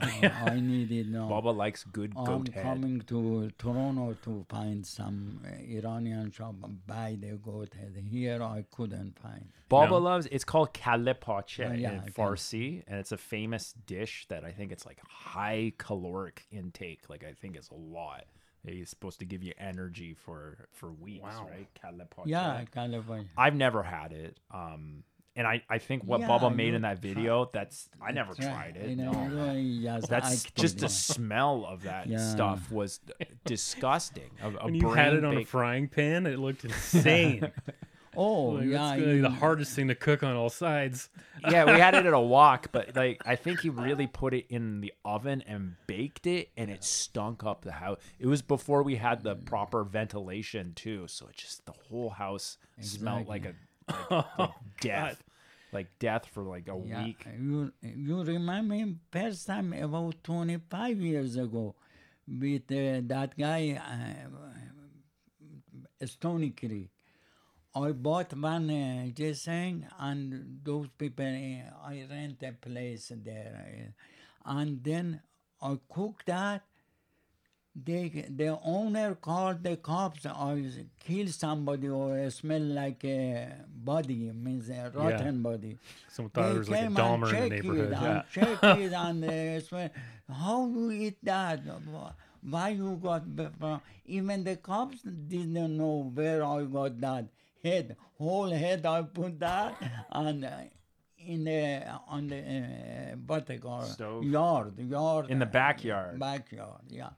Uh, 0.01 0.29
I 0.47 0.59
need 0.61 0.91
it 0.93 1.09
now. 1.09 1.29
Baba 1.35 1.49
likes 1.51 1.85
good 1.85 2.12
I'm 2.16 2.25
goat 2.25 2.49
head. 2.49 2.62
coming 2.62 3.01
to 3.09 3.51
Toronto 3.59 4.16
to 4.25 4.45
find 4.49 4.87
some 4.87 5.41
uh, 5.45 5.51
Iranian 5.79 6.31
shop 6.31 6.55
and 6.62 6.87
buy 6.87 7.16
the 7.20 7.33
goat 7.37 7.75
head. 7.75 7.95
Here 8.11 8.43
I 8.43 8.64
couldn't 8.70 9.18
find. 9.18 9.49
Baba 9.68 9.91
No. 9.93 9.99
loves 9.99 10.27
it's 10.31 10.45
called 10.45 10.73
kale 10.73 11.12
pache 11.14 11.64
Oh, 11.64 11.73
yeah, 11.73 11.93
in 11.93 11.99
okay. 12.01 12.11
Farsi, 12.11 12.83
and 12.87 12.99
it's 13.01 13.12
a 13.12 13.18
famous 13.18 13.75
dish 13.87 14.27
that 14.29 14.45
I 14.45 14.53
think 14.53 14.73
it's 14.73 14.87
like 14.87 14.99
high 15.09 15.73
caloric 15.79 16.47
intake. 16.51 17.09
Like 17.11 17.25
I 17.25 17.33
think 17.33 17.57
it's 17.57 17.68
a 17.70 17.75
lot. 17.75 18.25
It's 18.67 18.91
supposed 18.91 19.19
to 19.21 19.25
give 19.25 19.43
you 19.43 19.53
energy 19.59 20.14
for 20.14 20.69
for 20.73 20.91
weeks, 20.93 21.23
Wow. 21.23 21.49
right? 21.51 21.69
Kale 21.75 22.07
pache. 22.11 22.25
Yeah, 22.31 22.64
California. 22.73 23.27
I've 23.37 23.55
never 23.55 23.83
had 23.83 24.12
it. 24.12 24.39
Um, 24.53 25.05
and 25.39 25.47
I, 25.47 25.62
I 25.69 25.77
think 25.79 26.03
what 26.05 26.21
Yeah, 26.21 26.29
Baba 26.29 26.49
made 26.51 26.73
in 26.73 26.81
that 26.83 27.03
try- 27.03 27.09
video, 27.12 27.51
that's 27.53 27.91
I 28.01 28.11
never 28.12 28.33
Try- 28.35 28.47
tried 28.47 28.77
it. 28.77 28.89
you 28.89 28.97
No. 28.97 29.12
know, 29.29 29.53
you 29.53 29.83
just 29.83 30.09
That's 30.09 30.47
act 30.47 30.55
just 30.57 30.77
the 30.79 30.85
yeah. 30.85 30.89
smell 30.89 31.67
of 31.67 31.83
that 31.83 32.07
Yeah. 32.07 32.19
stuff 32.19 32.71
was 32.73 33.01
disgusting. 33.45 34.31
A, 34.43 34.49
a 34.49 34.64
When 34.64 34.75
you 34.75 34.91
had 34.91 35.12
it 35.14 35.25
on 35.25 35.37
a 35.37 35.45
frying 35.45 35.89
pan, 35.89 36.27
it 36.27 36.39
looked 36.39 36.64
insane. 36.71 37.53
Oh, 38.19 38.51
Like, 38.53 38.69
yeah. 38.69 38.79
that's 38.79 38.99
gonna 39.01 39.12
be 39.14 39.21
the 39.21 39.29
hardest 39.31 39.75
thing 39.75 39.89
to 39.89 39.95
cook 39.95 40.23
on 40.23 40.35
all 40.37 40.49
sides. 40.51 41.09
yeah, 41.51 41.64
we 41.71 41.79
had 41.79 41.95
it 41.95 42.07
at 42.07 42.12
a 42.12 42.21
walk, 42.37 42.69
but 42.73 42.97
like 42.97 43.21
I 43.27 43.37
think 43.37 43.61
he 43.61 43.69
really 43.69 44.07
put 44.07 44.33
it 44.35 44.47
in 44.49 44.81
the 44.81 44.93
oven 45.05 45.43
and 45.47 45.77
baked 45.87 46.27
it, 46.27 46.51
and 46.57 46.71
it 46.71 46.83
stunk 46.85 47.45
up 47.45 47.62
the 47.62 47.73
house. 47.73 47.99
It 48.19 48.27
was 48.27 48.43
before 48.43 48.83
we 48.83 48.97
had 48.97 49.23
the 49.23 49.35
proper 49.37 49.85
ventilation 49.85 50.73
too, 50.75 51.07
so 51.09 51.27
it 51.29 51.37
just 51.37 51.67
the 51.67 51.73
whole 51.89 52.11
house 52.11 52.59
smelled 52.81 53.29
like 53.29 53.45
a 53.45 53.55
like, 54.11 54.25
like 54.39 54.51
death, 54.81 55.23
like 55.73 55.89
death 55.99 56.27
for 56.27 56.43
like 56.43 56.69
a 56.69 56.77
Yeah, 56.77 57.05
week. 57.05 57.27
you 57.39 57.73
you 57.83 58.23
remember 58.23 58.75
him 58.75 59.01
first 59.12 59.47
time 59.47 59.73
about 59.73 60.23
25 60.25 60.99
years 61.01 61.37
ago 61.37 61.75
with 62.27 62.71
uh, 62.73 63.01
that 63.07 63.37
guy 63.39 63.81
uh, 66.01 66.07
Stony 66.07 66.51
Creek. 66.51 66.91
I 67.77 67.93
bought 67.93 68.33
one 68.33 68.70
uh, 68.70 69.09
Jason 69.14 69.87
and 69.99 70.61
those 70.64 70.89
people, 70.97 71.27
uh, 71.27 71.87
I 71.87 72.07
rent 72.11 72.43
a 72.43 72.53
place 72.53 73.12
there. 73.14 73.93
uh, 74.47 74.51
and 74.59 74.83
then 74.83 75.20
I 75.61 75.79
cooked 75.93 76.27
that. 76.27 76.62
They, 77.85 78.24
the 78.31 78.59
owner 78.64 79.14
called 79.16 79.62
the 79.62 79.77
cops. 79.77 80.24
I 80.24 80.62
killed 80.99 81.29
somebody 81.29 81.89
or 81.89 82.31
smell 82.31 82.62
like 82.62 83.05
a 83.05 83.53
body, 83.68 84.33
means 84.33 84.70
a 84.70 84.91
rotten 84.95 85.43
body. 85.43 85.77
Someone 86.09 86.31
thought 86.31 86.43
They 86.45 86.49
there 86.53 86.59
was 86.61 86.70
like 86.70 86.81
a 86.81 86.85
Dahmer 86.87 87.29
in 87.35 87.43
the 87.43 87.49
neighborhood. 87.51 87.93
It 87.93 87.99
Yeah. 88.01 88.12
and 88.12 88.22
check 88.33 88.64
it 88.79 88.93
and 88.95 89.24
uh, 89.24 89.61
swear, 89.61 89.91
how 90.33 90.66
you 90.66 90.91
eat 90.93 91.18
that? 91.24 91.61
Why 92.41 92.68
you 92.70 92.99
got 93.03 93.24
Even 94.07 94.45
the 94.45 94.57
cops 94.57 95.03
didn't 95.03 95.77
know 95.77 96.11
where 96.14 96.43
I 96.45 96.62
got 96.62 96.99
that 97.03 97.27
head. 97.67 97.97
Whole 98.19 98.51
head 98.51 98.87
I 98.87 99.03
put 99.03 99.39
that 99.41 99.75
and 100.11 100.45
uh, 100.45 100.51
in 101.19 101.45
the 101.45 101.83
on 102.09 102.29
the 102.29 102.39
uh, 102.39 103.17
what 103.27 103.47
they 103.47 103.59
call? 103.59 103.83
Stove? 103.83 104.25
yard 104.25 104.79
yard 104.79 105.31
In 105.31 105.39
the 105.39 105.47
uh, 105.47 105.51
backyard. 105.62 106.19
backyard 106.19 106.83
yeah. 106.89 107.11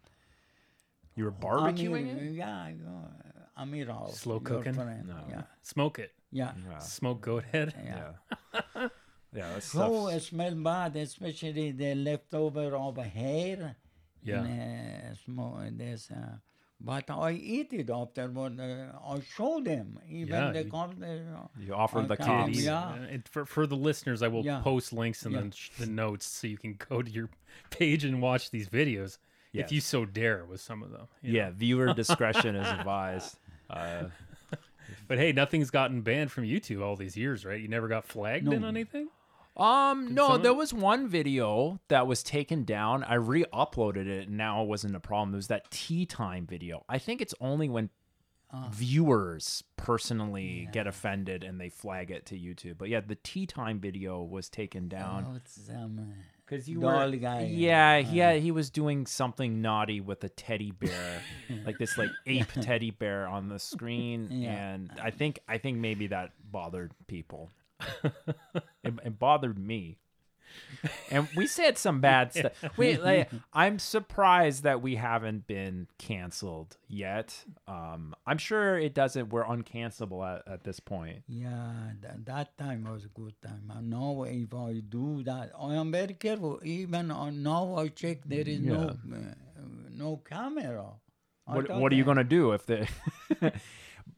You 1.17 1.25
were 1.25 1.33
barbecuing 1.33 2.11
Amir, 2.13 2.25
it. 2.25 2.33
Yeah, 2.35 2.69
yeah. 2.69 3.63
Amir 3.63 3.87
House, 3.87 4.21
Slow 4.21 4.39
cooking? 4.41 4.73
friend, 4.75 5.13
Yeah, 5.29 5.43
Smoke 5.63 5.99
it. 5.99 6.13
yeah, 6.31 6.53
Yeah, 6.71 6.79
Smoke 6.79 7.21
goat 7.21 7.45
head. 7.53 7.75
yeah. 7.85 8.13
yeah, 8.55 8.89
yeah. 9.39 9.55
That 9.55 9.63
So 9.63 10.09
it 10.09 10.21
smell 10.21 10.55
bad, 10.55 10.95
especially 10.97 11.73
the 11.73 11.95
leftover 11.97 12.77
of 12.77 12.97
hair. 12.99 13.77
Yeah. 14.23 14.43
And, 14.45 15.13
uh, 15.13 15.15
small, 15.25 15.59
this, 15.73 16.11
uh, 16.11 16.37
but 16.81 17.11
I 17.11 17.33
eat 17.33 17.73
it 17.73 17.91
afterward. 17.91 18.59
Uh, 18.61 18.93
I 19.07 19.21
show 19.37 19.61
them. 19.61 19.99
Even 20.09 20.29
Yeah, 20.35 20.53
the 20.53 20.65
you- 20.65 20.71
cops. 20.71 21.03
Uh, 21.03 21.47
You 21.59 21.75
offered 21.75 22.09
the 22.09 22.15
Okay, 22.15 22.25
cops. 22.25 22.61
yeah. 22.65 22.79
Uh, 22.89 23.03
it- 23.11 23.29
for, 23.29 23.45
for 23.45 23.67
the 23.67 23.77
listeners, 23.77 24.23
I 24.23 24.29
will 24.29 24.45
Yeah. 24.45 24.61
post 24.61 24.93
links 24.93 25.25
in 25.27 25.33
Yeah. 25.33 25.41
the, 25.41 25.85
the 25.87 25.91
notes 25.91 26.27
so 26.27 26.47
you 26.47 26.57
can 26.59 26.75
go 26.89 27.03
to 27.03 27.11
your 27.11 27.29
page 27.71 28.05
and 28.05 28.23
watch 28.23 28.51
these 28.51 28.69
videos 28.69 29.19
Yes. 29.53 29.67
if 29.67 29.73
you 29.73 29.81
so 29.81 30.05
dare 30.05 30.45
with 30.45 30.61
some 30.61 30.83
of 30.83 30.91
them. 30.91 31.09
you 31.23 31.33
know. 31.33 31.39
Yeah, 31.39 31.51
viewer 31.51 31.93
discretion 32.03 32.55
is 32.57 32.69
advised. 32.69 33.39
Uh, 33.69 34.05
But 35.07 35.19
hey, 35.19 35.33
nothing's 35.33 35.71
gotten 35.71 36.01
banned 36.03 36.31
from 36.33 36.45
YouTube 36.45 36.83
all 36.83 36.97
these 36.97 37.17
years, 37.17 37.45
right? 37.45 37.61
You 37.61 37.69
never 37.69 37.89
got 37.89 38.05
flagged 38.07 38.51
in 38.53 38.65
anything? 38.65 39.09
Um, 39.59 40.15
no, 40.15 40.23
someone- 40.25 40.43
there 40.43 40.55
was 40.55 40.73
one 40.73 41.09
video 41.09 41.81
that 41.89 42.07
was 42.07 42.23
taken 42.23 42.65
down. 42.65 43.03
I 43.05 43.15
re-uploaded 43.15 44.07
it, 44.07 44.29
and 44.29 44.37
now 44.37 44.63
it 44.63 44.69
wasn't 44.69 44.95
a 44.95 45.01
problem. 45.01 45.35
It 45.35 45.37
was 45.37 45.49
that 45.49 45.71
tea 45.71 46.07
time 46.07 46.47
video. 46.47 46.85
I 46.89 46.99
think 46.99 47.21
it's 47.21 47.35
only 47.41 47.69
when 47.69 47.91
viewers 48.71 49.63
personally 49.77 50.69
get 50.73 50.87
offended 50.87 51.45
and 51.45 51.61
they 51.61 51.69
flag 51.69 52.11
it 52.11 52.27
to 52.27 52.35
YouTube. 52.39 52.79
But 52.79 52.89
yeah, 52.89 53.01
the 53.01 53.17
tea 53.17 53.47
time 53.47 53.79
video 53.81 54.23
was 54.23 54.49
taken 54.49 54.89
down 54.89 55.27
oh, 55.29 55.37
it's, 55.37 55.69
um, 55.69 56.15
because 56.47 56.67
you 56.69 56.81
were, 56.81 57.11
guy. 57.17 57.51
yeah, 57.53 57.99
he 57.99 58.19
had, 58.19 58.41
he 58.41 58.51
was 58.51 58.71
doing 58.71 59.05
something 59.05 59.61
naughty 59.61 60.01
with 60.01 60.25
a 60.25 60.31
teddy 60.31 60.71
bear, 60.71 61.21
like 61.67 61.77
this 61.79 61.99
like 61.99 62.09
ape 62.27 62.51
teddy 62.63 62.91
bear 62.91 63.27
on 63.29 63.49
the 63.49 63.59
screen, 63.59 64.29
Yeah. 64.31 64.73
and 64.73 64.91
I 65.03 65.11
think 65.11 65.41
I 65.47 65.59
think 65.59 65.77
maybe 65.79 66.07
that 66.07 66.31
bothered 66.51 66.93
people. 67.07 67.51
It, 68.05 68.95
it 69.05 69.19
bothered 69.19 69.59
me. 69.59 69.99
And 71.11 71.29
we 71.37 71.47
said 71.47 71.77
some 71.79 72.01
bad 72.01 72.33
stuff. 72.35 72.53
Wait, 72.77 73.03
like, 73.03 73.31
I'm 73.53 73.79
surprised 73.79 74.63
that 74.65 74.81
we 74.83 74.97
haven't 74.97 75.47
been 75.47 75.89
canceled 75.99 76.77
yet. 76.89 77.45
Um, 77.67 78.15
I'm 78.27 78.39
sure 78.39 78.79
it 78.79 78.95
doesn't. 78.95 79.29
We're 79.29 79.45
uncancelable 79.45 80.27
at, 80.27 80.51
at 80.53 80.65
this 80.65 80.81
point. 80.81 81.23
Yeah, 81.29 81.73
that, 82.01 82.25
that 82.27 82.59
time 82.59 82.85
was 82.91 83.05
a 83.05 83.09
good 83.09 83.35
time. 83.43 83.71
And 83.77 83.91
now, 83.91 84.25
if 84.27 84.53
I 84.55 84.81
do 84.89 85.23
that, 85.25 85.53
I 85.61 85.75
am 85.75 85.93
very 85.93 86.15
careful. 86.15 86.61
Even 86.65 87.11
on 87.11 87.43
now, 87.43 87.77
I 87.77 87.89
check 87.89 88.19
there 88.25 88.41
is 88.49 88.61
no 88.61 88.89
uh, 88.89 89.63
no 89.93 90.17
camera. 90.29 90.87
I 91.47 91.57
What, 91.57 91.71
what 91.71 91.93
are 91.93 91.97
you 91.97 92.05
that- 92.05 92.09
gonna 92.09 92.25
do 92.25 92.53
if 92.53 92.67
the 92.67 92.89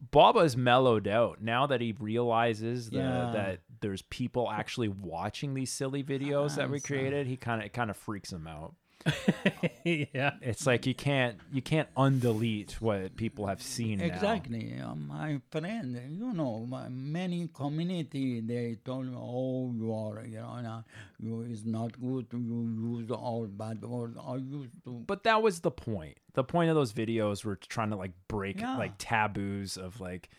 Baba's 0.09 0.57
mellowed 0.57 1.07
out 1.07 1.41
now 1.41 1.67
that 1.67 1.79
he 1.79 1.91
realizes 1.99 2.89
the, 2.89 2.97
Yeah. 2.97 3.31
that 3.33 3.59
there's 3.81 4.01
people 4.03 4.49
actually 4.49 4.87
watching 4.87 5.53
these 5.53 5.71
silly 5.71 6.03
videos 6.03 6.55
that 6.55 6.69
we 6.69 6.79
created? 6.79 7.27
He 7.27 7.37
kind 7.37 7.61
of 7.61 7.67
it 7.67 7.73
kind 7.73 7.89
of 7.91 7.97
freaks 7.97 8.33
him 8.33 8.47
out. 8.47 8.73
yeah. 9.83 10.33
It's 10.41 10.65
like 10.65 10.85
you 10.85 10.93
can't 10.95 11.37
you 11.51 11.61
can't 11.61 11.93
undelete 11.95 12.73
what 12.73 13.15
people 13.15 13.47
have 13.47 13.61
seen. 13.61 14.01
Exactly. 14.01 14.79
Uh, 14.79 14.95
my 14.95 15.41
friend, 15.51 15.99
you 16.09 16.33
know, 16.33 16.65
my, 16.67 16.87
many 16.89 17.49
community, 17.53 18.41
they 18.41 18.77
told 18.85 19.05
me, 19.07 19.13
oh, 19.17 19.71
you 19.75 19.93
are, 19.93 20.23
you 20.25 20.37
know, 20.37 20.61
nah, 20.61 20.81
you 21.19 21.41
is 21.41 21.65
not 21.65 21.99
good 21.99 22.29
to 22.31 22.37
you 22.37 22.97
use 22.99 23.11
all 23.11 23.45
bad 23.47 23.83
words. 23.83 24.17
I 24.23 24.35
used 24.35 24.83
to. 24.85 25.03
But 25.07 25.23
that 25.23 25.41
was 25.41 25.59
the 25.61 25.71
point. 25.71 26.17
The 26.33 26.43
point 26.43 26.69
of 26.69 26.75
those 26.75 26.93
videos 26.93 27.43
were 27.43 27.55
trying 27.55 27.89
to 27.89 27.95
like 27.95 28.11
break 28.27 28.61
Yeah. 28.61 28.77
like 28.77 28.93
taboos 28.97 29.77
of 29.77 29.99
like 29.99 30.29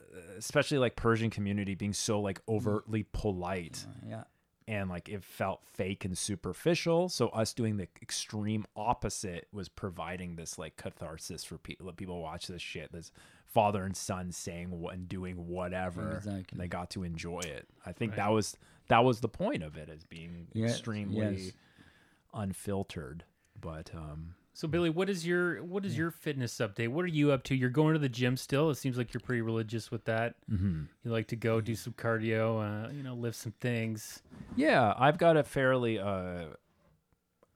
uh, 0.00 0.18
especially 0.38 0.78
like 0.78 0.96
Persian 0.96 1.30
community 1.30 1.74
being 1.74 1.92
so 1.92 2.20
like 2.20 2.40
overtly 2.48 3.04
polite 3.12 3.86
Yeah. 4.06 4.24
And 4.68 4.90
like 4.90 5.08
it 5.08 5.24
felt 5.24 5.62
fake 5.64 6.04
and 6.04 6.16
superficial. 6.16 7.08
So 7.08 7.28
us 7.30 7.54
doing 7.54 7.78
the 7.78 7.88
extreme 8.02 8.66
opposite 8.76 9.48
was 9.50 9.68
providing 9.68 10.36
this 10.36 10.58
like 10.58 10.76
catharsis 10.76 11.42
for 11.42 11.56
people. 11.58 11.86
Let 11.86 11.96
people 11.96 12.20
watch 12.20 12.46
this 12.46 12.60
shit. 12.62 12.92
This 12.92 13.10
father 13.46 13.84
and 13.84 13.96
son 13.96 14.30
saying 14.30 14.70
what 14.70 14.92
and 14.94 15.08
doing 15.08 15.48
whatever. 15.48 16.16
Exactly. 16.18 16.44
And 16.52 16.60
they 16.60 16.68
got 16.68 16.90
to 16.90 17.02
enjoy 17.02 17.40
it. 17.40 17.66
I 17.86 17.92
think 17.92 18.14
that 18.16 18.30
was 18.30 18.56
that 18.88 19.04
was 19.04 19.20
the 19.20 19.28
point 19.28 19.62
of 19.62 19.76
it 19.76 19.88
as 19.88 20.04
being 20.04 20.48
Yes, 20.52 20.72
extremely 20.72 21.36
yes. 21.36 21.52
unfiltered. 22.34 23.24
But 23.60 23.90
um 23.94 24.34
So 24.58 24.66
Billy, 24.66 24.90
what 24.90 25.08
is 25.08 25.24
your 25.24 25.62
what 25.62 25.84
is 25.84 25.96
your 25.96 26.10
fitness 26.10 26.58
update? 26.58 26.88
What 26.88 27.04
are 27.04 27.06
you 27.06 27.30
up 27.30 27.44
to? 27.44 27.54
You're 27.54 27.70
going 27.70 27.92
to 27.92 28.00
the 28.00 28.08
gym 28.08 28.36
still. 28.36 28.70
It 28.70 28.74
seems 28.74 28.98
like 28.98 29.14
you're 29.14 29.20
pretty 29.20 29.40
religious 29.40 29.92
with 29.92 30.04
that. 30.06 30.34
Mm-hmm. 30.50 30.82
You 31.04 31.10
like 31.12 31.28
to 31.28 31.36
go 31.36 31.60
do 31.60 31.76
some 31.76 31.92
cardio, 31.92 32.88
uh, 32.88 32.90
you 32.90 33.04
know, 33.04 33.14
lift 33.14 33.36
some 33.36 33.52
things. 33.60 34.20
Yeah, 34.56 34.94
I've 34.98 35.16
got 35.16 35.36
a 35.36 35.44
fairly 35.44 36.00
uh 36.00 36.46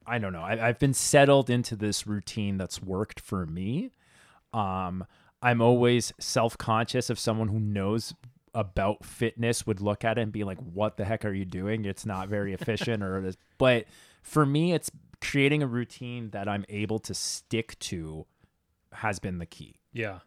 I 0.07 0.17
don't 0.17 0.31
know. 0.31 0.43
I, 0.43 0.69
I've 0.69 0.79
been 0.79 0.93
settled 0.93 1.49
into 1.49 1.75
this 1.75 2.07
routine 2.07 2.57
that's 2.57 2.81
worked 2.81 3.19
for 3.19 3.45
me. 3.45 3.91
Um, 4.53 5.05
I'm 5.41 5.59
always 5.59 6.13
self 6.21 6.57
conscious 6.57 7.09
of 7.09 7.19
someone 7.19 7.49
who 7.49 7.59
knows 7.59 8.13
about 8.53 9.03
fitness 9.03 9.67
would 9.67 9.81
look 9.81 10.05
at 10.05 10.17
it 10.17 10.21
and 10.21 10.31
be 10.31 10.45
like, 10.45 10.59
"What 10.59 10.95
the 10.95 11.03
heck 11.03 11.25
are 11.25 11.33
you 11.33 11.43
doing? 11.43 11.83
It's 11.83 12.05
not 12.05 12.29
very 12.29 12.53
efficient." 12.53 13.03
or 13.03 13.17
it 13.17 13.25
is. 13.25 13.37
But 13.57 13.87
for 14.21 14.45
me, 14.45 14.71
it's 14.71 14.89
creating 15.23 15.63
a 15.63 15.67
routine 15.67 16.29
that 16.31 16.47
I'm 16.47 16.65
able 16.69 16.99
to 16.99 17.13
stick 17.13 17.79
to 17.79 18.25
has 18.91 19.17
been 19.19 19.39
the 19.39 19.45
key 19.47 19.75
Yeah. 19.93 20.19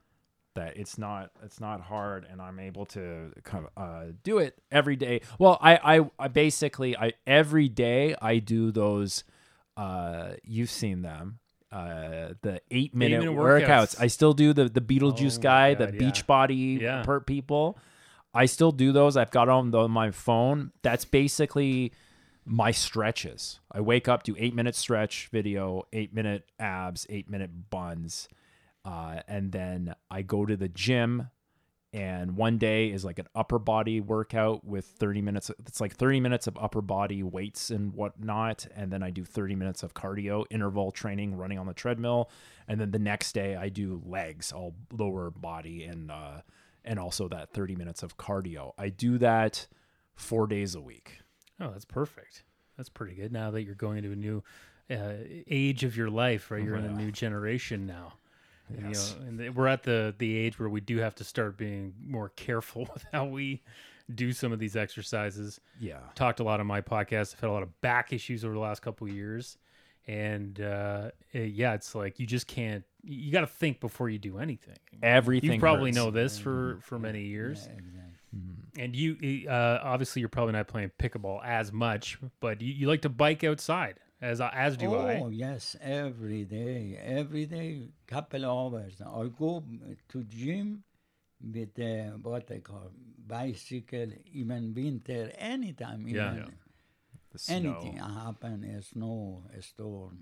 that 0.57 0.77
it's 0.77 0.97
not 0.99 1.31
it's 1.45 1.61
not 1.61 1.81
hard 1.83 2.27
and 2.31 2.41
I'm 2.43 2.59
able 2.59 2.87
to 2.87 3.33
kind 3.45 3.67
of 3.67 3.71
uh, 3.83 4.13
do 4.25 4.39
it 4.39 4.59
every 4.73 4.97
day. 4.97 5.21
Well, 5.39 5.59
I, 5.61 5.97
I 5.99 6.11
I 6.19 6.29
basically 6.29 6.97
I 6.97 7.13
every 7.27 7.69
day 7.69 8.15
I 8.21 8.39
do 8.39 8.73
those 8.73 9.23
uh 9.77 10.31
you've 10.43 10.71
seen 10.71 11.03
them 11.03 11.39
uh 11.71 12.33
the 12.43 12.61
eight 12.71 12.95
minute, 12.95 13.21
minute 13.21 13.35
workouts. 13.37 13.67
workouts. 13.67 14.01
I 14.01 14.07
still 14.07 14.33
do 14.33 14.53
the 14.53 14.69
the 14.69 14.81
Beetlejuice 14.81 15.39
Oh 15.39 15.43
guy, 15.43 15.75
God, 15.75 15.89
the 15.89 15.93
yeah. 15.93 15.99
beach 15.99 16.27
body 16.27 16.79
Yeah. 16.81 17.03
per 17.05 17.21
people. 17.21 17.79
I 18.35 18.47
still 18.47 18.73
do 18.73 18.93
those. 18.93 19.17
I've 19.17 19.31
got 19.31 19.49
on 19.49 19.71
the, 19.71 19.89
my 19.89 20.11
phone. 20.11 20.73
That's 20.83 21.05
basically 21.07 21.93
my 22.47 22.71
stretches. 22.71 23.61
I 23.73 23.81
wake 23.81 24.09
up, 24.09 24.23
do 24.23 24.35
eight 24.39 24.55
minute 24.55 24.77
stretch 24.77 25.29
video, 25.33 25.83
eight 25.93 26.15
minute 26.15 26.49
abs, 26.59 27.07
eight 27.11 27.29
minute 27.29 27.71
buns, 27.71 28.29
uh, 28.85 29.21
and 29.27 29.53
then 29.53 29.95
I 30.11 30.23
go 30.23 30.47
to 30.47 30.57
the 30.57 30.69
gym 30.69 31.29
and 31.93 32.37
one 32.37 32.59
day 32.59 32.91
is 32.91 33.05
like 33.05 33.19
an 33.19 33.27
upper 33.35 33.59
body 33.59 34.01
workout 34.01 34.65
with 34.65 34.85
30 34.85 35.23
minutes 35.23 35.51
it's 35.67 35.81
like 35.81 35.95
30 35.95 36.21
minutes 36.21 36.47
of 36.47 36.57
upper 36.59 36.83
body 36.83 37.23
weights 37.23 37.71
and 37.71 37.95
whatnot 37.95 38.67
and 38.75 38.93
then 38.93 39.03
i 39.03 39.11
do 39.11 39.25
30 39.25 39.55
minutes 39.55 39.83
of 39.83 39.95
cardio 39.95 40.45
interval 40.51 40.91
training 40.91 41.37
running 41.37 41.59
on 41.59 41.67
the 41.67 41.73
treadmill 41.73 42.29
and 42.69 42.81
then 42.81 42.91
the 42.91 42.99
next 42.99 43.33
day 43.33 43.57
i 43.57 43.69
do 43.69 44.03
legs 44.05 44.53
all 44.53 44.75
lower 44.93 45.31
body 45.31 45.85
and 45.85 46.11
uh 46.11 46.41
and 46.85 46.99
also 46.99 47.29
that 47.29 47.51
30 47.51 47.77
minutes 47.77 48.03
of 48.03 48.17
cardio 48.17 48.73
i 48.79 48.89
do 48.89 49.17
that 49.19 49.67
four 50.17 50.47
days 50.47 50.75
a 50.75 50.81
week 50.81 51.21
Oh, 51.61 51.71
that's 51.71 51.85
perfect. 51.85 52.45
That's 52.77 52.89
pretty 52.89 53.15
good. 53.15 53.33
Now 53.33 53.51
that 53.53 53.63
you're 53.63 53.75
going 53.75 53.99
into 53.99 54.13
a 54.13 54.17
new 54.17 54.43
uh, 54.91 55.15
age 55.49 55.85
of 55.85 55.97
your 55.97 56.11
life, 56.11 56.51
right? 56.51 56.63
You're 56.63 56.77
in 56.77 56.85
a 56.85 56.93
new 56.93 57.11
generation 57.11 57.87
now. 57.87 58.15
And, 58.69 58.89
Yes. 58.89 59.15
You 59.19 59.33
know, 59.33 59.45
and 59.45 59.57
we're 59.57 59.69
at 59.69 59.83
the 59.85 60.15
the 60.19 60.37
age 60.37 60.59
where 60.59 60.69
we 60.69 60.81
do 60.81 60.99
have 60.99 61.15
to 61.17 61.25
start 61.25 61.57
being 61.57 61.95
more 62.05 62.31
careful 62.31 62.89
with 62.95 63.05
how 63.13 63.25
we 63.25 63.63
do 64.15 64.33
some 64.33 64.53
of 64.53 64.59
these 64.59 64.77
exercises. 64.77 65.61
yeah 65.81 65.99
Talked 66.15 66.41
a 66.41 66.45
lot 66.45 66.61
on 66.61 66.67
my 66.67 66.81
podcast. 66.81 67.35
I've 67.35 67.41
had 67.41 67.51
a 67.51 67.53
lot 67.53 67.63
of 67.63 67.81
back 67.81 68.13
issues 68.13 68.45
over 68.45 68.55
the 68.55 68.61
last 68.61 68.83
couple 68.83 69.07
of 69.07 69.13
years, 69.15 69.57
and 70.07 70.61
uh, 70.61 71.11
yeah, 71.33 71.75
it's 71.75 71.95
like 71.95 72.19
you 72.21 72.27
just 72.27 72.47
can't. 72.47 72.85
You 73.03 73.31
got 73.33 73.43
to 73.43 73.47
think 73.47 73.81
before 73.81 74.09
you 74.09 74.19
do 74.19 74.39
anything. 74.39 74.77
everything 75.03 75.53
You 75.53 75.61
probably 75.61 75.91
hurts. 75.91 75.97
know 75.97 76.11
this 76.11 76.39
for 76.39 76.79
for 76.83 76.99
many 76.99 77.23
years. 77.23 77.67
Yeah, 77.67 77.79
exactly. 77.79 78.06
And 78.79 78.95
you, 78.95 79.49
uh, 79.49 79.81
obviously, 79.83 80.21
you're 80.21 80.29
probably 80.29 80.53
not 80.53 80.69
playing 80.69 80.91
pickleball 80.99 81.41
as 81.45 81.73
much, 81.73 82.19
but 82.41 82.61
you, 82.61 82.73
you 82.73 82.89
like 82.89 83.03
to 83.03 83.09
bike 83.09 83.43
outside, 83.45 83.97
as 84.21 84.41
as 84.41 84.77
do 84.77 84.95
I. 84.95 85.21
Oh 85.21 85.29
yes, 85.29 85.77
every 85.81 86.45
day, 86.45 86.99
every 87.03 87.47
day, 87.47 87.89
couple 88.07 88.45
hours. 88.45 89.01
I 89.01 89.29
go 89.39 89.65
to 90.09 90.25
gym 90.25 90.85
with 91.41 91.79
uh, 91.79 92.17
what 92.23 92.47
they 92.47 92.59
call 92.61 92.91
bicycle, 93.27 94.09
even 94.33 94.75
winter, 94.75 95.33
anytime, 95.39 96.07
even 96.09 96.17
Yeah. 96.17 96.35
Yeah. 96.35 96.45
The 97.33 97.39
snow. 97.39 97.57
anything 97.57 97.97
happen, 97.99 98.65
a 98.65 98.83
snow, 98.83 99.45
a 99.57 99.63
storm. 99.63 100.19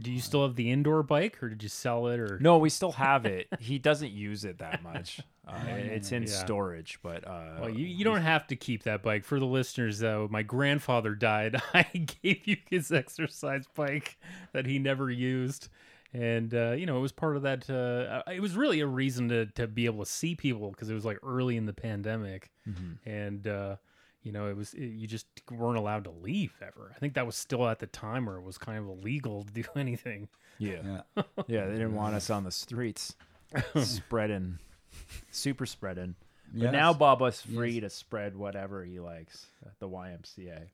Do 0.00 0.12
you 0.12 0.20
still 0.20 0.42
have 0.46 0.56
the 0.56 0.70
indoor 0.70 1.02
bike, 1.02 1.42
or 1.42 1.48
did 1.48 1.62
you 1.62 1.68
sell 1.68 2.06
it? 2.08 2.20
Or 2.20 2.38
No, 2.40 2.58
we 2.58 2.68
still 2.70 2.92
have 2.92 3.24
it. 3.26 3.48
He 3.58 3.78
doesn't 3.78 4.12
use 4.12 4.44
it 4.44 4.58
that 4.58 4.82
much. 4.82 5.20
Uh, 5.48 5.62
it's 5.68 6.10
in 6.10 6.24
Yeah. 6.24 6.28
storage, 6.30 6.98
but 7.04 7.24
uh, 7.24 7.58
well, 7.60 7.70
you, 7.70 7.86
you 7.86 8.04
don't 8.04 8.22
have 8.22 8.48
to 8.48 8.56
keep 8.56 8.82
that 8.82 9.00
bike. 9.00 9.24
For 9.24 9.38
the 9.38 9.46
listeners, 9.46 10.00
though, 10.00 10.26
my 10.28 10.42
grandfather 10.42 11.14
died. 11.14 11.54
I 11.72 11.84
gave 12.20 12.48
you 12.48 12.56
his 12.68 12.90
exercise 12.90 13.64
bike 13.72 14.18
that 14.52 14.66
he 14.66 14.80
never 14.80 15.08
used. 15.08 15.68
And 16.12 16.52
uh, 16.52 16.72
you 16.72 16.84
know, 16.84 16.98
it 16.98 17.00
was 17.00 17.12
part 17.12 17.36
of 17.36 17.42
that. 17.42 17.70
Uh, 17.70 18.28
it 18.28 18.40
was 18.40 18.56
really 18.56 18.80
a 18.80 18.88
reason 18.88 19.28
to 19.28 19.46
to 19.46 19.68
be 19.68 19.84
able 19.86 20.04
to 20.04 20.10
see 20.10 20.34
people 20.34 20.70
because 20.72 20.90
it 20.90 20.94
was 20.94 21.04
like 21.04 21.18
early 21.22 21.56
in 21.56 21.66
the 21.66 21.72
pandemic, 21.72 22.50
and 23.04 23.46
uh, 23.46 23.76
you 24.26 24.32
know, 24.32 24.48
it 24.48 24.56
was 24.56 24.74
it, 24.74 24.86
you 24.86 25.06
just 25.06 25.26
weren't 25.52 25.78
allowed 25.78 26.02
to 26.04 26.10
leave 26.10 26.52
ever. 26.60 26.90
I 26.94 26.98
think 26.98 27.14
that 27.14 27.24
was 27.26 27.36
still 27.36 27.68
at 27.68 27.78
the 27.78 27.86
time 27.86 28.26
where 28.26 28.36
it 28.36 28.42
was 28.42 28.58
kind 28.58 28.76
of 28.78 28.88
illegal 28.88 29.44
to 29.44 29.52
do 29.52 29.62
anything. 29.76 30.28
yeah. 30.58 30.80
Yeah. 31.16 31.22
yeah, 31.46 31.66
They 31.66 31.72
didn't 31.74 31.94
want 31.94 32.16
us 32.16 32.28
on 32.28 32.42
the 32.42 32.50
streets 32.50 33.14
spreading, 33.84 34.58
super 35.30 35.64
spreading. 35.66 36.16
But 36.52 36.62
Yes. 36.62 36.72
now 36.72 36.92
Baba's 36.92 37.40
free 37.42 37.80
to 37.80 37.90
spread 37.90 38.36
whatever 38.36 38.84
he 38.84 38.98
likes 39.00 39.46
at 39.64 39.78
the 39.80 39.88
YMCA. 39.88 40.68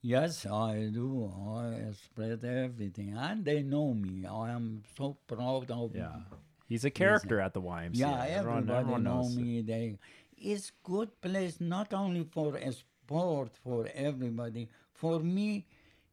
Yes, 0.00 0.46
I 0.46 0.90
do. 0.92 1.32
I 1.48 1.92
spread 1.92 2.44
everything, 2.44 3.16
and 3.16 3.44
they 3.44 3.62
know 3.62 3.94
me. 3.94 4.26
I 4.26 4.50
am 4.50 4.82
so 4.96 5.16
proud 5.26 5.70
of. 5.72 5.94
Yeah, 5.94 6.20
he's 6.68 6.84
a 6.84 6.90
character 6.90 7.40
at 7.40 7.52
the 7.52 7.60
YMCA. 7.60 7.96
Yeah, 7.98 8.24
everyone, 8.28 8.58
everybody 8.58 8.78
everyone 8.80 9.02
know 9.04 9.22
knows. 9.22 9.36
it. 9.36 9.40
me. 9.40 9.62
They, 9.62 9.98
it's 10.36 10.70
good 10.84 11.20
place 11.20 11.60
not 11.60 11.92
only 11.92 12.22
for 12.30 12.56
a 12.56 12.72
sport 13.08 13.50
for 13.64 13.88
everybody. 13.94 14.68
For 14.92 15.18
me, 15.20 15.64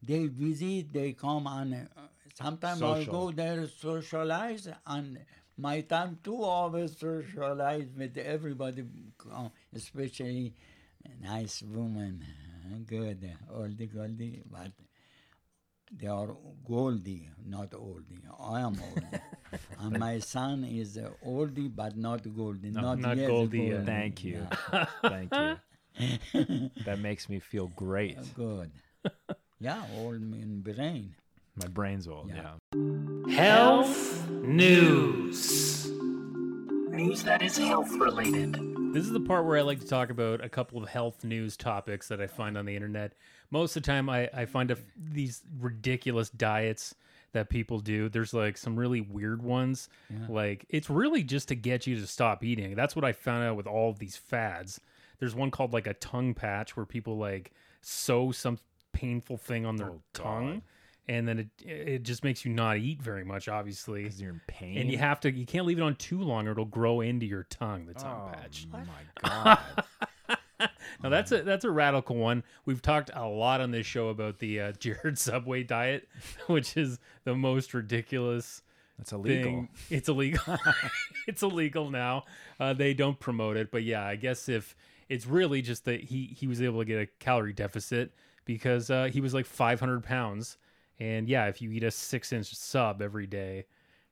they 0.02 0.26
visit, 0.26 0.92
they 0.92 1.12
come 1.12 1.46
and 1.46 1.74
uh, 1.74 2.00
sometimes 2.34 2.80
I 2.82 3.04
go 3.04 3.30
there 3.32 3.66
socialize 3.68 4.68
and 4.86 5.18
my 5.58 5.80
time 5.82 6.18
too 6.24 6.42
always 6.42 6.96
socialize 6.96 7.88
with 7.96 8.16
everybody, 8.16 8.84
uh, 9.30 9.48
especially 9.74 10.54
nice 11.22 11.62
woman, 11.62 12.24
uh, 12.24 12.78
good, 12.86 13.30
oldie 13.52 13.92
goldie, 13.92 14.42
but 14.50 14.70
they 15.92 16.08
are 16.08 16.34
Goldie, 16.66 17.28
not 17.46 17.70
oldie. 17.70 18.20
I 18.40 18.60
am 18.60 18.74
oldie. 18.74 19.20
and 19.80 19.98
my 19.98 20.18
son 20.18 20.64
is 20.64 20.96
uh, 20.98 21.10
oldie, 21.24 21.74
but 21.74 21.96
not 21.96 22.22
Goldie. 22.34 22.70
not 22.70 22.98
not 22.98 23.16
yet 23.16 23.28
Goldie 23.28 23.58
yet. 23.70 23.86
Thank 23.86 24.24
you, 24.24 24.46
Yeah, 24.72 24.86
thank 25.02 25.32
you. 25.32 25.56
That 26.32 26.98
makes 27.00 27.28
me 27.28 27.38
feel 27.38 27.68
great. 27.68 28.18
Oh, 28.20 28.24
good. 28.34 28.70
Yeah, 29.60 29.82
old 29.96 30.14
in 30.14 30.60
brain. 30.60 31.14
My 31.56 31.68
brain's 31.68 32.06
old. 32.06 32.28
Yeah. 32.28 32.52
Yeah. 32.74 33.34
Health 33.34 34.28
news. 34.30 35.90
News 36.90 37.22
that 37.24 37.42
is 37.42 37.56
health 37.56 37.90
related. 37.92 38.54
This 38.92 39.04
is 39.04 39.12
the 39.12 39.20
part 39.20 39.44
where 39.44 39.58
I 39.58 39.62
like 39.62 39.80
to 39.80 39.86
talk 39.86 40.10
about 40.10 40.44
a 40.44 40.48
couple 40.48 40.82
of 40.82 40.88
health 40.88 41.24
news 41.24 41.56
topics 41.56 42.08
that 42.08 42.20
I 42.20 42.26
find 42.26 42.56
on 42.56 42.66
the 42.66 42.74
internet. 42.74 43.12
Most 43.50 43.76
of 43.76 43.82
the 43.82 43.86
time, 43.86 44.08
I, 44.08 44.28
I 44.34 44.44
find 44.46 44.70
a, 44.70 44.76
these 44.96 45.42
ridiculous 45.60 46.30
diets 46.30 46.94
that 47.32 47.50
people 47.50 47.80
do. 47.80 48.08
There's 48.08 48.32
like 48.32 48.56
some 48.56 48.76
really 48.76 49.02
weird 49.02 49.42
ones. 49.42 49.88
Like, 50.28 50.64
it's 50.70 50.88
really 50.88 51.22
just 51.22 51.48
to 51.48 51.54
get 51.54 51.86
you 51.86 52.00
to 52.00 52.06
stop 52.06 52.42
eating. 52.42 52.74
That's 52.74 52.96
what 52.96 53.04
I 53.04 53.12
found 53.12 53.44
out 53.44 53.56
with 53.56 53.66
all 53.66 53.90
of 53.90 53.98
these 53.98 54.16
fads. 54.16 54.80
There's 55.18 55.34
one 55.34 55.50
called 55.50 55.72
like 55.72 55.86
a 55.86 55.94
tongue 55.94 56.34
patch 56.34 56.76
where 56.76 56.86
people 56.86 57.16
like 57.18 57.52
sew 57.82 58.32
some 58.32 58.58
painful 58.92 59.36
thing 59.36 59.64
on 59.66 59.76
their 59.76 59.90
Oh, 59.90 60.00
tongue. 60.12 60.52
God. 60.54 60.62
And 61.08 61.28
then 61.28 61.38
it 61.38 61.48
it 61.64 62.02
just 62.02 62.24
makes 62.24 62.44
you 62.44 62.52
not 62.52 62.78
eat 62.78 63.00
very 63.00 63.24
much, 63.24 63.46
obviously. 63.48 64.02
Because 64.04 64.20
you're 64.20 64.32
in 64.32 64.40
pain. 64.48 64.76
And 64.78 64.90
you 64.90 64.98
have 64.98 65.20
to 65.20 65.30
you 65.30 65.46
can't 65.46 65.64
leave 65.66 65.78
it 65.78 65.82
on 65.82 65.94
too 65.96 66.20
long 66.20 66.48
or 66.48 66.52
it'll 66.52 66.64
grow 66.64 67.00
into 67.00 67.26
your 67.26 67.44
tongue, 67.44 67.86
the 67.86 67.94
tongue 67.94 68.32
patch. 68.32 68.66
oh, 68.72 68.76
patch. 68.76 68.86
my 69.22 69.30
god. 69.30 69.58
Now 71.02 71.10
that's 71.10 71.30
a 71.32 71.42
that's 71.42 71.64
a 71.66 71.70
radical 71.70 72.16
one. 72.16 72.42
We've 72.64 72.80
talked 72.80 73.10
a 73.12 73.26
lot 73.26 73.60
on 73.60 73.70
this 73.70 73.86
show 73.86 74.08
about 74.08 74.38
the 74.38 74.60
uh, 74.60 74.72
Jared 74.80 75.18
Subway 75.18 75.62
diet, 75.62 76.08
which 76.46 76.76
is 76.76 76.98
the 77.24 77.34
most 77.34 77.74
ridiculous 77.74 78.62
That's 78.96 79.12
illegal. 79.12 79.44
thing. 79.52 79.68
It's 79.90 80.08
illegal. 80.08 80.56
it's 81.28 81.42
illegal 81.42 81.90
now. 81.90 82.24
Uh, 82.58 82.72
they 82.72 82.94
don't 82.94 83.20
promote 83.20 83.58
it, 83.58 83.70
but 83.70 83.82
yeah, 83.82 84.04
I 84.06 84.16
guess 84.16 84.48
if 84.48 84.74
it's 85.08 85.26
really 85.26 85.62
just 85.62 85.84
that 85.84 86.00
he 86.04 86.26
he 86.38 86.46
was 86.46 86.60
able 86.62 86.78
to 86.80 86.84
get 86.84 87.00
a 87.00 87.06
calorie 87.20 87.52
deficit 87.52 88.12
because 88.44 88.90
uh, 88.90 89.04
he 89.12 89.20
was 89.20 89.34
like 89.34 89.46
500 89.46 90.02
pounds, 90.02 90.56
and 90.98 91.28
yeah, 91.28 91.46
if 91.46 91.60
you 91.62 91.70
eat 91.72 91.82
a 91.84 91.90
six 91.90 92.32
inch 92.32 92.54
sub 92.54 93.00
every 93.02 93.26
day, 93.26 93.66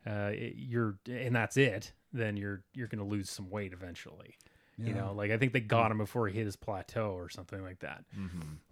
uh, 0.07 0.31
it- 0.33 0.55
you're 0.57 0.99
and 1.09 1.35
that's 1.35 1.57
it, 1.57 1.93
then 2.13 2.37
you're 2.37 2.63
you're 2.75 2.89
gonna 2.89 3.05
lose 3.05 3.31
some 3.31 3.51
weight 3.51 3.73
eventually. 3.73 4.35
You 4.77 4.93
know, 4.93 5.13
like 5.13 5.31
I 5.31 5.39
think 5.39 5.53
they 5.53 5.61
got 5.61 5.93
him 5.93 5.99
before 5.99 6.27
he 6.27 6.35
hit 6.37 6.47
his 6.47 6.57
plateau 6.57 7.13
or 7.13 7.29
something 7.29 7.63
like 7.63 7.79
that. 7.81 8.05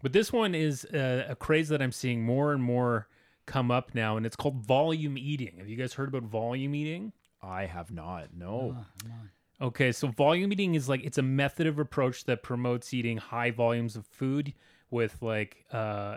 But 0.03 0.13
this 0.13 0.33
one 0.33 0.53
is 0.53 0.85
uh, 0.87 1.27
a 1.29 1.37
craze 1.37 1.69
that 1.69 1.81
I'm 1.81 1.93
seeing 1.93 2.25
more 2.25 2.53
and 2.53 2.61
more 2.61 3.07
come 3.47 3.71
up 3.71 3.95
now, 3.95 4.17
and 4.17 4.27
it's 4.27 4.35
called 4.35 4.57
volume 4.67 5.17
eating. 5.17 5.59
Have 5.59 5.69
you 5.69 5.77
guys 5.77 5.93
heard 5.93 6.09
about 6.09 6.25
volume 6.25 6.75
eating? 6.75 7.13
I 7.41 7.67
have 7.67 7.93
not. 7.93 8.35
No. 8.37 8.77
Okay, 9.63 9.93
so 9.93 10.09
volume 10.09 10.53
eating 10.53 10.75
is 10.75 10.89
like 10.89 11.05
it's 11.05 11.19
a 11.19 11.23
method 11.23 11.69
of 11.69 11.79
approach 11.79 12.25
that 12.25 12.43
promotes 12.43 12.93
eating 12.93 13.19
high 13.19 13.53
volumes 13.53 13.95
of 13.95 14.05
food 14.07 14.55
with 14.91 15.17
like 15.23 15.65
uh 15.73 16.17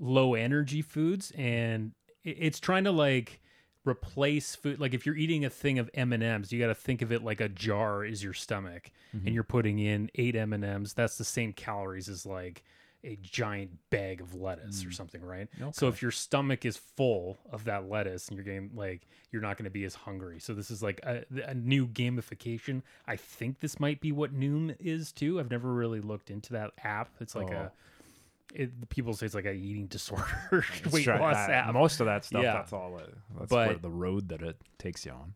low 0.00 0.34
energy 0.34 0.80
foods 0.80 1.30
and 1.36 1.92
it's 2.24 2.58
trying 2.58 2.84
to 2.84 2.90
like 2.90 3.40
replace 3.84 4.54
food 4.54 4.80
like 4.80 4.94
if 4.94 5.04
you're 5.04 5.16
eating 5.16 5.44
a 5.44 5.50
thing 5.50 5.78
of 5.78 5.90
M&Ms, 5.92 6.50
you 6.52 6.58
got 6.58 6.68
to 6.68 6.74
think 6.74 7.02
of 7.02 7.12
it 7.12 7.22
like 7.22 7.40
a 7.40 7.48
jar 7.50 8.02
is 8.02 8.24
your 8.24 8.32
stomach 8.32 8.90
and 9.26 9.34
you're 9.34 9.44
putting 9.44 9.78
in 9.78 10.10
8 10.14 10.34
M&Ms, 10.36 10.94
that's 10.94 11.18
the 11.18 11.24
same 11.24 11.52
calories 11.52 12.08
as 12.08 12.24
like 12.24 12.64
a 13.02 13.16
giant 13.22 13.70
bag 13.90 14.20
of 14.20 14.34
lettuce 14.34 14.84
or 14.84 14.88
mm. 14.88 14.94
something, 14.94 15.22
right? 15.22 15.48
So 15.72 15.88
if 15.88 16.02
your 16.02 16.10
stomach 16.10 16.64
is 16.64 16.76
full 16.76 17.38
of 17.50 17.64
that 17.64 17.88
lettuce 17.88 18.28
and 18.28 18.36
you're 18.36 18.44
getting 18.44 18.70
like 18.74 19.06
you're 19.30 19.42
not 19.42 19.56
going 19.56 19.64
to 19.64 19.70
be 19.70 19.84
as 19.84 19.94
hungry. 19.94 20.38
So 20.38 20.54
this 20.54 20.70
is 20.70 20.82
like 20.82 21.00
a, 21.04 21.24
a 21.46 21.54
new 21.54 21.86
gamification. 21.86 22.82
I 23.06 23.16
think 23.16 23.60
this 23.60 23.80
might 23.80 24.00
be 24.00 24.12
what 24.12 24.34
Noom 24.38 24.76
is 24.78 25.12
too. 25.12 25.40
I've 25.40 25.50
never 25.50 25.72
really 25.72 26.00
looked 26.00 26.30
into 26.30 26.52
that 26.54 26.72
app. 26.84 27.10
It's 27.20 27.34
like 27.34 27.50
a 27.50 27.70
oh. 27.72 28.54
it, 28.54 28.88
people 28.90 29.14
say 29.14 29.26
it's 29.26 29.34
like 29.34 29.46
a 29.46 29.52
eating 29.52 29.86
disorder 29.86 30.24
weight 30.90 31.04
Try- 31.04 31.18
loss 31.18 31.34
that- 31.34 31.50
app. 31.50 31.74
Most 31.74 32.00
of 32.00 32.06
that 32.06 32.24
stuff, 32.24 32.42
Yeah. 32.42 32.54
that's 32.54 32.72
all 32.72 32.98
it. 32.98 33.14
That's 33.38 33.50
But- 33.50 33.82
the 33.82 33.90
road 33.90 34.28
that 34.28 34.42
it 34.42 34.56
takes 34.78 35.06
you 35.06 35.12
on. 35.12 35.34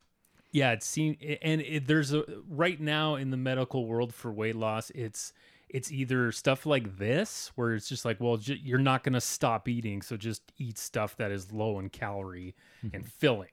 Yeah, 0.52 0.70
it 0.70 0.84
seems, 0.84 1.16
and 1.42 1.60
it, 1.62 1.88
there's 1.88 2.14
a 2.14 2.24
right 2.48 2.80
now 2.80 3.16
in 3.16 3.30
the 3.30 3.36
medical 3.36 3.86
world 3.86 4.14
for 4.14 4.32
weight 4.32 4.54
loss, 4.54 4.90
it's 4.90 5.32
it's 5.74 5.90
either 5.90 6.30
stuff 6.30 6.64
like 6.66 6.98
this 6.98 7.50
where 7.56 7.74
it's 7.74 7.88
just 7.88 8.04
like, 8.04 8.20
well, 8.20 8.38
you're 8.40 8.78
not 8.78 9.02
going 9.02 9.12
to 9.14 9.20
stop 9.20 9.68
eating, 9.68 10.02
so 10.02 10.16
just 10.16 10.52
eat 10.56 10.78
stuff 10.78 11.16
that 11.16 11.32
is 11.32 11.50
low 11.50 11.80
in 11.80 11.88
calorie 11.90 12.54
and 12.92 13.04
filling, 13.06 13.48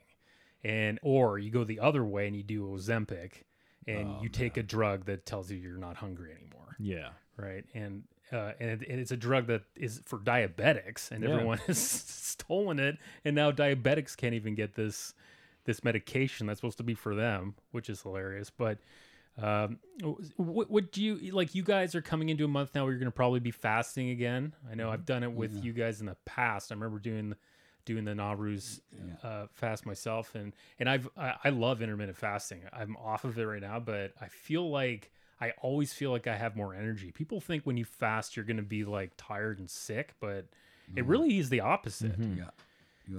and 0.63 0.99
or 1.01 1.39
you 1.39 1.49
go 1.49 1.63
the 1.63 1.79
other 1.79 2.05
way 2.05 2.27
and 2.27 2.35
you 2.35 2.43
do 2.43 2.63
Ozempic, 2.67 3.43
and 3.87 4.21
you 4.21 4.29
take 4.29 4.55
a 4.55 4.61
drug 4.63 5.05
that 5.05 5.25
tells 5.25 5.49
you 5.49 5.57
you're 5.57 5.77
not 5.77 5.95
hungry 5.97 6.31
anymore, 6.31 6.75
Yeah. 6.79 7.09
right? 7.37 7.65
And 7.73 8.03
uh, 8.31 8.53
and, 8.59 8.83
and 8.83 8.99
it's 9.01 9.11
a 9.11 9.17
drug 9.17 9.47
that 9.47 9.63
is 9.75 10.01
for 10.05 10.19
diabetics, 10.19 11.09
and 11.09 11.23
Yeah. 11.23 11.31
everyone 11.31 11.57
has 11.65 11.79
stolen 11.79 12.77
it, 12.79 12.97
and 13.25 13.35
now 13.35 13.51
diabetics 13.51 14.15
can't 14.15 14.35
even 14.35 14.53
get 14.53 14.75
this 14.75 15.15
this 15.65 15.83
medication 15.83 16.45
that's 16.45 16.59
supposed 16.59 16.77
to 16.77 16.83
be 16.83 16.93
for 16.93 17.15
them, 17.15 17.55
which 17.71 17.89
is 17.89 18.03
hilarious. 18.03 18.51
But 18.51 18.77
um, 19.41 19.79
what, 20.37 20.69
what 20.69 20.91
do 20.91 21.03
you 21.03 21.31
like? 21.31 21.55
You 21.55 21.63
guys 21.63 21.95
are 21.95 22.01
coming 22.01 22.29
into 22.29 22.45
a 22.45 22.47
month 22.47 22.71
now 22.75 22.83
where 22.83 22.91
you're 22.91 22.99
going 22.99 23.11
to 23.11 23.15
probably 23.15 23.39
be 23.39 23.51
fasting 23.51 24.09
again. 24.09 24.53
I 24.69 24.75
know 24.75 24.89
I've 24.89 25.05
done 25.05 25.23
it 25.23 25.31
with 25.31 25.63
you 25.63 25.73
guys 25.73 25.99
in 25.99 26.05
the 26.05 26.17
past. 26.25 26.71
I 26.71 26.75
remember 26.75 26.99
doing 26.99 27.35
doing 27.85 28.05
the 28.05 28.11
Nowruz 28.11 28.81
uh, 29.23 29.47
fast 29.53 29.85
myself, 29.85 30.35
and 30.35 30.53
and 30.79 30.89
I've 30.89 31.09
I, 31.17 31.35
I 31.45 31.49
love 31.49 31.81
intermittent 31.81 32.17
fasting. 32.17 32.61
I'm 32.71 32.95
off 32.97 33.23
of 33.23 33.37
it 33.37 33.43
right 33.43 33.61
now, 33.61 33.79
but 33.79 34.13
I 34.21 34.27
feel 34.27 34.69
like 34.69 35.11
I 35.39 35.53
always 35.61 35.91
feel 35.93 36.11
like 36.11 36.27
I 36.27 36.35
have 36.35 36.55
more 36.55 36.75
energy. 36.75 37.11
People 37.11 37.41
think 37.41 37.65
when 37.65 37.77
you 37.77 37.85
fast 37.85 38.35
you're 38.35 38.45
going 38.45 38.57
to 38.57 38.63
be 38.63 38.83
like 38.83 39.11
tired 39.17 39.57
and 39.59 39.69
sick, 39.69 40.13
but 40.19 40.45
it 40.95 41.05
really 41.05 41.39
is 41.39 41.49
the 41.49 41.61
opposite 41.61 42.15
Yeah, 42.19 42.25
you're 42.35 42.45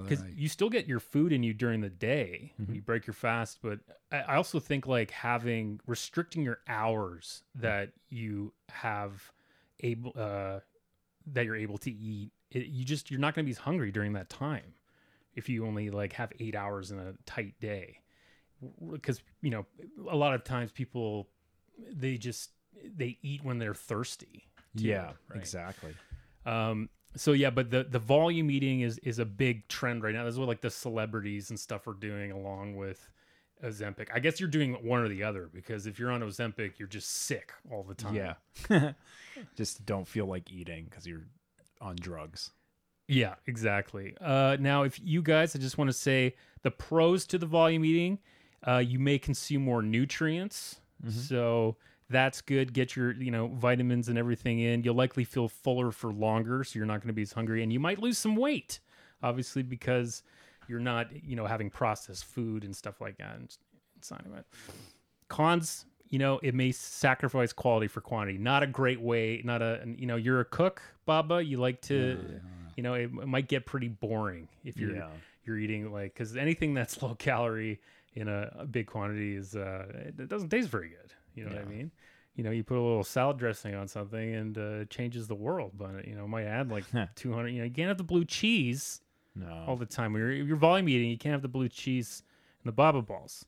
because 0.03 0.21
right. 0.21 0.33
you 0.35 0.49
still 0.49 0.69
get 0.71 0.87
your 0.87 1.01
food 1.01 1.33
in 1.33 1.43
you 1.43 1.53
during 1.55 1.81
the 1.81 1.91
day 1.91 2.53
when 2.67 2.75
you 2.75 2.83
break 2.83 3.07
your 3.07 3.15
fast 3.15 3.59
but 3.63 3.79
I, 4.11 4.19
I 4.21 4.37
also 4.37 4.59
think 4.61 4.87
like 4.87 5.11
having 5.11 5.81
restricting 5.87 6.43
your 6.43 6.59
hours 6.69 7.43
that 7.57 7.93
you 8.09 8.53
have 8.69 9.33
able 9.81 10.13
uh 10.17 10.61
that 11.27 11.45
you're 11.45 11.57
able 11.57 11.79
to 11.79 11.91
eat 11.91 12.33
it, 12.51 12.67
you 12.67 12.85
just 12.85 13.11
you're 13.11 13.21
not 13.21 13.35
going 13.35 13.45
to 13.45 13.47
be 13.47 13.53
as 13.53 13.59
hungry 13.59 13.91
during 13.91 14.13
that 14.15 14.29
time 14.29 14.75
if 15.35 15.49
you 15.49 15.67
only 15.67 15.91
like 15.91 16.13
have 16.15 16.33
eight 16.41 16.55
hours 16.55 16.91
in 16.91 16.99
a 16.99 17.15
tight 17.27 17.55
day 17.61 17.99
because 18.93 19.23
you 19.41 19.51
know 19.51 19.67
a 20.11 20.17
lot 20.17 20.35
of 20.35 20.45
times 20.45 20.71
people 20.73 21.29
they 21.93 22.17
just 22.17 22.51
they 22.97 23.19
eat 23.23 23.45
when 23.45 23.59
they're 23.59 23.75
thirsty 23.75 24.49
too, 24.77 24.89
Yeah. 24.89 25.13
right? 25.29 25.39
Exactly. 25.39 25.95
Um, 26.47 26.89
so 27.17 27.33
yeah, 27.33 27.51
but 27.51 27.71
the 27.71 27.85
the 27.85 27.99
volume 27.99 28.51
eating 28.51 28.81
is 28.81 28.99
is 28.99 29.19
a 29.19 29.25
big 29.25 29.69
trend 29.69 30.03
right 30.03 30.15
now. 30.15 30.25
That's 30.25 30.37
what 30.37 30.49
like 30.49 30.61
the 30.61 30.71
celebrities 30.71 31.51
and 31.51 31.59
stuff 31.59 31.87
are 31.87 31.95
doing 31.95 32.33
along 32.33 32.77
with 32.77 33.09
Ozempic. 33.65 34.09
I 34.13 34.19
guess 34.19 34.41
you're 34.41 34.49
doing 34.49 34.75
one 34.87 35.01
or 35.01 35.09
the 35.09 35.23
other 35.23 35.49
because 35.53 35.87
if 35.87 35.99
you're 35.99 36.11
on 36.11 36.21
Ozempic, 36.23 36.79
you're 36.79 36.89
just 36.89 37.11
sick 37.11 37.53
all 37.71 37.83
the 37.83 37.95
time. 37.95 38.15
Yeah. 38.15 38.93
Just 39.57 39.87
don't 39.87 40.07
feel 40.07 40.27
like 40.27 40.53
eating 40.53 40.85
because 40.85 41.07
you're 41.07 41.25
on 41.81 41.97
drugs. 41.97 42.51
Yeah, 43.09 43.37
exactly. 43.47 44.15
Uh, 44.21 44.59
now, 44.61 44.83
if 44.83 45.01
you 45.03 45.23
guys, 45.23 45.57
I 45.57 45.59
just 45.59 45.79
want 45.79 45.89
to 45.89 45.95
say 45.95 46.35
the 46.63 46.71
pros 46.71 47.27
to 47.27 47.39
the 47.39 47.47
volume 47.47 47.85
eating, 47.85 48.19
uh, 48.67 48.79
you 48.79 48.99
may 48.99 49.19
consume 49.19 49.65
more 49.65 49.83
nutrients, 49.83 50.77
so 51.09 51.77
that's 52.13 52.41
good. 52.41 52.73
Get 52.73 52.95
your 52.95 53.13
you 53.13 53.31
know 53.31 53.49
vitamins 53.49 54.09
and 54.09 54.17
everything 54.19 54.61
in. 54.61 54.85
You'll 54.85 54.95
likely 54.95 55.25
feel 55.25 55.49
fuller 55.49 55.91
for 55.91 56.13
longer, 56.13 56.63
so 56.65 56.79
you're 56.79 56.87
not 56.87 56.99
going 57.01 57.09
to 57.09 57.13
be 57.15 57.23
as 57.23 57.33
hungry, 57.33 57.63
and 57.63 57.73
you 57.73 57.81
might 57.81 57.99
lose 57.99 58.19
some 58.19 58.37
weight, 58.37 58.79
obviously 59.23 59.63
because 59.63 60.23
you're 60.69 60.79
not 60.81 61.09
you 61.25 61.35
know 61.35 61.47
having 61.47 61.71
processed 61.71 62.25
food 62.25 62.63
and 62.65 62.77
stuff 62.77 63.01
like 63.01 63.19
that. 63.19 63.35
And 63.37 63.57
it's 63.97 64.11
not 64.11 64.25
about 64.27 64.45
cons 65.29 65.87
you 66.11 66.19
know 66.19 66.39
it 66.43 66.55
may 66.55 66.71
sacrifice 66.73 67.53
quality 67.53 67.87
for 67.89 68.01
quantity 68.01 68.37
not 68.37 68.63
a 68.63 68.67
great 68.67 69.01
way 69.01 69.41
not 69.45 69.63
a 69.63 69.81
you 69.97 70.07
know 70.07 70.17
you're 70.17 70.41
a 70.41 70.45
cook 70.45 70.83
baba 71.07 71.43
you 71.43 71.57
like 71.57 71.81
to 71.81 72.19
you 72.77 72.83
know 72.83 72.95
it, 72.95 73.05
it 73.05 73.27
might 73.27 73.49
get 73.49 73.65
pretty 73.65 73.89
boring 73.89 74.47
if 74.65 74.77
you're 74.77 74.95
Yeah. 74.97 75.09
you're 75.45 75.59
eating 75.59 75.91
like 75.91 76.13
because 76.13 76.37
anything 76.37 76.75
that's 76.75 77.01
low 77.03 77.15
calorie 77.15 77.81
in 78.15 78.29
a, 78.29 78.53
a 78.59 78.67
big 78.67 78.87
quantity 78.89 79.37
is 79.37 79.57
uh 79.57 79.87
it 80.19 80.29
doesn't 80.29 80.51
taste 80.51 80.69
very 80.69 80.91
good 80.91 81.13
you 81.35 81.45
know 81.45 81.51
what 81.51 81.61
i 81.61 81.65
mean 81.65 81.91
you 82.35 82.43
know 82.45 82.51
you 82.51 82.63
put 82.65 82.77
a 82.77 82.81
little 82.81 83.05
salad 83.05 83.37
dressing 83.39 83.75
on 83.75 83.87
something 83.89 84.35
and 84.35 84.59
uh 84.59 84.81
it 84.83 84.91
changes 84.91 85.29
the 85.29 85.35
world 85.35 85.73
but 85.75 86.07
you 86.07 86.15
know 86.15 86.25
it 86.25 86.29
might 86.29 86.45
add 86.45 86.71
like 86.71 86.85
200 87.17 87.49
you 87.49 87.59
know 87.59 87.65
you 87.65 87.71
can't 87.71 87.89
have 87.89 87.99
the 87.99 88.05
blue 88.05 88.25
cheese 88.25 89.01
No. 89.35 89.65
all 89.67 89.77
the 89.77 89.87
time 89.87 90.13
when 90.13 90.23
you're, 90.23 90.33
you're 90.33 90.57
volume 90.57 90.89
eating 90.89 91.11
you 91.11 91.19
can't 91.19 91.33
have 91.33 91.43
the 91.43 91.49
blue 91.49 91.69
cheese 91.69 92.23
and 92.63 92.69
the 92.69 92.73
baba 92.73 93.03
balls 93.03 93.45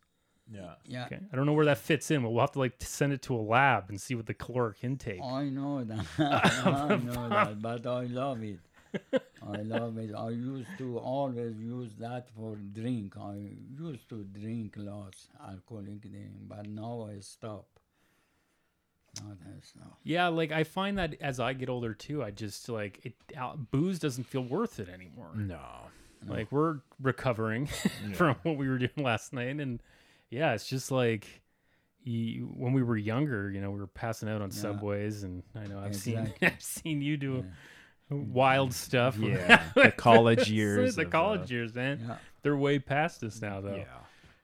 yeah. 0.53 0.75
Yeah, 0.85 1.07
Okay. 1.07 1.19
I 1.33 1.37
don't 1.37 1.47
know 1.47 1.55
where 1.55 1.65
that 1.65 1.79
fits 1.79 2.11
in, 2.11 2.21
but 2.23 2.29
we'll 2.29 2.43
have 2.43 2.53
to 2.53 2.59
like 2.59 2.75
send 2.81 3.15
it 3.15 3.23
to 3.23 3.35
a 3.35 3.41
lab 3.41 3.89
and 3.89 3.99
see 3.99 4.15
what 4.15 4.27
the 4.27 4.35
caloric 4.35 4.77
intake. 4.85 5.23
I 5.23 5.45
know 5.45 5.83
that. 5.85 6.05
I 6.19 6.97
know 6.99 7.31
that, 7.31 7.63
but 7.63 7.87
I 7.87 8.05
love 8.05 8.43
it. 8.43 8.59
I 9.53 9.57
love 9.63 9.99
it. 9.99 10.15
I 10.15 10.31
used 10.31 10.69
to 10.79 10.99
always 10.99 11.57
use 11.59 11.93
that 11.99 12.29
for 12.37 12.57
drink. 12.57 13.17
I 13.19 13.57
used 13.79 14.09
to 14.09 14.25
drink 14.25 14.75
lots 14.77 15.29
alcoholic 15.47 16.01
drink, 16.01 16.49
but 16.49 16.67
now 16.67 17.09
I 17.11 17.21
stop. 17.21 17.67
Now 19.23 19.33
I 19.33 19.61
stop. 19.61 19.99
Yeah, 20.03 20.29
like 20.29 20.51
I 20.51 20.65
find 20.65 20.99
that 20.99 21.17
as 21.21 21.39
I 21.41 21.53
get 21.53 21.69
older 21.69 21.95
too, 21.95 22.23
I 22.23 22.31
just 22.31 22.69
like 22.69 23.05
it. 23.05 23.15
Al- 23.37 23.57
booze 23.57 23.99
doesn't 23.99 24.25
feel 24.25 24.43
worth 24.43 24.81
it 24.81 24.89
anymore. 24.89 25.31
No. 25.35 25.61
Like 26.27 26.51
we're 26.51 26.79
recovering 27.03 27.67
from 28.15 28.37
what 28.45 28.57
we 28.57 28.69
were 28.69 28.79
doing 28.79 28.91
last 28.97 29.33
night, 29.33 29.61
and 29.61 29.83
yeah, 30.31 30.55
it's 30.55 30.67
just 30.67 30.91
like 30.91 31.43
you, 32.03 32.51
when 32.57 32.73
we 32.73 32.83
were 32.83 32.97
younger, 32.97 33.51
you 33.51 33.61
know, 33.61 33.71
we 33.71 33.79
were 33.79 33.87
passing 33.87 34.29
out 34.29 34.41
on 34.41 34.51
subways, 34.51 35.23
and 35.23 35.43
I 35.55 35.67
know 35.67 35.79
I've 35.79 35.95
seen 35.97 36.33
I've 36.43 36.63
seen 36.63 37.03
you 37.03 37.17
do 37.19 37.45
wild 38.11 38.73
stuff. 38.75 39.17
Yeah. 39.17 39.63
the 39.75 39.93
college 39.93 40.51
years. 40.51 40.97
the 40.97 41.03
of, 41.03 41.09
uh, 41.09 41.11
college 41.11 41.51
years, 41.51 41.75
man. 41.75 42.01
Yeah. 42.07 42.17
They're 42.43 42.57
way 42.57 42.79
past 42.79 43.23
us 43.23 43.41
now, 43.41 43.61
though. 43.61 43.77
Yeah. 43.77 43.85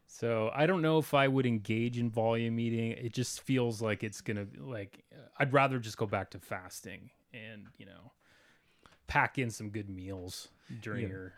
So 0.07 0.51
I 0.55 0.67
don't 0.67 0.83
know 0.83 0.99
if 0.99 1.15
I 1.15 1.29
would 1.29 1.47
engage 1.47 1.99
in 1.99 2.11
volume 2.11 2.59
eating. 2.59 2.93
It 2.93 3.13
just 3.13 3.41
feels 3.41 3.81
like 3.81 4.03
it's 4.03 4.21
gonna 4.21 4.47
like 4.59 5.05
I'd 5.39 5.53
rather 5.53 5.79
just 5.79 5.97
go 5.97 6.07
back 6.07 6.31
to 6.33 6.39
fasting 6.39 7.11
and 7.33 7.67
you 7.79 7.87
know 7.87 8.13
pack 9.07 9.39
in 9.39 9.51
some 9.51 9.71
good 9.71 9.89
meals 9.89 10.49
during 10.83 11.09
your 11.09 11.33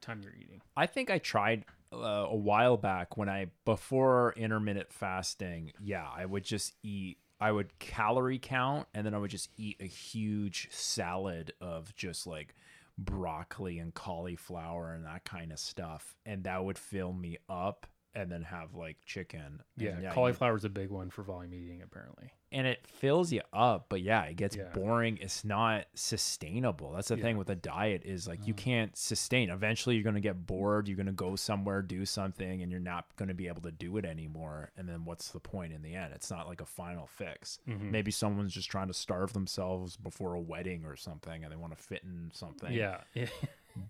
time 0.00 0.20
you're 0.22 0.34
eating. 0.34 0.60
I 0.76 0.86
think 0.86 1.10
I 1.10 1.18
tried 1.18 1.64
uh, 1.92 2.26
a 2.28 2.36
while 2.36 2.76
back 2.76 3.16
when 3.16 3.28
I 3.28 3.46
before 3.64 4.34
intermittent 4.36 4.92
fasting. 4.92 5.72
Yeah, 5.82 6.06
I 6.14 6.26
would 6.26 6.44
just 6.44 6.74
eat. 6.82 7.18
I 7.40 7.52
would 7.52 7.78
calorie 7.78 8.38
count, 8.38 8.88
and 8.94 9.04
then 9.06 9.14
I 9.14 9.18
would 9.18 9.30
just 9.30 9.50
eat 9.56 9.76
a 9.80 9.84
huge 9.86 10.68
salad 10.70 11.52
of 11.60 11.94
just 11.94 12.26
like 12.26 12.54
broccoli 12.98 13.78
and 13.78 13.92
cauliflower 13.92 14.94
and 14.94 15.04
that 15.04 15.24
kind 15.24 15.52
of 15.52 15.58
stuff, 15.58 16.16
and 16.24 16.44
that 16.44 16.64
would 16.64 16.78
fill 16.78 17.12
me 17.12 17.38
up. 17.48 17.86
And 18.14 18.32
then 18.32 18.44
have 18.44 18.74
like 18.74 18.96
chicken. 19.04 19.60
Yeah, 19.76 19.90
and, 19.90 20.02
you- 20.04 20.08
cauliflower's 20.08 20.64
a 20.64 20.70
big 20.70 20.88
one 20.88 21.10
for 21.10 21.22
volume 21.22 21.52
eating 21.52 21.82
apparently. 21.82 22.30
And 22.52 22.66
it 22.66 22.86
fills 22.86 23.32
you 23.32 23.42
up 23.52 23.86
but 23.88 24.00
yeah 24.00 24.24
it 24.24 24.36
gets 24.36 24.56
Yeah. 24.56 24.70
boring. 24.74 25.18
It's 25.20 25.44
not 25.44 25.86
sustainable. 25.94 26.92
That's 26.92 27.08
the 27.08 27.16
thing 27.16 27.36
with 27.36 27.50
a 27.50 27.54
diet 27.54 28.02
is 28.04 28.26
like 28.26 28.46
you 28.46 28.54
mm. 28.54 28.58
can't 28.58 28.96
sustain. 28.96 29.50
Eventually 29.50 29.96
you're 29.96 30.04
going 30.04 30.14
to 30.14 30.20
get 30.20 30.46
bored 30.46 30.88
you're 30.88 30.96
going 30.96 31.06
to 31.06 31.12
go 31.12 31.36
somewhere 31.36 31.82
do 31.82 32.04
something 32.04 32.62
and 32.62 32.70
you're 32.70 32.80
not 32.80 33.04
going 33.16 33.28
to 33.28 33.34
be 33.34 33.48
able 33.48 33.62
to 33.62 33.72
do 33.72 33.96
it 33.96 34.04
anymore 34.04 34.70
and 34.76 34.88
then 34.88 35.04
what's 35.04 35.30
the 35.30 35.40
point 35.40 35.72
in 35.72 35.82
the 35.82 35.94
end? 35.94 36.12
It's 36.14 36.30
not 36.30 36.46
like 36.46 36.60
a 36.60 36.66
final 36.66 37.06
fix. 37.06 37.58
Mm-hmm. 37.68 37.90
Maybe 37.90 38.10
someone's 38.10 38.54
just 38.54 38.70
trying 38.70 38.88
to 38.88 38.94
starve 38.94 39.32
themselves 39.32 39.96
before 39.96 40.34
a 40.34 40.40
wedding 40.40 40.84
or 40.84 40.96
something 40.96 41.44
and 41.44 41.52
they 41.52 41.56
want 41.56 41.76
to 41.76 41.82
fit 41.82 42.02
in 42.04 42.30
something. 42.32 42.72
Yeah. 42.72 43.00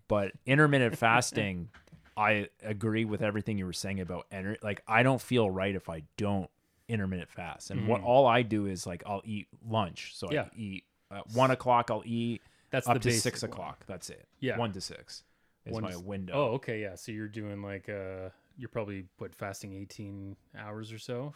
but 0.08 0.32
intermittent 0.46 0.98
fasting 0.98 1.68
i 2.16 2.48
agree 2.62 3.04
with 3.04 3.22
everything 3.22 3.58
you 3.58 3.66
were 3.66 3.72
saying 3.72 4.00
about 4.00 4.26
energy. 4.30 4.58
like 4.62 4.82
i 4.88 5.02
don't 5.02 5.20
feel 5.20 5.50
right 5.50 5.74
if 5.74 5.88
i 5.88 6.02
don't 6.16 6.50
intermittent 6.88 7.28
fast 7.30 7.70
and 7.70 7.88
what 7.88 8.00
all 8.02 8.26
i 8.26 8.42
do 8.42 8.66
is 8.66 8.86
like 8.86 9.02
i'll 9.06 9.22
eat 9.24 9.48
lunch 9.68 10.12
so 10.14 10.26
Mm-hmm. 10.28 10.34
Yeah. 10.34 10.42
i 10.42 10.50
eat 10.56 10.84
at 11.10 11.28
one 11.34 11.50
o'clock 11.50 11.90
i'll 11.90 12.02
eat 12.04 12.42
That's 12.70 12.86
up 12.88 12.94
the 12.94 13.10
to 13.10 13.18
six 13.18 13.42
one. 13.42 13.50
o'clock 13.50 13.84
that's 13.86 14.08
it 14.10 14.26
Yeah. 14.40 14.56
one 14.58 14.72
to 14.72 14.80
six 14.80 15.24
is 15.64 15.72
One 15.72 15.82
my 15.82 15.90
to- 15.92 16.00
window 16.00 16.32
Oh, 16.34 16.44
okay, 16.54 16.80
yeah. 16.80 16.94
So 16.94 17.10
you're 17.10 17.26
doing 17.28 17.60
like 17.62 17.88
uh 17.88 18.30
you're 18.56 18.68
probably 18.68 19.06
what 19.18 19.34
fasting 19.34 19.72
18 19.74 20.36
hours 20.56 20.92
or 20.92 20.98
so? 20.98 21.34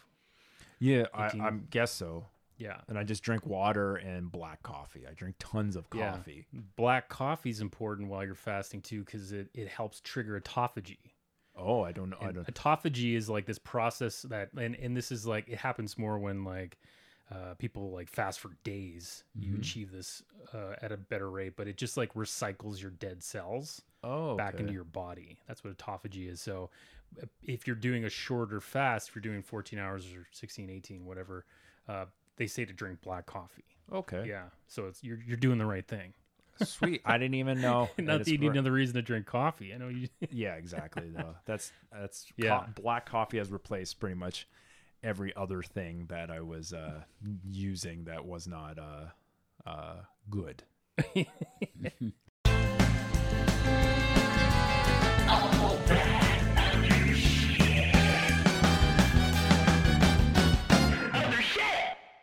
yeah 0.78 1.04
I, 1.12 1.26
18. 1.26 1.40
I 1.40 1.50
guess 1.70 1.90
so 1.92 2.26
Yeah. 2.56 2.76
and 2.88 2.96
i 2.96 3.02
just 3.04 3.22
drink 3.24 3.44
water 3.46 3.96
and 3.96 4.30
black 4.30 4.62
coffee 4.62 5.04
i 5.10 5.14
drink 5.14 5.34
tons 5.40 5.74
of 5.76 5.86
Yeah. 5.94 6.12
coffee 6.12 6.46
Black 6.76 7.08
coffee 7.08 7.50
is 7.50 7.60
important 7.60 8.08
while 8.08 8.24
you're 8.24 8.34
fasting 8.36 8.80
too 8.82 9.02
cuz 9.04 9.32
it 9.32 9.48
it 9.54 9.66
helps 9.68 10.00
trigger 10.00 10.40
autophagy. 10.40 10.98
Oh 11.60 11.82
i 11.82 11.92
don't 11.92 12.10
know 12.10 12.16
i 12.20 12.32
don't 12.32 12.46
autophagy 12.52 13.14
is 13.16 13.28
like 13.28 13.46
this 13.46 13.58
process 13.58 14.22
that 14.22 14.52
and, 14.54 14.74
and 14.76 14.96
this 14.96 15.12
is 15.12 15.26
like 15.26 15.48
it 15.48 15.58
happens 15.58 15.96
more 15.98 16.18
when 16.18 16.44
like 16.44 16.78
uh, 17.32 17.54
people 17.58 17.92
like 17.92 18.08
fast 18.08 18.40
for 18.40 18.50
days. 18.64 19.22
You 19.36 19.50
Mm-hmm. 19.52 19.60
achieve 19.60 19.92
this 19.92 20.20
uh, 20.52 20.74
at 20.82 20.90
a 20.90 20.96
better 20.96 21.30
rate 21.30 21.54
but 21.56 21.68
it 21.68 21.76
just 21.76 21.96
like 21.96 22.12
recycles 22.14 22.82
your 22.82 22.90
dead 22.90 23.22
cells 23.22 23.82
oh 24.02 24.34
back 24.36 24.58
into 24.58 24.72
your 24.72 24.82
body. 24.82 25.38
That's 25.46 25.62
what 25.62 25.76
autophagy 25.78 26.28
is. 26.28 26.40
So 26.40 26.70
if 27.44 27.68
you're 27.68 27.76
doing 27.76 28.04
a 28.04 28.10
shorter 28.10 28.60
fast 28.60 29.08
if 29.10 29.14
you're 29.14 29.22
doing 29.22 29.42
14 29.42 29.78
hours 29.78 30.06
or 30.06 30.26
16 30.32 30.68
18 30.70 31.06
whatever 31.06 31.44
uh, 31.88 32.06
they 32.36 32.48
say 32.48 32.64
to 32.64 32.72
drink 32.72 33.00
black 33.00 33.26
coffee. 33.26 33.76
Okay. 33.92 34.24
Yeah. 34.26 34.46
So 34.66 34.86
it's 34.86 35.04
you're, 35.04 35.20
you're 35.24 35.36
doing 35.36 35.58
the 35.58 35.66
right 35.66 35.86
thing 35.86 36.14
sweet 36.64 37.02
i 37.04 37.18
didn't 37.18 37.34
even 37.34 37.60
know 37.60 37.88
not 37.98 38.18
that 38.18 38.28
you 38.28 38.38
need 38.38 38.52
another 38.52 38.72
reason 38.72 38.94
to 38.96 39.02
drink 39.02 39.26
coffee 39.26 39.72
i 39.74 39.76
know 39.78 39.88
you 39.88 40.08
Yeah, 40.30 40.54
exactly. 40.54 41.10
Though 41.14 41.34
that's 41.44 41.72
that's 41.92 42.26
Yeah. 42.36 42.60
co- 42.60 42.82
black 42.82 43.06
coffee 43.06 43.38
has 43.38 43.50
replaced 43.50 43.98
pretty 44.00 44.14
much 44.16 44.46
every 45.02 45.34
other 45.34 45.62
thing 45.62 46.06
that 46.08 46.30
I 46.30 46.40
was 46.40 46.72
uh, 46.72 47.00
using 47.48 48.04
that 48.04 48.24
was 48.26 48.46
not 48.46 48.78
uh, 48.78 49.06
uh, 49.66 49.96
good. 50.28 50.62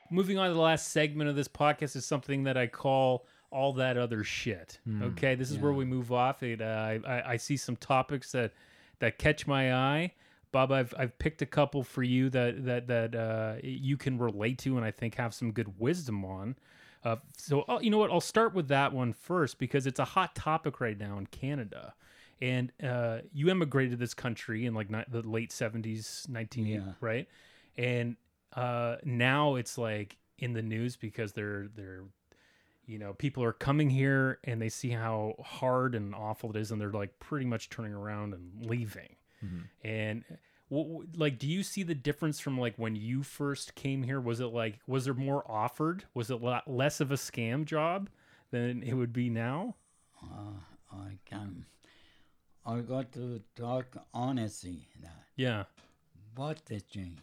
Moving 0.10 0.38
on 0.38 0.48
to 0.48 0.54
the 0.54 0.60
last 0.62 0.90
segment 0.94 1.30
of 1.30 1.36
this 1.36 1.50
podcast 1.50 1.96
is 1.98 2.06
something 2.06 2.44
that 2.44 2.56
I 2.56 2.68
call 2.68 3.26
all 3.52 3.74
that 3.74 3.98
other 3.98 4.24
shit. 4.24 4.80
Okay, 5.02 5.36
this 5.36 5.52
is 5.52 5.58
where 5.58 5.72
we 5.74 5.86
move 5.86 6.12
off. 6.12 6.44
It, 6.44 6.62
uh, 6.62 7.00
I, 7.06 7.34
I 7.34 7.38
see 7.38 7.58
some 7.58 7.76
topics 7.76 8.32
that 8.34 8.54
that 9.00 9.18
catch 9.18 9.48
my 9.48 9.74
eye. 9.74 10.14
Bob, 10.52 10.72
I've 10.72 10.94
I've 10.98 11.18
picked 11.20 11.42
a 11.42 11.46
couple 11.46 11.84
for 11.84 12.04
you 12.04 12.30
that 12.32 12.66
that 12.66 12.88
that 12.88 13.16
uh, 13.16 13.56
you 13.64 13.98
can 13.98 14.18
relate 14.18 14.58
to, 14.60 14.78
and 14.78 14.86
I 14.86 14.92
think 14.92 15.16
have 15.16 15.34
some 15.34 15.52
good 15.52 15.80
wisdom 15.80 16.24
on. 16.26 16.56
Uh, 17.04 17.18
so 17.38 17.62
uh, 17.70 17.80
you 17.82 17.90
know 17.90 17.98
what? 18.00 18.12
I'll 18.12 18.20
start 18.22 18.54
with 18.54 18.68
that 18.70 18.92
one 18.94 19.14
first 19.14 19.60
because 19.60 19.86
it's 19.88 20.00
a 20.00 20.06
hot 20.06 20.36
topic 20.36 20.80
right 20.82 20.98
now 20.98 21.18
in 21.18 21.26
Canada. 21.28 21.94
And 22.40 22.72
uh, 22.84 23.20
you 23.34 23.50
emigrated 23.50 23.92
to 23.92 23.98
this 23.98 24.14
country 24.14 24.66
in 24.66 24.74
like 24.74 24.90
ni- 24.92 25.06
the 25.10 25.22
late 25.22 25.52
seventies, 25.52 26.26
nineteen 26.30 26.68
Yeah. 26.68 26.94
right? 27.02 27.28
And 27.78 28.16
uh, 28.56 28.98
now 29.04 29.56
it's 29.56 29.78
like 29.78 30.18
in 30.38 30.54
the 30.54 30.62
news 30.62 30.96
because 30.96 31.34
they're 31.34 31.68
they're 31.76 32.04
you 32.88 32.98
know 32.98 33.14
people 33.14 33.44
are 33.44 33.54
coming 33.54 33.90
here 33.90 34.40
and 34.44 34.62
they 34.62 34.70
see 34.70 34.90
how 34.90 35.36
hard 35.44 35.94
and 35.94 36.16
awful 36.16 36.50
it 36.50 36.56
is 36.56 36.72
and 36.72 36.80
they're 36.82 36.92
like 36.92 37.20
pretty 37.20 37.46
much 37.46 37.70
turning 37.70 37.94
around 37.94 38.34
and 38.34 38.66
leaving 38.66 39.16
and 39.84 40.24
w- 40.72 40.90
w- 40.94 41.10
like 41.16 41.38
do 41.38 41.48
you 41.48 41.62
see 41.62 41.84
the 41.84 41.94
difference 41.94 42.40
from 42.40 42.60
like 42.60 42.74
when 42.78 42.96
you 42.96 43.22
first 43.24 43.76
came 43.76 44.02
here 44.04 44.20
was 44.20 44.40
it 44.40 44.48
like 44.48 44.80
was 44.88 45.06
there 45.06 45.14
more 45.14 45.44
offered 45.50 46.06
was 46.16 46.32
it 46.32 46.42
less 46.66 47.00
of 47.00 47.12
a 47.12 47.16
scam 47.16 47.64
job 47.66 48.10
than 48.52 48.82
it 48.82 48.94
would 48.94 49.14
be 49.14 49.30
now 49.30 49.76
Uh, 50.24 50.58
I 50.92 51.20
can. 51.26 51.66
I 52.66 52.80
got 52.80 53.12
to 53.14 53.42
talk 53.56 53.96
honestly. 54.14 54.88
That 55.04 55.24
yeah 55.36 55.64
what 56.36 56.66
the 56.66 56.82
change? 56.82 57.20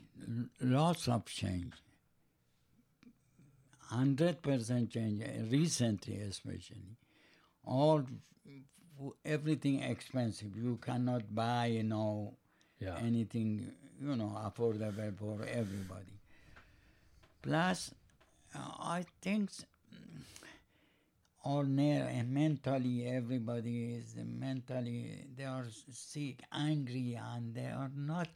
Lots 0.60 1.08
of 1.08 1.24
change. 1.26 1.72
Hundred 3.88 4.42
percent 4.42 4.90
change. 4.90 5.22
Recently, 5.50 6.20
especially, 6.20 6.96
all 7.64 8.04
everything 9.24 9.82
expensive. 9.82 10.56
You 10.56 10.78
cannot 10.82 11.34
buy, 11.34 11.66
you 11.66 11.82
know, 11.84 12.34
yeah 12.78 12.96
anything, 13.02 13.70
you 14.00 14.16
know, 14.16 14.36
affordable 14.44 15.16
for 15.18 15.44
everybody. 15.46 16.18
Plus, 17.42 17.92
I 18.54 19.04
think 19.20 19.50
all 21.44 21.62
near 21.64 22.08
and 22.10 22.30
mentally 22.32 23.06
everybody 23.06 23.94
is 23.94 24.14
mentally 24.16 25.26
they 25.36 25.44
are 25.44 25.66
sick, 25.90 26.40
angry, 26.52 27.18
and 27.34 27.54
they 27.54 27.66
are 27.66 27.90
not 27.94 28.28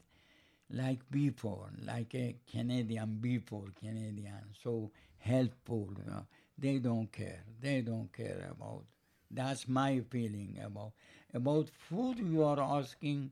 like 0.71 1.01
before, 1.11 1.71
like 1.85 2.15
a 2.15 2.37
Canadian 2.51 3.17
before 3.21 3.65
Canadian, 3.81 4.43
so 4.63 4.91
helpful. 5.19 5.89
you 5.99 6.11
know. 6.11 6.27
They 6.59 6.79
don't 6.79 7.11
care. 7.13 7.43
They 7.61 7.81
don't 7.83 8.13
care 8.13 8.49
about. 8.51 8.85
That's 9.31 9.69
my 9.69 10.01
feeling 10.11 10.59
about 10.65 10.93
about 11.35 11.69
food. 11.89 12.19
You 12.19 12.45
are 12.45 12.61
asking 12.61 13.31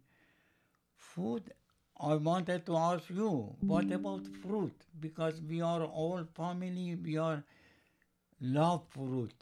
food. 0.97 1.53
I 1.99 2.15
wanted 2.15 2.67
to 2.67 2.77
ask 2.77 3.09
you, 3.09 3.55
what 3.61 3.91
about 3.91 4.27
fruit? 4.43 4.75
Because 5.01 5.41
we 5.41 5.63
are 5.63 5.83
all 5.85 6.23
family. 6.35 6.95
We 7.03 7.17
are 7.17 7.43
love 8.41 8.83
fruit 8.91 9.33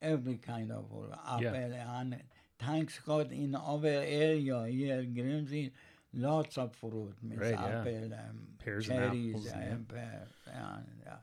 every 0.00 0.36
kind 0.36 0.70
of 0.70 0.86
fruit, 0.88 1.10
Yeah. 1.40 1.48
apple 1.48 1.74
and 1.98 2.22
thanks 2.58 2.98
God 2.98 3.32
in 3.32 3.54
our 3.54 3.84
area 3.86 4.66
here, 4.66 5.02
Grimsby, 5.02 5.72
lots 6.12 6.58
of 6.58 6.74
fruit, 6.76 7.14
means 7.22 7.40
Right, 7.40 7.52
yeah. 7.52 7.78
apple 7.80 8.12
and 8.12 8.58
Pears 8.58 8.88
and 8.88 8.98
cherries 8.98 9.30
apples, 9.34 9.46
yeah. 9.46 9.58
and 9.60 9.88
pears. 9.88 10.28
And, 10.46 10.86
uh, 11.08 11.16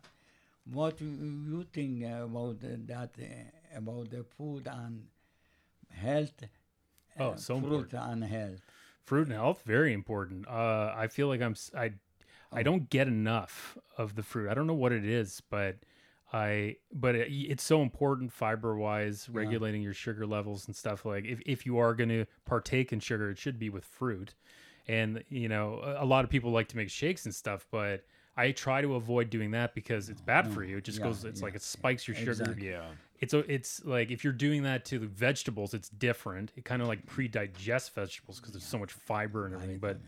what 0.71 1.01
you, 1.01 1.07
you 1.07 1.65
think 1.73 2.03
about 2.03 2.59
that, 2.61 3.09
uh, 3.19 3.77
about 3.77 4.09
the 4.11 4.23
food 4.23 4.67
and 4.67 5.07
health? 5.89 6.43
Oh, 7.19 7.29
uh, 7.31 7.35
so 7.35 7.59
fruit 7.59 7.93
and 7.93 8.23
health. 8.23 8.61
fruit 9.03 9.27
and 9.27 9.35
health 9.35 9.61
very 9.65 9.91
important. 9.93 10.47
Uh 10.47 10.93
i 10.95 11.07
feel 11.07 11.27
like 11.27 11.41
i'm 11.41 11.55
I, 11.75 11.91
I 12.53 12.63
don't 12.63 12.89
get 12.89 13.07
enough 13.07 13.77
of 13.97 14.15
the 14.15 14.23
fruit. 14.23 14.49
I 14.49 14.53
don't 14.53 14.67
know 14.67 14.73
what 14.73 14.91
it 14.91 15.05
is 15.05 15.41
but 15.49 15.77
i 16.31 16.77
but 16.93 17.15
it, 17.15 17.27
it's 17.31 17.63
so 17.63 17.81
important 17.81 18.31
fiber 18.31 18.75
wise 18.77 19.27
regulating 19.29 19.81
your 19.81 19.93
sugar 19.93 20.25
levels 20.25 20.67
and 20.67 20.75
stuff 20.75 21.05
like 21.05 21.25
if, 21.25 21.41
if 21.45 21.65
you 21.65 21.77
are 21.77 21.93
going 21.93 22.09
to 22.09 22.25
partake 22.45 22.93
in 22.93 22.99
sugar 22.99 23.29
it 23.31 23.37
should 23.37 23.59
be 23.59 23.69
with 23.69 23.83
fruit. 23.85 24.33
And 24.87 25.23
you 25.29 25.49
know 25.49 25.81
a 25.97 26.05
lot 26.05 26.23
of 26.23 26.29
people 26.29 26.51
like 26.51 26.67
to 26.69 26.77
make 26.77 26.89
shakes 26.89 27.25
and 27.25 27.35
stuff 27.35 27.67
but 27.71 28.05
i 28.37 28.51
try 28.51 28.81
to 28.81 28.95
avoid 28.95 29.29
doing 29.29 29.51
that 29.51 29.73
because 29.75 30.09
it's 30.09 30.21
bad 30.21 30.47
for 30.53 30.63
you 30.63 30.77
it 30.77 30.83
just 30.83 30.99
Yeah, 30.99 31.05
goes 31.05 31.23
it's 31.25 31.41
yeah, 31.41 31.45
like 31.45 31.55
it 31.55 31.61
spikes 31.61 32.07
your 32.07 32.15
sugar 32.15 32.31
exactly. 32.31 32.69
Yeah. 32.69 32.83
it's 33.19 33.33
a, 33.33 33.39
it's 33.51 33.83
like 33.85 34.09
if 34.11 34.23
you're 34.23 34.33
doing 34.33 34.63
that 34.63 34.85
to 34.85 34.97
the 34.99 35.05
vegetables, 35.07 35.73
it's 35.73 35.89
different. 35.89 36.51
It 36.55 36.65
kind 36.65 36.81
of 36.81 36.87
like 36.87 37.05
pre-digests 37.05 37.89
vegetables 37.89 38.39
because 38.39 38.53
there's 38.53 38.63
so 38.65 38.79
much 38.79 38.91
fiber 38.93 39.45
and 39.45 39.53
everything. 39.53 39.77
But 39.79 39.99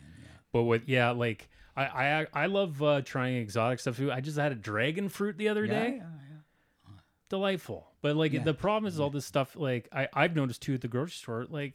but 0.52 0.64
with 0.64 0.88
yeah, 0.90 1.12
like 1.12 1.48
I 1.78 1.84
I 1.86 2.28
I 2.34 2.46
love 2.48 2.82
uh, 2.82 3.02
trying 3.02 3.36
exotic 3.38 3.80
stuff 3.82 3.98
too. 3.98 4.12
I 4.12 4.20
just 4.22 4.38
had 4.38 4.52
a 4.52 4.56
dragon 4.56 5.10
fruit 5.10 5.38
the 5.38 5.50
other 5.50 5.66
Yeah, 5.66 5.72
day. 5.80 5.90
yeah, 5.98 6.04
yeah. 6.30 6.94
Delightful. 7.30 7.88
But 8.02 8.16
like 8.16 8.34
Yeah. 8.34 8.44
the 8.44 8.54
problem 8.54 8.88
is 8.88 9.00
all 9.00 9.10
this 9.10 9.26
stuff. 9.26 9.56
Like 9.56 9.88
I 9.92 10.08
I've 10.14 10.36
noticed 10.36 10.62
too 10.62 10.74
at 10.76 10.82
the 10.82 10.88
grocery 10.88 11.12
store. 11.14 11.46
Like 11.50 11.74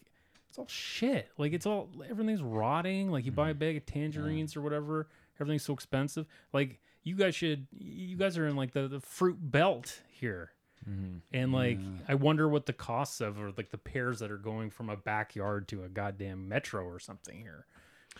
it's 0.49 0.59
all 0.59 0.67
shit. 0.69 1.29
Like 1.39 1.53
it's 1.53 1.67
all 1.67 1.89
everything's 2.09 2.43
rotting. 2.43 3.11
Like 3.11 3.25
you 3.25 3.33
buy 3.33 3.51
a 3.51 3.55
Mm. 3.55 3.59
bag 3.59 3.77
of 3.77 3.87
tangerines 3.87 4.57
or 4.57 4.61
whatever. 4.61 5.09
Everything's 5.41 5.65
so 5.65 5.75
expensive. 5.75 6.27
Like 6.53 6.81
you 7.03 7.17
guys 7.17 7.35
should. 7.35 7.67
You 7.73 8.17
guys 8.17 8.39
are 8.39 8.47
in 8.47 8.57
like 8.57 8.73
the 8.73 8.89
the 8.89 9.01
fruit 9.01 9.39
belt 9.41 10.03
here. 10.11 10.53
Mm-hmm. 10.89 11.19
And 11.33 11.53
like, 11.53 11.81
I 12.09 12.15
wonder 12.15 12.49
what 12.49 12.67
the 12.67 12.73
costs 12.73 13.21
of, 13.21 13.41
or 13.41 13.53
like 13.57 13.71
the 13.71 13.79
pears 13.79 14.21
that 14.21 14.31
are 14.31 14.39
going 14.39 14.71
from 14.71 14.89
a 14.89 14.97
backyard 14.97 15.69
to 15.69 15.83
a 15.85 15.89
goddamn 15.89 16.49
metro 16.49 16.85
or 16.85 16.99
something 17.01 17.39
here. 17.41 17.67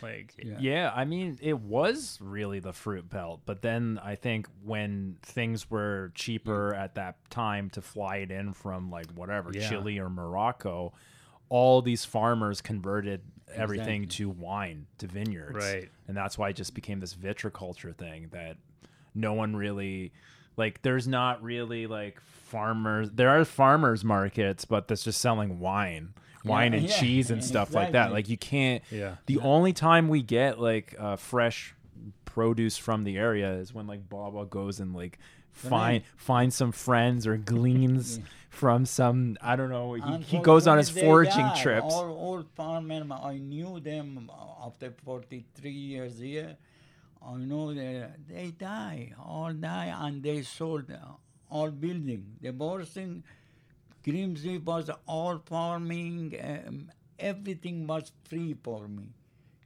Like, 0.01 0.35
Yeah. 0.37 0.57
Yeah, 0.59 0.93
I 0.95 1.05
mean, 1.05 1.39
it 1.41 1.59
was 1.59 2.19
really 2.21 2.59
the 2.59 2.73
fruit 2.73 3.09
belt, 3.09 3.41
but 3.45 3.61
then 3.61 3.99
I 4.03 4.15
think 4.15 4.47
when 4.63 5.17
things 5.21 5.69
were 5.69 6.11
cheaper 6.15 6.73
at 6.73 6.95
that 6.95 7.17
time 7.29 7.69
to 7.71 7.81
fly 7.81 8.17
it 8.17 8.31
in 8.31 8.53
from 8.53 8.89
like 8.91 9.07
whatever 9.13 9.51
Yeah. 9.53 9.67
Chile 9.67 9.99
or 9.99 10.09
Morocco, 10.09 10.93
all 11.49 11.81
these 11.81 12.05
farmers 12.05 12.61
converted 12.61 13.21
everything 13.53 14.03
Exactly. 14.03 14.25
to 14.25 14.29
wine, 14.29 14.85
to 14.99 15.07
vineyards, 15.07 15.55
Right. 15.55 15.89
And 16.07 16.15
that's 16.15 16.37
why 16.37 16.49
it 16.49 16.55
just 16.55 16.73
became 16.75 16.99
this 16.99 17.13
vitriculture 17.13 17.91
thing 17.91 18.29
that 18.31 18.57
no 19.15 19.33
one 19.33 19.55
really 19.55 20.11
like. 20.57 20.81
There's 20.83 21.07
not 21.07 21.41
really 21.43 21.87
like 21.87 22.19
farmers. 22.21 23.09
There 23.11 23.29
are 23.29 23.43
farmers 23.45 24.03
markets, 24.03 24.65
but 24.65 24.87
that's 24.87 25.03
just 25.03 25.19
selling 25.19 25.59
wine. 25.59 26.13
Wine 26.45 26.73
and 26.73 26.83
yeah, 26.87 26.97
cheese 26.99 27.31
and 27.31 27.43
stuff 27.43 27.73
like 27.73 27.91
that. 27.91 28.11
Like 28.13 28.29
you 28.29 28.37
can't. 28.37 28.81
Yeah. 28.91 29.15
The 29.25 29.39
only 29.39 29.73
time 29.73 30.07
we 30.07 30.21
get 30.21 30.59
like 30.59 30.95
uh, 30.97 31.15
fresh 31.17 31.75
produce 32.25 32.77
from 32.77 33.03
the 33.03 33.17
area 33.17 33.51
is 33.55 33.73
when 33.73 33.87
like 33.87 34.07
Baba 34.07 34.45
goes 34.45 34.79
and 34.79 34.95
like 34.95 35.19
find 35.59 36.03
find 36.17 36.53
some 36.53 36.71
friends 36.71 37.27
or 37.27 37.37
gleans 37.37 38.19
from 38.49 38.85
some 38.85 39.37
I 39.41 39.55
don't 39.55 39.69
know. 39.69 39.93
He, 39.93 40.17
he 40.23 40.39
goes 40.39 40.67
on 40.67 40.77
his 40.77 40.89
foraging 40.89 41.49
trips. 41.61 41.93
All 41.93 42.09
old 42.09 42.47
farmers, 42.55 43.03
I 43.11 43.37
knew 43.37 43.79
them 43.79 44.29
after 44.65 44.91
43 45.05 45.71
years 45.71 46.19
here. 46.19 46.57
I 47.25 47.35
know 47.35 47.73
they, 47.73 48.05
they 48.29 48.51
die, 48.51 49.13
all 49.21 49.53
die, 49.53 49.93
and 49.99 50.23
they 50.23 50.41
sold 50.41 50.91
all 51.49 51.69
building. 51.71 52.37
The 52.41 52.85
thing, 52.85 53.23
Grimsby 54.03 54.59
was 54.59 54.89
all 55.05 55.41
farming, 55.45 56.35
um, 56.41 56.91
everything 57.17 57.85
was 57.85 58.11
free 58.23 58.55
for 58.63 58.87
me. 58.87 59.09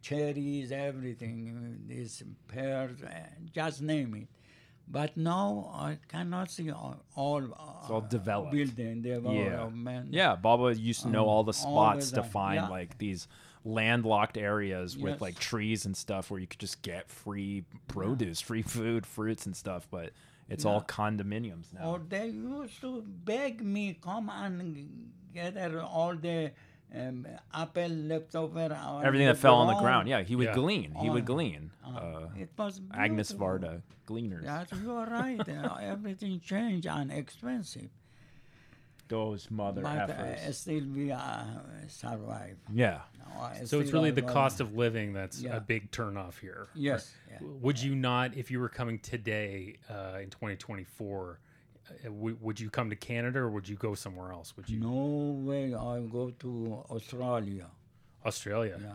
Cherries, 0.01 0.71
everything, 0.71 1.37
uh, 1.55 1.87
these 1.87 2.23
pears, 2.47 3.01
uh, 3.03 3.09
just 3.53 3.81
name 3.81 4.15
it. 4.15 4.27
But 4.87 5.15
now 5.17 5.71
I 5.73 5.97
cannot 6.07 6.51
see 6.51 6.69
all, 6.71 6.97
all, 7.15 7.43
uh, 7.43 7.93
all 7.93 8.01
developed. 8.01 8.51
building 8.51 9.01
development. 9.01 10.13
Yeah, 10.13 10.35
Baba 10.35 10.75
used 10.75 11.01
to 11.03 11.09
know 11.09 11.23
Um, 11.23 11.29
all 11.29 11.43
the 11.43 11.53
all 11.65 11.71
spots 11.73 12.11
the 12.11 12.17
to 12.21 12.23
find 12.23 12.55
yeah. 12.55 12.67
like 12.67 12.97
these 12.97 13.27
landlocked 13.65 14.37
areas 14.37 14.97
with 14.97 15.21
like 15.21 15.39
trees 15.39 15.85
and 15.85 15.95
stuff 15.95 16.29
where 16.29 16.39
you 16.39 16.47
could 16.47 16.59
just 16.59 16.81
get 16.81 17.09
free 17.09 17.63
produce, 17.87 18.41
free 18.41 18.61
food, 18.61 19.05
fruits 19.05 19.45
and 19.45 19.55
stuff. 19.55 19.87
But 19.89 20.11
it's 20.49 20.65
all 20.65 20.81
condominiums 20.81 21.73
now. 21.73 21.91
Or 21.91 21.99
they 22.07 22.27
used 22.27 22.81
to 22.81 23.01
beg 23.07 23.63
me, 23.63 23.97
come 24.01 24.29
and 24.29 25.11
gather 25.33 25.81
all 25.81 26.15
the 26.15 26.51
um, 26.95 27.27
apple 27.53 27.87
leftover. 27.89 28.73
on 28.73 29.05
Everything 29.05 29.27
that 29.27 29.37
fell 29.37 29.55
on 29.55 29.67
the 29.67 29.73
ground. 29.73 29.83
ground. 29.83 30.09
Yeah, 30.09 30.21
he 30.23 30.35
would 30.35 30.47
Yeah. 30.47 30.53
glean. 30.53 30.95
He 31.01 31.09
would 31.09 31.25
glean. 31.25 31.71
Uh, 31.83 32.27
It 32.37 32.49
was 32.57 32.81
Agnes. 32.93 33.31
Varda, 33.33 33.81
Gleaners. 34.05 34.43
Yes, 34.43 34.67
you 34.81 34.91
are 34.91 35.07
right. 35.07 35.47
Uh, 35.47 35.75
everything 35.81 36.39
changed 36.39 36.87
and 36.87 37.11
expensive, 37.11 37.89
Those 39.07 39.49
mother 39.51 39.81
but 39.81 40.09
effers. 40.09 40.47
uh, 40.47 40.51
still 40.51 40.85
we 40.95 41.11
uh, 41.11 41.43
survive. 41.87 42.57
yeah. 42.73 43.01
So 43.65 43.79
it's 43.79 43.91
really 43.91 44.11
the 44.11 44.21
got- 44.21 44.31
cost 44.33 44.59
of 44.61 44.75
living 44.75 45.13
that's 45.13 45.41
Yeah. 45.41 45.57
a 45.57 45.59
big 45.59 45.89
turnoff 45.91 46.39
here. 46.39 46.67
Yes. 46.75 47.13
yeah. 47.29 47.39
Would 47.41 47.81
you 47.81 47.95
not, 47.95 48.35
if 48.37 48.51
you 48.51 48.59
were 48.59 48.69
coming 48.69 48.99
today 48.99 49.77
uh, 49.89 50.19
in 50.21 50.29
2024, 50.29 51.39
uh, 51.41 51.52
w- 52.03 52.37
would 52.41 52.59
you 52.59 52.69
come 52.69 52.89
to 52.89 52.95
Canada 52.95 53.39
or 53.39 53.49
would 53.49 53.67
you 53.67 53.75
go 53.75 53.95
somewhere 53.95 54.31
else? 54.31 54.55
Would 54.57 54.69
you 54.69 54.79
No 54.79 55.41
way. 55.49 55.73
I 55.73 55.99
go 56.01 56.31
to 56.39 56.83
Australia. 56.89 57.67
Australia? 58.25 58.77
Yeah. 58.81 58.91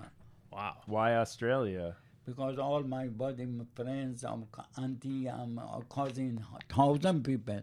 Wow. 0.52 0.76
Why 0.86 1.16
Australia? 1.16 1.96
because 2.26 2.58
all 2.58 2.82
my 2.82 3.06
buddy, 3.08 3.46
my 3.46 3.64
friends, 3.74 4.20
c- 4.20 4.82
auntie, 4.82 5.28
um, 5.30 5.58
uh, 5.58 5.80
cousin, 5.88 6.44
thousand 6.68 7.24
people 7.24 7.62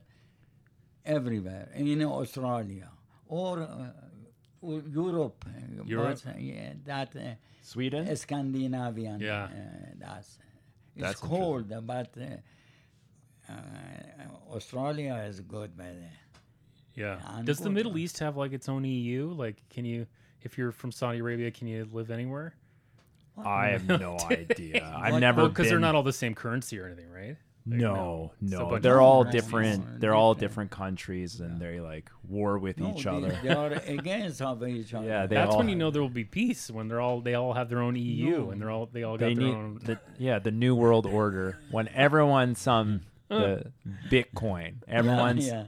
everywhere 1.05 1.69
in 1.75 2.01
Australia 2.03 2.89
or 3.27 3.59
uh, 3.61 3.91
Europe. 4.91 5.45
uh, 5.47 5.83
Europe? 5.85 6.19
but, 6.23 6.31
uh, 6.31 6.37
yeah, 6.39 6.73
that 6.85 7.15
uh, 7.15 7.19
Sweden? 7.61 8.15
Scandinavian. 8.15 9.19
Yeah. 9.19 9.43
Uh, 9.43 9.49
that's 9.99 10.39
it's 10.95 11.03
That's 11.03 11.19
cold, 11.19 11.71
but 11.85 12.09
uh, 13.49 14.53
Australia 14.55 15.23
is 15.27 15.39
good, 15.41 15.71
but 15.77 15.87
uh, 15.87 16.39
Yeah. 16.95 17.19
And 17.37 17.45
Does 17.45 17.59
the 17.59 17.69
Middle 17.69 17.97
East 17.97 18.19
have 18.19 18.37
like 18.37 18.53
its 18.53 18.69
own 18.69 18.83
EU? 18.85 19.33
Like, 19.33 19.57
can 19.69 19.85
you, 19.85 20.07
if 20.41 20.57
you're 20.57 20.71
from 20.71 20.91
Saudi 20.91 21.19
Arabia, 21.19 21.51
can 21.51 21.67
you 21.67 21.87
live 21.91 22.11
anywhere? 22.11 22.55
I 23.43 23.67
have 23.67 23.85
no 23.87 24.17
idea. 24.31 24.83
I've 24.97 25.13
What- 25.13 25.19
never 25.19 25.41
Well, 25.41 25.49
because 25.49 25.67
they're 25.69 25.79
not 25.79 25.95
all 25.95 26.03
the 26.03 26.13
same 26.13 26.35
currency 26.35 26.79
or 26.79 26.85
anything, 26.87 27.09
right? 27.11 27.35
Like, 27.67 27.79
No, 27.79 28.31
It's 28.43 28.51
a 28.53 28.55
no, 28.57 28.69
bunch 28.69 28.83
they're 28.83 29.01
all 29.01 29.23
different. 29.23 29.99
They're 29.99 30.13
all 30.13 30.35
different. 30.35 30.69
different 30.69 30.71
countries, 30.71 31.39
and 31.39 31.59
they 31.59 31.79
like 31.81 32.11
war 32.27 32.59
with 32.59 32.79
no, 32.79 32.91
each 32.93 33.03
they, 33.05 33.09
other. 33.09 33.39
they 33.41 33.49
are 33.49 33.71
against 33.87 34.39
of 34.43 34.63
each 34.67 34.93
other. 34.93 35.07
Yeah, 35.07 35.25
That's 35.25 35.51
all 35.51 35.57
when 35.57 35.69
you 35.69 35.75
know 35.75 35.89
there 35.89 36.03
will 36.03 36.09
be 36.09 36.23
peace 36.25 36.69
when 36.69 36.87
they're 36.87 37.01
all 37.01 37.21
they 37.21 37.33
all 37.33 37.53
have 37.53 37.67
their 37.69 37.81
own 37.81 37.95
EU 37.95 38.29
No. 38.29 38.51
and 38.51 38.61
they're 38.61 38.69
all 38.69 38.85
they 38.85 39.01
all 39.01 39.17
got 39.17 39.25
They 39.25 39.33
their 39.33 39.43
need 39.45 39.55
own. 39.55 39.79
the 39.83 39.99
yeah 40.19 40.37
the 40.37 40.51
new 40.51 40.75
world 40.75 41.07
order 41.07 41.57
when 41.71 41.87
everyone's 41.87 42.59
some 42.59 43.01
the 43.27 43.71
Bitcoin. 44.09 44.75
Everyone's 44.87 45.47
yeah. 45.47 45.65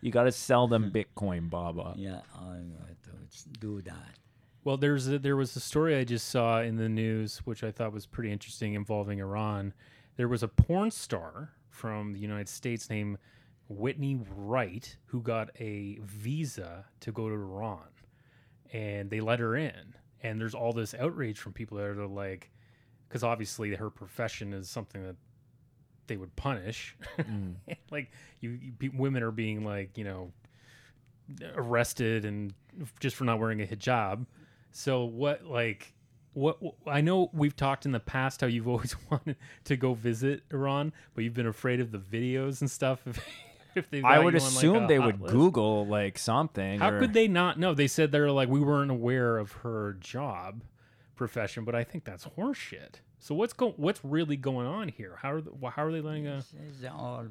you 0.00 0.10
got 0.10 0.24
to 0.24 0.32
sell 0.32 0.66
them 0.68 0.90
Bitcoin, 0.90 1.50
Baba. 1.50 1.94
Yeah, 1.96 2.20
I'm 2.38 2.72
going 2.72 2.96
to 3.02 3.58
do 3.58 3.82
that. 3.82 4.16
Well, 4.64 4.78
there's 4.78 5.08
a, 5.08 5.18
there 5.18 5.36
was 5.36 5.54
a 5.56 5.60
story 5.60 5.94
I 5.96 6.04
just 6.04 6.30
saw 6.30 6.62
in 6.62 6.76
the 6.76 6.88
news 6.88 7.38
which 7.44 7.62
I 7.62 7.70
thought 7.70 7.92
was 7.92 8.06
pretty 8.06 8.32
interesting 8.32 8.74
involving 8.74 9.18
Iran. 9.20 9.74
There 10.16 10.28
was 10.28 10.42
a 10.42 10.48
porn 10.48 10.90
star 10.90 11.50
from 11.68 12.12
the 12.14 12.20
United 12.20 12.48
States 12.48 12.88
named 12.88 13.18
Whitney 13.68 14.20
Wright 14.34 14.96
who 15.06 15.20
got 15.20 15.50
a 15.60 15.98
visa 16.02 16.86
to 17.00 17.12
go 17.12 17.28
to 17.28 17.34
Iran, 17.34 17.88
and 18.72 19.10
they 19.10 19.20
let 19.20 19.40
her 19.40 19.56
in. 19.56 19.94
And 20.22 20.40
there's 20.40 20.54
all 20.54 20.72
this 20.72 20.94
outrage 20.94 21.38
from 21.38 21.52
people 21.52 21.76
that 21.76 21.84
are 21.84 22.06
like, 22.06 22.50
because 23.08 23.22
obviously 23.22 23.74
her 23.74 23.90
profession 23.90 24.54
is 24.54 24.70
something 24.70 25.02
that 25.02 25.16
they 26.06 26.16
would 26.16 26.34
punish. 26.36 26.96
Mm. 27.18 27.54
like 27.90 28.10
you, 28.40 28.58
you 28.80 28.92
women 28.94 29.22
are 29.22 29.30
being 29.30 29.64
like 29.64 29.96
you 29.96 30.04
know 30.04 30.32
arrested 31.54 32.24
and 32.24 32.52
just 33.00 33.16
for 33.16 33.24
not 33.24 33.38
wearing 33.38 33.62
a 33.62 33.66
hijab. 33.66 34.26
So 34.72 35.04
what 35.04 35.44
like 35.44 35.94
what 36.32 36.58
I 36.86 37.00
know 37.00 37.30
we've 37.32 37.56
talked 37.56 37.86
in 37.86 37.92
the 37.92 38.00
past 38.00 38.40
how 38.40 38.46
you've 38.46 38.68
always 38.74 38.96
wanted 39.10 39.36
to 39.64 39.76
go 39.76 39.94
visit 39.94 40.42
Iran, 40.52 40.92
but 41.14 41.24
you've 41.24 41.34
been 41.34 41.46
afraid 41.46 41.80
of 41.80 41.92
the 41.92 41.98
videos 41.98 42.60
and 42.60 42.70
stuff. 42.70 43.00
If, 43.06 43.24
if 43.74 43.90
they 43.90 44.02
I 44.02 44.18
would 44.18 44.34
assume 44.34 44.86
they 44.86 44.98
would 44.98 45.20
Google 45.20 45.86
like 45.86 46.18
something. 46.18 46.80
How 46.80 46.90
or- 46.90 47.00
could 47.00 47.14
they 47.14 47.28
not 47.28 47.58
know? 47.58 47.74
They 47.74 47.88
said 47.88 48.12
they're 48.12 48.30
like 48.30 48.48
we 48.48 48.60
weren't 48.60 48.90
aware 48.90 49.38
of 49.38 49.52
her 49.52 49.96
job 50.00 50.62
profession, 51.14 51.64
but 51.64 51.74
I 51.74 51.84
think 51.84 52.04
that's 52.04 52.26
horseshit. 52.26 52.96
So 53.24 53.34
what's 53.34 53.54
go 53.54 53.72
what's 53.78 54.04
really 54.04 54.36
going 54.36 54.66
on 54.66 54.88
here? 54.88 55.14
How 55.22 55.30
are 55.32 55.40
the, 55.40 55.50
how 55.74 55.84
are 55.84 55.92
they 55.92 56.02
letting 56.02 56.26
a 56.28 56.36
This 56.36 56.52
is 56.80 56.84
all 56.84 57.24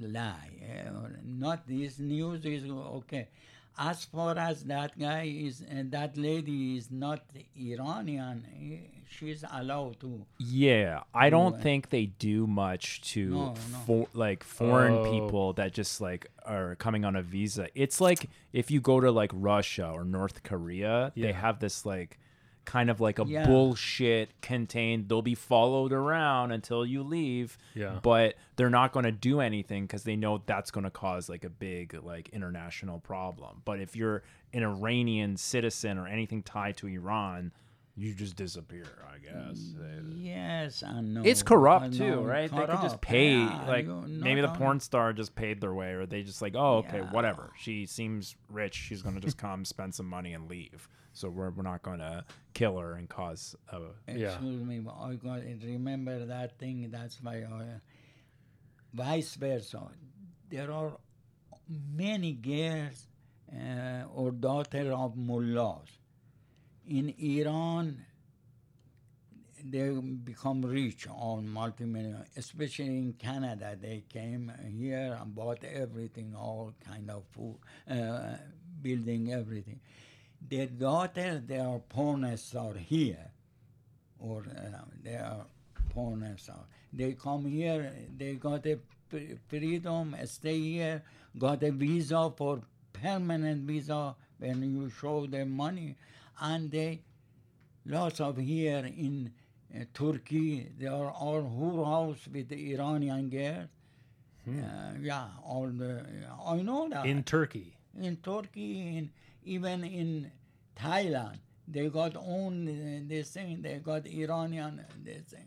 lie. 0.00 0.50
eh, 0.62 0.88
Not 1.24 1.66
this 1.66 1.98
news 1.98 2.44
is 2.44 2.64
okay. 2.70 3.28
As 3.76 4.04
far 4.04 4.38
as 4.38 4.62
that 4.64 4.96
guy 4.96 5.22
is, 5.24 5.62
and 5.68 5.90
that 5.90 6.16
lady 6.16 6.76
is 6.76 6.90
not 6.92 7.22
Iranian, 7.56 8.46
eh, 8.54 8.76
she's 9.08 9.44
allowed 9.50 9.98
to. 10.00 10.24
Yeah, 10.38 11.02
I 11.12 11.28
don't 11.30 11.46
Anyway. 11.54 11.62
think 11.62 11.88
they 11.90 12.06
do 12.06 12.46
much 12.46 13.00
to 13.12 13.30
No, 13.30 13.46
no. 13.72 13.78
for, 13.86 14.06
like 14.14 14.44
foreign 14.44 14.98
Oh. 14.98 15.10
people 15.10 15.52
that 15.54 15.72
just 15.72 16.00
like 16.00 16.30
are 16.44 16.76
coming 16.76 17.04
on 17.04 17.16
a 17.16 17.22
visa. 17.22 17.66
It's 17.74 18.00
like 18.00 18.30
if 18.52 18.70
you 18.70 18.80
go 18.80 19.00
to 19.00 19.10
like 19.10 19.32
Russia 19.34 19.90
or 19.92 20.04
North 20.04 20.42
Korea, 20.44 21.10
Yeah. 21.16 21.26
they 21.26 21.32
have 21.32 21.58
this 21.58 21.84
like 21.84 22.18
kind 22.64 22.90
of 22.90 23.00
like 23.00 23.18
a 23.18 23.24
Yeah. 23.26 23.46
bullshit 23.46 24.40
contained. 24.42 25.08
They'll 25.08 25.22
be 25.22 25.34
followed 25.34 25.92
around 25.92 26.52
until 26.52 26.84
you 26.86 27.02
leave. 27.02 27.56
Yeah. 27.74 27.98
but 28.02 28.34
they're 28.56 28.70
not 28.70 28.92
going 28.92 29.04
to 29.04 29.12
do 29.12 29.40
anything 29.40 29.84
because 29.84 30.04
they 30.04 30.16
know 30.16 30.42
that's 30.46 30.70
going 30.70 30.84
to 30.84 30.90
cause 30.90 31.28
like 31.28 31.44
a 31.44 31.50
big 31.50 31.94
like 32.02 32.28
international 32.30 32.98
problem. 33.00 33.62
But 33.64 33.80
if 33.80 33.96
you're 33.96 34.22
an 34.52 34.62
Iranian 34.62 35.36
citizen 35.36 35.98
or 35.98 36.06
anything 36.06 36.42
tied 36.42 36.76
to 36.78 36.86
Iran. 36.88 37.52
You 37.96 38.14
just 38.14 38.34
disappear, 38.36 38.86
I 39.12 39.18
guess. 39.18 39.74
Yes, 40.16 40.82
I 40.82 41.00
know. 41.00 41.22
It's 41.24 41.42
corrupt 41.42 41.86
I 41.86 41.88
too, 41.90 42.10
know, 42.10 42.22
right? 42.22 42.50
They 42.50 42.56
could 42.56 42.80
just 42.82 43.00
pay, 43.00 43.34
yeah, 43.38 43.64
like 43.66 43.84
you- 43.84 44.04
maybe 44.06 44.40
the 44.40 44.46
not 44.46 44.56
porn 44.58 44.80
star 44.80 45.12
just 45.12 45.34
paid 45.34 45.60
their 45.60 45.74
way, 45.74 45.90
or 45.92 46.06
they 46.06 46.22
just 46.22 46.40
like, 46.40 46.54
oh, 46.56 46.78
okay, 46.78 46.98
Yeah. 46.98 47.10
whatever. 47.10 47.50
She 47.58 47.86
seems 47.86 48.36
rich. 48.48 48.74
She's 48.74 49.02
gonna 49.02 49.20
just 49.20 49.36
come, 49.38 49.64
spend 49.64 49.94
some 49.94 50.06
money, 50.06 50.32
and 50.32 50.48
leave. 50.48 50.88
So 51.20 51.28
we're 51.28 51.50
we're 51.50 51.62
not 51.62 51.82
gonna 51.82 52.24
kill 52.54 52.78
her 52.78 52.94
and 52.94 53.06
cause 53.06 53.54
a. 53.68 53.80
Yeah. 54.08 54.32
Excuse 54.32 54.64
me, 54.64 54.78
but 54.78 54.96
I 54.98 55.14
got 55.16 55.40
remember 55.62 56.24
that 56.24 56.58
thing. 56.58 56.88
That's 56.90 57.22
why 57.22 57.44
I, 57.44 57.64
vice 58.94 59.34
versa. 59.34 59.82
There 60.48 60.72
are 60.72 60.92
many 61.68 62.32
girls 62.32 63.06
uh, 63.52 64.04
or 64.14 64.30
daughter 64.30 64.92
of 64.92 65.14
mullahs 65.16 65.90
in 66.88 67.14
Iran. 67.18 68.06
They 69.62 69.90
become 69.90 70.62
rich 70.62 71.06
on 71.06 71.46
multi-million, 71.46 72.24
especially 72.34 72.96
in 72.96 73.12
Canada. 73.12 73.76
They 73.78 74.04
came 74.08 74.50
here 74.74 75.18
and 75.20 75.34
bought 75.34 75.62
everything, 75.64 76.34
all 76.34 76.72
kind 76.82 77.10
of 77.10 77.24
food, 77.34 77.58
uh, 77.90 78.36
building 78.80 79.34
everything. 79.34 79.80
Their 80.48 80.66
daughter, 80.66 81.42
they 81.46 81.58
are 81.58 81.78
porn 81.78 82.36
star 82.36 82.74
here 82.74 83.30
or 84.20 84.44
uh, 84.48 84.84
they 85.02 85.16
are. 85.16 85.46
They 86.92 87.12
come 87.14 87.46
here, 87.46 87.92
they 88.16 88.34
got 88.34 88.64
a 88.66 88.78
freedom, 89.48 90.14
stay 90.24 90.58
here, 90.60 91.02
got 91.36 91.62
a 91.64 91.72
visa 91.72 92.32
for 92.36 92.60
permanent 92.92 93.62
visa 93.66 94.14
when 94.38 94.62
you 94.62 94.88
show 94.90 95.26
them 95.26 95.50
money, 95.50 95.96
and 96.40 96.70
they 96.70 97.00
lots 97.86 98.20
of 98.20 98.36
here 98.36 98.84
in 98.86 99.32
uh, 99.74 99.84
Turkey, 99.92 100.68
they 100.78 100.86
are 100.86 101.10
all 101.10 101.42
house 101.84 102.28
with 102.32 102.48
the 102.48 102.74
Iranian 102.74 103.28
girls. 103.28 103.68
Uh, 104.48 104.92
yeah, 105.00 105.26
all 105.44 105.66
the 105.66 106.04
I 106.46 106.62
know 106.62 106.88
that 106.88 107.04
in 107.04 107.24
Turkey? 107.24 107.76
in 108.00 108.16
Turkey, 108.16 108.96
in, 108.96 109.10
even 109.44 109.84
in 109.84 110.30
Thailand, 110.76 111.38
they 111.68 111.88
got 111.88 112.16
own 112.16 112.68
uh, 112.68 113.08
this 113.08 113.30
thing. 113.30 113.62
They 113.62 113.76
got 113.78 114.06
Iranian 114.06 114.80
uh, 114.80 114.92
this 115.04 115.22
thing 115.22 115.46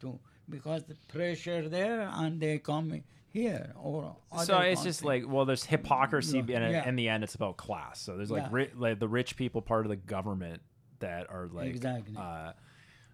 too 0.00 0.18
because 0.48 0.84
the 0.84 0.94
pressure 1.08 1.68
there, 1.68 2.08
and 2.12 2.40
they 2.40 2.58
come 2.58 3.02
here 3.32 3.72
or 3.80 4.16
So 4.44 4.58
it's 4.60 4.82
just 4.82 5.04
like 5.04 5.24
well, 5.26 5.44
there's 5.44 5.64
hypocrisy, 5.64 6.42
Yeah, 6.46 6.56
and 6.60 6.72
yeah. 6.72 6.88
in 6.88 6.96
the 6.96 7.08
end, 7.08 7.24
it's 7.24 7.34
about 7.34 7.56
class. 7.56 8.00
So 8.00 8.16
there's 8.16 8.30
like 8.30 8.44
Yeah. 8.44 8.48
ri- 8.52 8.70
like 8.76 8.98
the 8.98 9.08
rich 9.08 9.36
people 9.36 9.62
part 9.62 9.86
of 9.86 9.90
the 9.90 9.96
government 9.96 10.62
that 11.00 11.28
are 11.30 11.48
like 11.52 11.68
Exactly. 11.68 12.16
uh, 12.16 12.52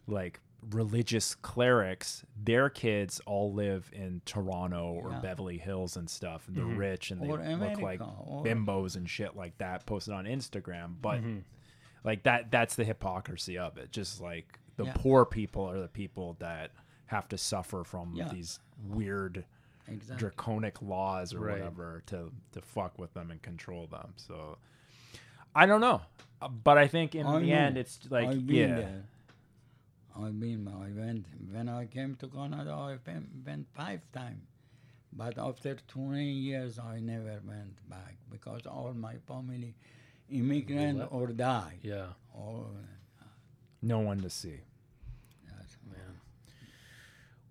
like 0.06 0.40
religious 0.70 1.34
clerics. 1.34 2.24
Their 2.42 2.68
kids 2.68 3.20
all 3.26 3.52
live 3.52 3.90
in 3.94 4.20
Toronto 4.24 4.92
or 4.92 5.10
Yeah. 5.10 5.20
Beverly 5.20 5.58
Hills 5.58 5.96
and 5.96 6.08
stuff, 6.08 6.46
and 6.48 6.56
they're 6.56 6.64
rich 6.64 7.10
and 7.10 7.20
they 7.20 7.28
Or 7.28 7.38
look 7.38 7.80
like 7.80 8.00
or- 8.00 8.44
bimbos 8.44 8.96
and 8.96 9.08
shit 9.08 9.36
like 9.36 9.56
that 9.58 9.86
posted 9.86 10.14
on 10.14 10.24
Instagram. 10.26 10.94
But 11.00 11.20
Mm-hmm. 11.20 11.38
like 12.04 12.22
that, 12.24 12.50
that's 12.50 12.76
the 12.76 12.84
hypocrisy 12.84 13.58
of 13.58 13.78
it. 13.78 13.90
Just 13.92 14.20
like 14.20 14.58
the 14.76 14.84
Yeah. 14.86 14.92
poor 14.94 15.24
people 15.24 15.68
are 15.68 15.78
the 15.80 15.88
people 15.88 16.36
that 16.40 16.70
have 17.06 17.28
to 17.28 17.38
suffer 17.38 17.82
from 17.84 18.14
Yeah. 18.14 18.28
these 18.28 18.60
weird 18.86 19.44
exactly. 19.88 20.16
draconic 20.18 20.80
laws 20.80 21.34
or 21.34 21.40
Right. 21.40 21.58
whatever 21.58 22.02
to 22.06 22.32
to 22.52 22.60
fuck 22.62 22.98
with 22.98 23.12
them 23.14 23.30
and 23.30 23.42
control 23.42 23.86
them. 23.88 24.12
So 24.16 24.58
I 25.54 25.66
don't 25.66 25.80
know, 25.80 26.02
Uh, 26.40 26.48
but 26.48 26.78
I 26.78 26.86
think 26.86 27.14
in 27.16 27.26
I 27.26 27.40
the 27.40 27.46
know. 27.46 27.52
end, 27.54 27.76
it's 27.76 27.98
like 28.10 28.28
I've 28.28 28.46
been 28.46 28.70
yeah, 28.78 28.88
there. 30.20 30.28
I 30.28 30.32
mean, 30.32 30.68
I 30.68 30.90
went 31.00 31.26
when 31.52 31.68
I 31.68 31.86
came 31.86 32.14
to 32.16 32.28
Canada. 32.28 32.70
I 32.72 32.98
went, 33.06 33.26
went 33.46 33.66
five 33.74 34.00
times, 34.12 34.46
but 35.12 35.38
after 35.38 35.76
20 35.88 36.24
years, 36.24 36.78
I 36.78 37.00
never 37.00 37.40
went 37.46 37.88
back 37.88 38.16
because 38.30 38.66
all 38.66 38.92
my 38.94 39.16
family 39.26 39.74
immigrant 40.30 41.02
or 41.10 41.28
die. 41.28 41.78
Yeah. 41.82 42.06
Or, 42.34 42.66
No 43.82 44.00
one 44.00 44.20
to 44.20 44.30
see. 44.30 44.60
yes. 45.46 45.76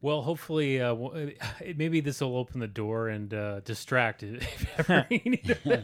Well, 0.02 0.22
hopefully, 0.22 0.80
uh, 0.82 0.90
w- 0.96 1.36
uh, 1.42 1.46
maybe 1.76 2.00
this 2.00 2.22
will 2.22 2.38
open 2.38 2.62
the 2.62 2.68
door 2.70 3.10
and 3.10 3.34
uh, 3.34 3.60
distract 3.66 4.24
it 4.24 4.42
if 4.44 4.80
ever 4.80 5.06
you 5.10 5.20
need 5.26 5.44
to- 5.44 5.84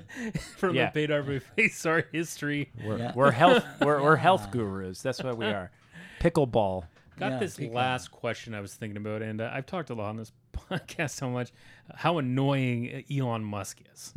from 0.56 0.74
Yeah. 0.78 0.90
the 0.92 1.08
Pedar 1.08 1.22
va 1.22 1.42
Pesar 1.58 2.08
History. 2.14 2.72
We're, 2.82 2.98
Yeah. 2.98 3.12
we're 3.14 3.32
health 3.32 3.66
we're, 3.82 4.02
we're 4.02 4.16
health 4.28 4.52
gurus. 4.52 5.02
That's 5.02 5.22
what 5.22 5.36
we 5.38 5.48
are. 5.48 5.70
Pickleball. 6.30 6.86
Got 7.18 7.32
Yeah, 7.34 7.40
this 7.40 7.56
pick 7.58 7.74
last 7.74 8.12
question 8.12 8.54
I 8.54 8.60
was 8.62 8.74
thinking 8.74 8.98
about, 8.98 9.22
and 9.22 9.40
uh, 9.40 9.50
I've 9.54 9.66
talked 9.66 9.90
a 9.90 9.94
lot 9.94 10.10
on 10.10 10.18
this 10.18 10.32
podcast 10.54 11.12
so 11.12 11.30
much 11.30 11.52
how 11.94 12.18
annoying 12.18 13.06
Elon 13.12 13.44
Musk 13.44 13.80
is. 13.94 14.14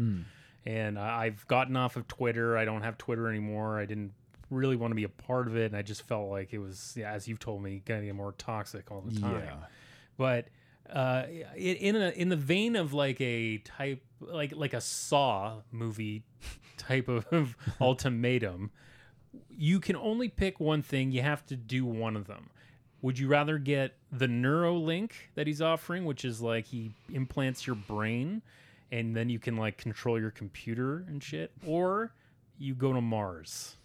And 0.66 0.98
I 0.98 1.24
I've 1.26 1.46
gotten 1.46 1.76
off 1.76 1.96
of 1.96 2.08
Twitter. 2.08 2.56
I 2.58 2.64
don't 2.64 2.82
have 2.82 2.98
Twitter 2.98 3.28
anymore. 3.28 3.78
I 3.78 3.84
didn't 3.86 4.12
really 4.50 4.76
want 4.76 4.90
to 4.90 4.94
be 4.96 5.04
a 5.04 5.08
part 5.08 5.46
of 5.46 5.56
it, 5.56 5.66
and 5.66 5.76
I 5.76 5.82
just 5.82 6.02
felt 6.02 6.28
like 6.30 6.52
it 6.52 6.58
was, 6.58 6.94
yeah, 6.96 7.12
as 7.12 7.28
you've 7.28 7.38
told 7.38 7.62
me, 7.62 7.82
getting 7.84 8.14
more 8.16 8.32
toxic 8.32 8.90
all 8.90 9.02
the 9.02 9.20
time. 9.20 9.42
Yeah. 9.44 9.54
But 10.16 10.48
uh, 10.92 11.24
i- 11.28 11.56
in 11.56 11.94
a, 11.96 12.08
in 12.10 12.28
the 12.30 12.36
vein 12.36 12.74
of 12.74 12.92
like 12.94 13.20
a 13.20 13.58
type 13.58 14.02
like 14.20 14.54
like 14.56 14.72
a 14.74 14.80
Saw 14.80 15.60
movie 15.70 16.24
type 16.78 17.08
of, 17.08 17.26
of 17.30 17.56
ultimatum, 17.80 18.70
you 19.50 19.80
can 19.80 19.96
only 19.96 20.28
pick 20.28 20.60
one 20.60 20.82
thing. 20.82 21.12
You 21.12 21.22
have 21.22 21.44
to 21.46 21.56
do 21.56 21.84
one 21.84 22.16
of 22.16 22.26
them. 22.26 22.50
Would 23.02 23.18
you 23.18 23.28
rather 23.28 23.58
get 23.58 23.94
the 24.10 24.26
Neuralink 24.26 25.12
that 25.34 25.46
he's 25.46 25.62
offering, 25.62 26.04
which 26.04 26.24
is 26.24 26.40
like 26.40 26.66
he 26.66 26.90
implants 27.12 27.66
your 27.66 27.76
brain 27.76 28.42
and 28.90 29.14
then 29.14 29.28
you 29.28 29.38
can 29.38 29.56
like 29.56 29.76
control 29.78 30.18
your 30.18 30.30
computer 30.30 31.04
and 31.08 31.22
shit, 31.22 31.52
or 31.66 32.12
you 32.58 32.74
go 32.74 32.92
to 32.92 33.00
Mars? 33.00 33.76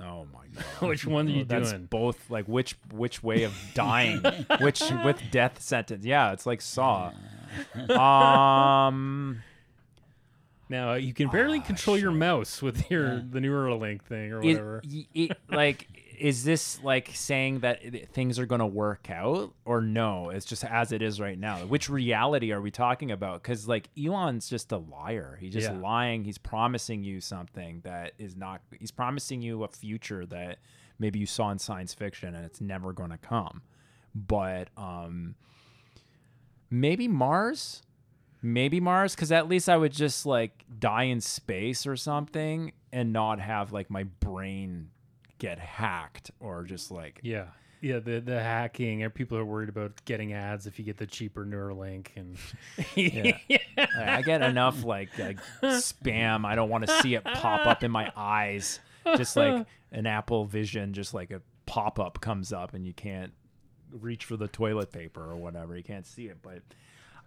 Oh 0.00 0.26
my 0.32 0.46
god. 0.54 0.64
Which 0.88 1.06
one 1.06 1.26
are 1.26 1.30
you 1.30 1.44
That's 1.44 1.70
doing? 1.70 1.86
both 1.86 2.28
like 2.30 2.44
which 2.46 2.76
which 2.92 3.22
way 3.22 3.44
of 3.44 3.54
dying, 3.74 4.20
which 4.60 4.82
with 5.04 5.18
death 5.30 5.62
sentence. 5.62 6.04
Yeah, 6.04 6.32
it's 6.32 6.44
like 6.44 6.60
Saw. 6.60 7.12
Um, 7.90 9.42
Now 10.68 10.94
you 10.94 11.14
can 11.14 11.28
barely 11.28 11.60
control 11.60 11.96
your 11.96 12.10
mouse 12.10 12.60
with 12.60 12.90
your 12.90 13.20
the 13.20 13.38
Neuralink 13.40 14.02
thing 14.02 14.32
or 14.32 14.40
whatever. 14.40 14.82
y- 14.84 15.06
it, 15.14 15.38
like, 15.48 15.86
is 16.18 16.42
this 16.44 16.82
like 16.82 17.10
saying 17.14 17.60
that 17.60 18.08
things 18.12 18.38
are 18.40 18.46
gonna 18.46 18.66
work 18.66 19.08
out, 19.10 19.54
or 19.64 19.80
no? 19.80 20.30
It's 20.30 20.44
just 20.46 20.64
as 20.64 20.90
it 20.90 21.02
is 21.02 21.20
right 21.20 21.38
now. 21.38 21.58
Which 21.58 21.88
reality 21.88 22.50
are 22.52 22.60
we 22.60 22.70
talking 22.72 23.10
about? 23.12 23.42
Because 23.42 23.68
like 23.68 23.88
Elon's 23.96 24.48
just 24.48 24.72
a 24.72 24.78
liar. 24.78 25.38
He's 25.40 25.52
just 25.52 25.70
Yeah. 25.70 25.78
lying. 25.78 26.24
He's 26.24 26.38
promising 26.38 27.04
you 27.04 27.20
something 27.20 27.80
that 27.84 28.12
is 28.18 28.34
not. 28.36 28.60
He's 28.80 28.90
promising 28.90 29.42
you 29.42 29.62
a 29.62 29.68
future 29.68 30.26
that 30.26 30.58
maybe 30.98 31.18
you 31.20 31.26
saw 31.26 31.50
in 31.50 31.58
science 31.60 31.94
fiction, 31.94 32.34
and 32.34 32.44
it's 32.44 32.60
never 32.60 32.92
gonna 32.92 33.18
come. 33.18 33.62
But 34.14 34.70
um, 34.76 35.36
maybe 36.70 37.06
Mars 37.08 37.82
maybe 38.52 38.80
Mars 38.80 39.14
because 39.14 39.32
at 39.32 39.48
least 39.48 39.68
I 39.68 39.76
would 39.76 39.92
just 39.92 40.24
like 40.26 40.64
die 40.78 41.04
in 41.04 41.20
space 41.20 41.86
or 41.86 41.96
something 41.96 42.72
and 42.92 43.12
not 43.12 43.40
have 43.40 43.72
like 43.72 43.90
my 43.90 44.04
brain 44.04 44.90
get 45.38 45.58
hacked 45.58 46.30
or 46.40 46.64
just 46.64 46.90
like 46.90 47.20
Yeah. 47.22 47.46
Yeah, 47.82 47.98
the 47.98 48.20
the 48.20 48.42
hacking 48.42 49.02
and 49.02 49.12
people 49.14 49.36
are 49.36 49.44
worried 49.44 49.68
about 49.68 50.02
getting 50.06 50.32
ads 50.32 50.66
if 50.66 50.78
you 50.78 50.84
get 50.84 50.96
the 50.96 51.06
cheaper 51.06 51.44
Neuralink 51.44 52.08
and 52.16 52.36
Yeah. 52.94 53.36
I 53.98 54.22
get 54.22 54.42
enough 54.42 54.82
like 54.82 55.16
like 55.18 55.38
spam. 55.62 56.46
I 56.46 56.54
don't 56.54 56.70
want 56.70 56.86
to 56.86 57.00
see 57.02 57.14
it 57.14 57.24
pop 57.24 57.66
up 57.66 57.84
in 57.84 57.90
my 57.90 58.10
eyes. 58.16 58.80
Just 59.16 59.36
like 59.36 59.66
an 59.92 60.06
Apple 60.06 60.46
Vision, 60.46 60.94
just 60.94 61.14
like 61.14 61.30
a 61.30 61.42
pop 61.66 62.00
up 62.00 62.20
comes 62.20 62.52
up 62.52 62.74
and 62.74 62.86
you 62.86 62.92
can't 62.94 63.32
reach 63.92 64.24
for 64.24 64.36
the 64.36 64.48
toilet 64.48 64.90
paper 64.90 65.22
or 65.30 65.36
whatever. 65.36 65.76
You 65.76 65.84
can't 65.84 66.06
see 66.06 66.26
it, 66.26 66.38
but. 66.42 66.62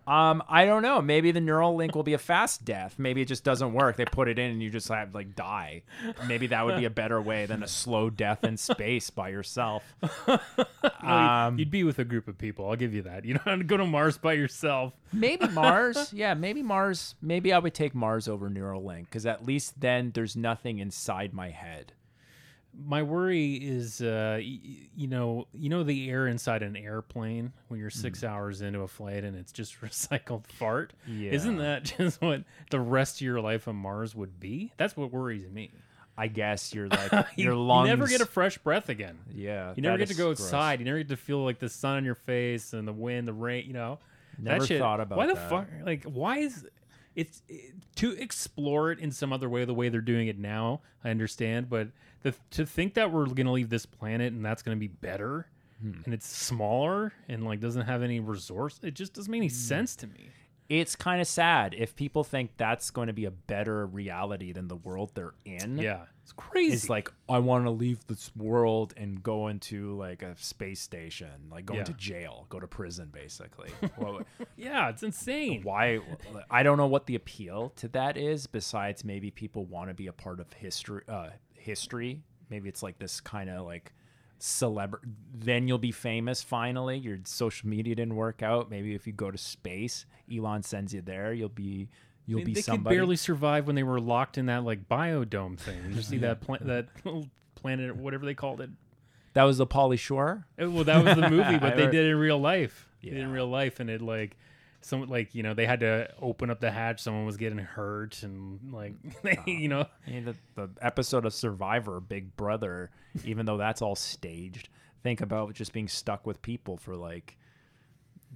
Um, 0.10 0.42
I 0.50 0.66
don't 0.66 0.82
know. 0.82 1.02
Maybe 1.02 1.32
the 1.32 1.40
Neuralink 1.40 1.94
will 1.94 2.02
be 2.04 2.14
a 2.16 2.18
fast 2.18 2.66
death. 2.66 2.96
Maybe 2.98 3.22
it 3.22 3.28
just 3.28 3.44
doesn't 3.44 3.74
work. 3.74 3.96
They 3.96 4.06
put 4.06 4.28
it 4.28 4.40
in 4.40 4.50
and 4.52 4.62
you 4.64 4.72
just 4.72 4.88
have 4.88 5.14
like 5.14 5.36
die. 5.36 5.84
Maybe 6.28 6.48
that 6.48 6.66
would 6.66 6.78
be 6.78 6.86
a 6.86 6.90
better 6.90 7.22
way 7.22 7.46
than 7.46 7.62
a 7.62 7.68
slow 7.68 8.10
death 8.10 8.44
in 8.44 8.58
space 8.58 9.10
by 9.12 9.30
yourself. 9.30 9.84
Well, 11.02 11.54
you'd 11.58 11.72
be 11.72 11.84
with 11.84 11.98
a 12.00 12.04
group 12.04 12.28
of 12.28 12.38
people. 12.38 12.70
I'll 12.70 12.76
give 12.76 12.94
you 12.94 13.02
that. 13.04 13.26
You 13.26 13.34
don't 13.36 13.48
have 13.48 13.60
to 13.60 13.64
go 13.64 13.78
to 13.78 13.86
Mars 13.86 14.18
by 14.18 14.34
yourself. 14.34 14.94
Maybe 15.12 15.48
Mars. 15.52 16.14
yeah, 16.14 16.34
maybe 16.34 16.62
Mars. 16.62 17.16
Maybe 17.22 17.52
I 17.54 17.60
would 17.60 17.74
take 17.74 17.96
Mars 17.96 18.28
over 18.28 18.50
Neuralink 18.50 19.06
because 19.06 19.26
at 19.26 19.46
least 19.46 19.80
then 19.82 20.12
there's 20.14 20.36
nothing 20.36 20.80
inside 20.80 21.34
my 21.34 21.50
head. 21.50 21.94
My 22.78 23.02
worry 23.04 23.56
is, 23.56 24.02
uh, 24.02 24.36
y- 24.40 24.88
you 24.96 25.08
know, 25.08 25.48
you 25.54 25.70
know 25.70 25.84
the 25.84 26.10
air 26.10 26.28
inside 26.28 26.64
an 26.64 26.76
airplane 26.76 27.52
when 27.68 27.80
you're 27.80 27.90
six 27.90 28.24
hours 28.24 28.62
into 28.62 28.82
a 28.82 28.88
flight 28.88 29.24
and 29.24 29.36
it's 29.36 29.52
just 29.52 29.82
recycled 29.82 30.48
fart. 30.48 30.94
yeah. 31.08 31.32
Isn't 31.32 31.58
that 31.58 31.84
just 31.98 32.22
what 32.22 32.44
the 32.70 32.80
rest 32.80 33.18
of 33.18 33.22
your 33.22 33.42
life 33.42 33.68
on 33.68 33.76
Mars 33.76 34.16
would 34.16 34.40
be? 34.40 34.72
That's 34.78 34.96
what 34.96 35.12
worries 35.12 35.50
me. 35.50 35.72
I 36.18 36.28
guess 36.28 36.74
you're 36.74 36.88
like 36.90 37.12
You, 37.36 37.46
your 37.46 37.54
you 37.56 37.84
never 37.86 38.08
get 38.08 38.22
a 38.22 38.26
fresh 38.26 38.58
breath 38.58 38.90
again. 38.90 39.18
yeah. 39.34 39.74
You 39.76 39.82
never 39.82 39.98
get 39.98 40.10
to 40.10 40.14
go 40.16 40.28
gross. 40.28 40.42
outside. 40.42 40.80
You 40.80 40.86
never 40.86 40.98
get 41.00 41.10
to 41.10 41.18
feel 41.18 41.44
like 41.44 41.60
the 41.60 41.70
sun 41.70 41.98
on 41.98 42.06
your 42.06 42.16
face 42.16 42.74
and 42.74 42.88
the 42.88 42.94
wind, 42.94 43.28
the 43.28 43.34
rain. 43.34 43.66
You 43.68 43.74
know, 43.74 44.00
Never 44.38 44.60
that 44.60 44.68
shit, 44.68 44.80
thought 44.80 45.00
about 45.00 45.18
why 45.18 45.28
the 45.28 45.36
fuck. 45.36 45.68
Like, 45.86 46.04
why 46.04 46.38
is 46.40 46.68
it's 47.16 47.42
it, 47.50 47.74
to 47.96 48.12
explore 48.14 48.92
it 48.92 49.00
in 49.00 49.12
some 49.12 49.32
other 49.34 49.50
way? 49.50 49.64
The 49.66 49.74
way 49.74 49.90
they're 49.90 50.02
doing 50.02 50.28
it 50.28 50.38
now, 50.38 50.82
I 51.04 51.10
understand, 51.10 51.70
but 51.70 51.88
the, 52.24 52.34
to 52.52 52.66
think 52.66 52.94
that 52.96 53.12
we're 53.12 53.26
gonna 53.28 53.52
leave 53.52 53.70
this 53.70 53.86
planet 53.86 54.34
and 54.34 54.44
that's 54.46 54.62
gonna 54.62 54.76
be 54.78 54.88
better, 54.88 55.48
Hmm. 55.82 56.02
and 56.06 56.14
it's 56.14 56.28
smaller 56.28 57.14
and 57.30 57.46
like 57.46 57.60
doesn't 57.62 57.86
have 57.86 58.04
any 58.04 58.20
resource, 58.20 58.80
it 58.84 58.96
just 58.96 59.14
doesn't 59.14 59.32
make 59.32 59.40
any 59.40 59.48
Hmm. 59.48 59.54
sense 59.54 59.96
to 59.98 60.08
me. 60.08 60.30
It's 60.68 60.96
kind 60.96 61.20
of 61.20 61.28
sad 61.28 61.74
if 61.74 61.96
people 61.96 62.24
think 62.24 62.52
that's 62.58 62.92
going 62.92 63.08
to 63.08 63.14
be 63.14 63.26
a 63.26 63.32
better 63.32 63.88
reality 63.88 64.52
than 64.52 64.68
the 64.68 64.76
world 64.76 65.10
they're 65.16 65.34
in. 65.44 65.80
Yeah, 65.80 66.04
it's 66.22 66.32
crazy. 66.34 66.74
It's 66.76 66.90
like 66.92 67.12
I 67.28 67.40
want 67.40 67.66
to 67.66 67.72
leave 67.72 68.06
this 68.06 68.30
world 68.36 68.94
and 68.96 69.24
go 69.24 69.48
into 69.48 69.96
like 69.98 70.22
a 70.22 70.36
space 70.38 70.80
station, 70.80 71.32
like 71.50 71.66
go 71.66 71.74
Yeah. 71.74 71.80
into 71.80 71.94
jail, 71.94 72.46
go 72.50 72.60
to 72.60 72.68
prison, 72.68 73.10
basically. 73.12 73.72
well, 73.98 74.22
yeah, 74.58 74.90
it's 74.90 75.02
insane. 75.02 75.64
why 75.64 76.02
I 76.52 76.62
don't 76.62 76.78
know 76.78 76.86
what 76.86 77.08
the 77.08 77.16
appeal 77.16 77.70
to 77.78 77.88
that 77.88 78.16
is 78.16 78.46
besides 78.46 79.04
maybe 79.04 79.32
people 79.32 79.66
want 79.66 79.90
to 79.90 79.96
be 79.96 80.06
a 80.06 80.14
part 80.14 80.40
of 80.40 80.54
history 80.54 81.02
uh 81.08 81.30
history 81.70 82.22
maybe 82.50 82.68
it's 82.68 82.84
like 82.84 82.98
this 83.00 83.22
kind 83.22 83.50
of 83.50 83.66
like 83.66 83.94
celebrity 84.40 85.08
then 85.34 85.68
you'll 85.68 85.78
be 85.78 85.92
famous 85.92 86.42
finally 86.42 86.98
your 86.98 87.20
social 87.26 87.68
media 87.70 87.94
didn't 87.96 88.16
work 88.16 88.42
out 88.42 88.70
maybe 88.70 88.96
if 88.96 89.06
you 89.06 89.14
go 89.14 89.30
to 89.30 89.38
space 89.38 90.06
Elon 90.34 90.64
sends 90.64 90.94
you 90.94 91.02
there 91.02 91.34
you'll 91.34 91.50
be 91.50 91.90
you'll 92.26 92.40
I 92.40 92.42
mean, 92.42 92.46
be 92.46 92.54
they 92.54 92.62
somebody 92.62 92.96
could 92.96 93.00
barely 93.00 93.16
survive 93.18 93.68
when 93.68 93.76
they 93.76 93.84
were 93.84 94.00
locked 94.00 94.38
in 94.38 94.46
that 94.46 94.64
like 94.64 94.88
biodome 94.88 95.58
thing. 95.60 95.82
Did 95.88 95.96
you 95.96 96.02
see 96.04 96.18
that 96.20 96.42
pla- 96.42 96.60
that 96.62 96.88
planet 97.56 97.90
or 97.90 97.96
whatever 97.96 98.26
they 98.26 98.36
called 98.36 98.62
it? 98.62 98.70
that 99.34 99.44
was 99.44 99.58
the 99.58 99.68
Pauly 99.68 99.98
Shore 99.98 100.46
Uh, 100.62 100.70
Well, 100.70 100.84
that 100.84 101.04
was 101.04 101.16
the 101.16 101.30
movie, 101.30 101.58
but 101.66 101.76
they 101.76 101.86
did 101.86 102.06
it 102.06 102.10
in 102.12 102.18
real 102.18 102.40
life. 102.40 102.88
They 103.02 103.10
did 103.10 103.20
it 103.20 103.22
in 103.22 103.32
real 103.32 103.48
life, 103.48 103.80
and 103.80 103.90
it 103.90 104.02
like 104.02 104.38
some 104.82 105.08
like 105.10 105.36
you 105.36 105.44
know 105.44 105.54
they 105.54 105.66
had 105.66 105.82
to 105.82 106.10
open 106.22 106.50
up 106.50 106.60
the 106.60 106.72
hatch. 106.72 107.02
Someone 107.02 107.26
was 107.26 107.38
getting 107.38 107.58
hurt, 107.58 108.24
and 108.24 108.74
like 108.74 108.94
they, 109.24 109.38
you 109.46 109.68
know 109.68 109.86
I 110.08 110.10
mean, 110.10 110.26
the, 110.26 110.36
the 110.56 110.70
episode 110.82 111.26
of 111.26 111.34
Survivor, 111.34 112.00
Big 112.00 112.36
Brother, 112.36 112.92
even 113.26 113.46
though 113.46 113.58
that's 113.58 113.82
all 113.82 113.96
staged, 113.96 114.70
think 115.04 115.22
about 115.22 115.54
just 115.54 115.74
being 115.74 115.88
stuck 115.88 116.26
with 116.26 116.42
people 116.42 116.78
for 116.78 116.96
like 116.96 117.38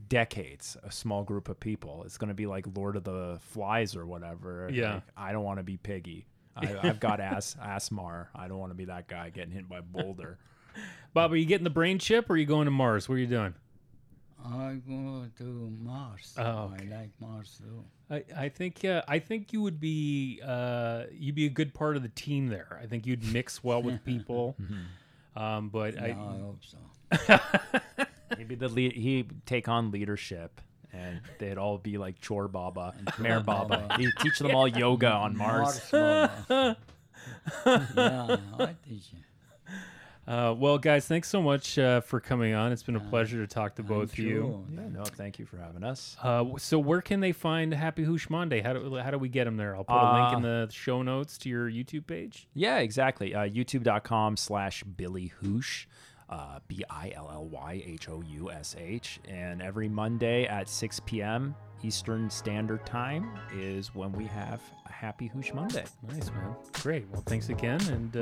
decades, 0.09 0.77
a 0.83 0.91
small 0.91 1.23
group 1.23 1.49
of 1.49 1.59
people. 1.59 2.03
It's 2.05 2.17
going 2.17 2.29
to 2.29 2.33
be 2.33 2.45
like 2.45 2.65
Lord 2.75 2.95
of 2.95 3.03
the 3.03 3.39
Flies 3.41 3.95
or 3.95 4.05
whatever. 4.05 4.69
Yeah. 4.71 4.95
Like, 4.95 5.03
I 5.17 5.31
don't 5.31 5.43
want 5.43 5.59
to 5.59 5.63
be 5.63 5.77
Piggy. 5.77 6.25
I, 6.55 6.77
I've 6.83 6.99
got 6.99 7.19
ass 7.19 7.55
asmar. 7.61 8.27
I 8.35 8.47
don't 8.47 8.59
want 8.59 8.71
to 8.71 8.75
be 8.75 8.85
that 8.85 9.07
guy 9.07 9.29
getting 9.29 9.51
hit 9.51 9.67
by 9.69 9.81
boulder. 9.81 10.37
Bob, 11.13 11.31
are 11.31 11.35
you 11.35 11.45
getting 11.45 11.63
the 11.63 11.69
brain 11.69 11.99
chip 11.99 12.29
or 12.29 12.33
are 12.33 12.37
you 12.37 12.45
going 12.45 12.65
to 12.65 12.71
Mars? 12.71 13.07
What 13.07 13.15
are 13.15 13.19
you 13.19 13.27
doing? 13.27 13.53
I 14.45 14.75
go 14.85 15.25
to 15.37 15.73
Mars. 15.81 16.33
Oh, 16.37 16.73
okay. 16.73 16.87
I 16.91 16.95
like 16.99 17.09
Mars 17.19 17.59
too. 17.59 17.83
I, 18.09 18.43
I 18.45 18.49
think 18.49 18.83
uh, 18.83 19.01
I 19.07 19.19
think 19.19 19.53
you 19.53 19.61
would 19.61 19.79
be 19.79 20.41
uh, 20.45 21.03
you'd 21.11 21.35
be 21.35 21.45
a 21.45 21.49
good 21.49 21.73
part 21.73 21.95
of 21.95 22.03
the 22.03 22.09
team 22.09 22.47
there. 22.47 22.79
I 22.81 22.85
think 22.85 23.05
you'd 23.05 23.23
mix 23.31 23.63
well 23.63 23.81
with 23.81 24.03
people. 24.05 24.55
um, 25.35 25.69
but 25.69 25.95
Yeah, 25.95 26.03
I, 26.03 26.07
I 26.09 26.13
hope 26.13 26.61
so. 26.65 27.39
Maybe 28.37 28.55
the 28.55 28.67
lead, 28.67 28.93
he 28.93 29.27
take 29.45 29.67
on 29.67 29.91
leadership. 29.91 30.61
And 30.95 31.21
they'd 31.39 31.57
all 31.57 31.79
be 31.79 31.97
like 31.97 32.17
Chor 32.25 32.47
Baba, 32.47 32.93
Meher 33.17 33.43
Baba. 33.43 33.87
Baba. 33.87 33.97
He'd 33.99 34.11
teach 34.19 34.37
them 34.37 34.53
all 34.53 34.67
yoga 34.67 35.09
on 35.11 35.35
Mars. 35.35 35.81
Mars, 35.91 36.37
Baba. 36.47 36.77
yeah, 37.65 38.37
I 38.59 38.75
teach 38.87 39.09
you. 39.11 39.19
Uh, 40.27 40.55
well, 40.57 40.77
guys, 40.77 41.05
thanks 41.05 41.27
so 41.27 41.41
much 41.41 41.77
uh, 41.77 41.99
for 41.99 42.19
coming 42.19 42.53
on. 42.53 42.71
It's 42.71 42.83
been 42.83 42.95
a 42.95 42.99
pleasure 42.99 43.45
to 43.45 43.47
talk 43.47 43.75
to 43.75 43.83
both 43.83 44.13
of 44.13 44.19
you. 44.19 44.65
Yeah, 44.73 44.87
no, 44.89 45.03
thank 45.03 45.37
you 45.37 45.45
for 45.45 45.57
having 45.57 45.83
us. 45.83 46.15
Uh, 46.21 46.45
so, 46.57 46.79
where 46.79 47.01
can 47.01 47.19
they 47.19 47.33
find 47.33 47.73
Happy 47.73 48.05
Housh 48.05 48.29
Monday? 48.29 48.61
How 48.61 48.73
do 48.73 48.95
how 48.95 49.11
do 49.11 49.17
we 49.17 49.27
get 49.27 49.43
them 49.43 49.57
there? 49.57 49.75
I'll 49.75 49.83
put 49.83 49.95
a 49.95 50.23
link 50.23 50.37
in 50.37 50.43
the 50.43 50.69
show 50.71 51.01
notes 51.01 51.37
to 51.39 51.49
your 51.49 51.69
YouTube 51.69 52.07
page. 52.07 52.47
Yeah, 52.53 52.77
exactly. 52.77 53.35
Uh, 53.35 53.41
YouTube.com 53.41 54.37
slash 54.37 54.83
Billy 54.83 55.33
Housh, 55.41 55.87
uh, 56.29 56.59
B 56.69 56.85
I 56.89 57.11
L 57.15 57.29
L 57.31 57.45
Y 57.45 57.83
H 57.85 58.07
O 58.07 58.23
U 58.25 58.49
S 58.49 58.77
H. 58.79 59.19
And 59.27 59.61
every 59.61 59.89
Monday 59.89 60.45
at 60.45 60.69
6 60.69 61.01
p.m. 61.01 61.53
Eastern 61.83 62.29
Standard 62.29 62.85
Time 62.85 63.29
is 63.53 63.93
when 63.93 64.13
we 64.13 64.23
have 64.23 64.61
a 64.85 64.91
Happy 64.91 65.27
Housh 65.27 65.53
Monday. 65.53 65.83
Nice, 66.07 66.31
man. 66.31 66.55
Great. 66.81 67.09
Well, 67.11 67.23
thanks 67.25 67.49
again, 67.49 67.81
and 67.87 68.15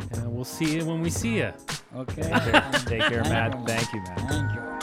uh, 0.00 0.28
we'll 0.28 0.44
see 0.44 0.76
you 0.76 0.84
when 0.84 1.00
we 1.00 1.10
see 1.10 1.38
you. 1.38 1.52
Okay. 1.96 2.22
Take 2.86 3.02
care, 3.02 3.22
Matt. 3.24 3.66
Thank 3.66 3.92
you, 3.92 4.00
Matt. 4.02 4.30
Thank 4.30 4.79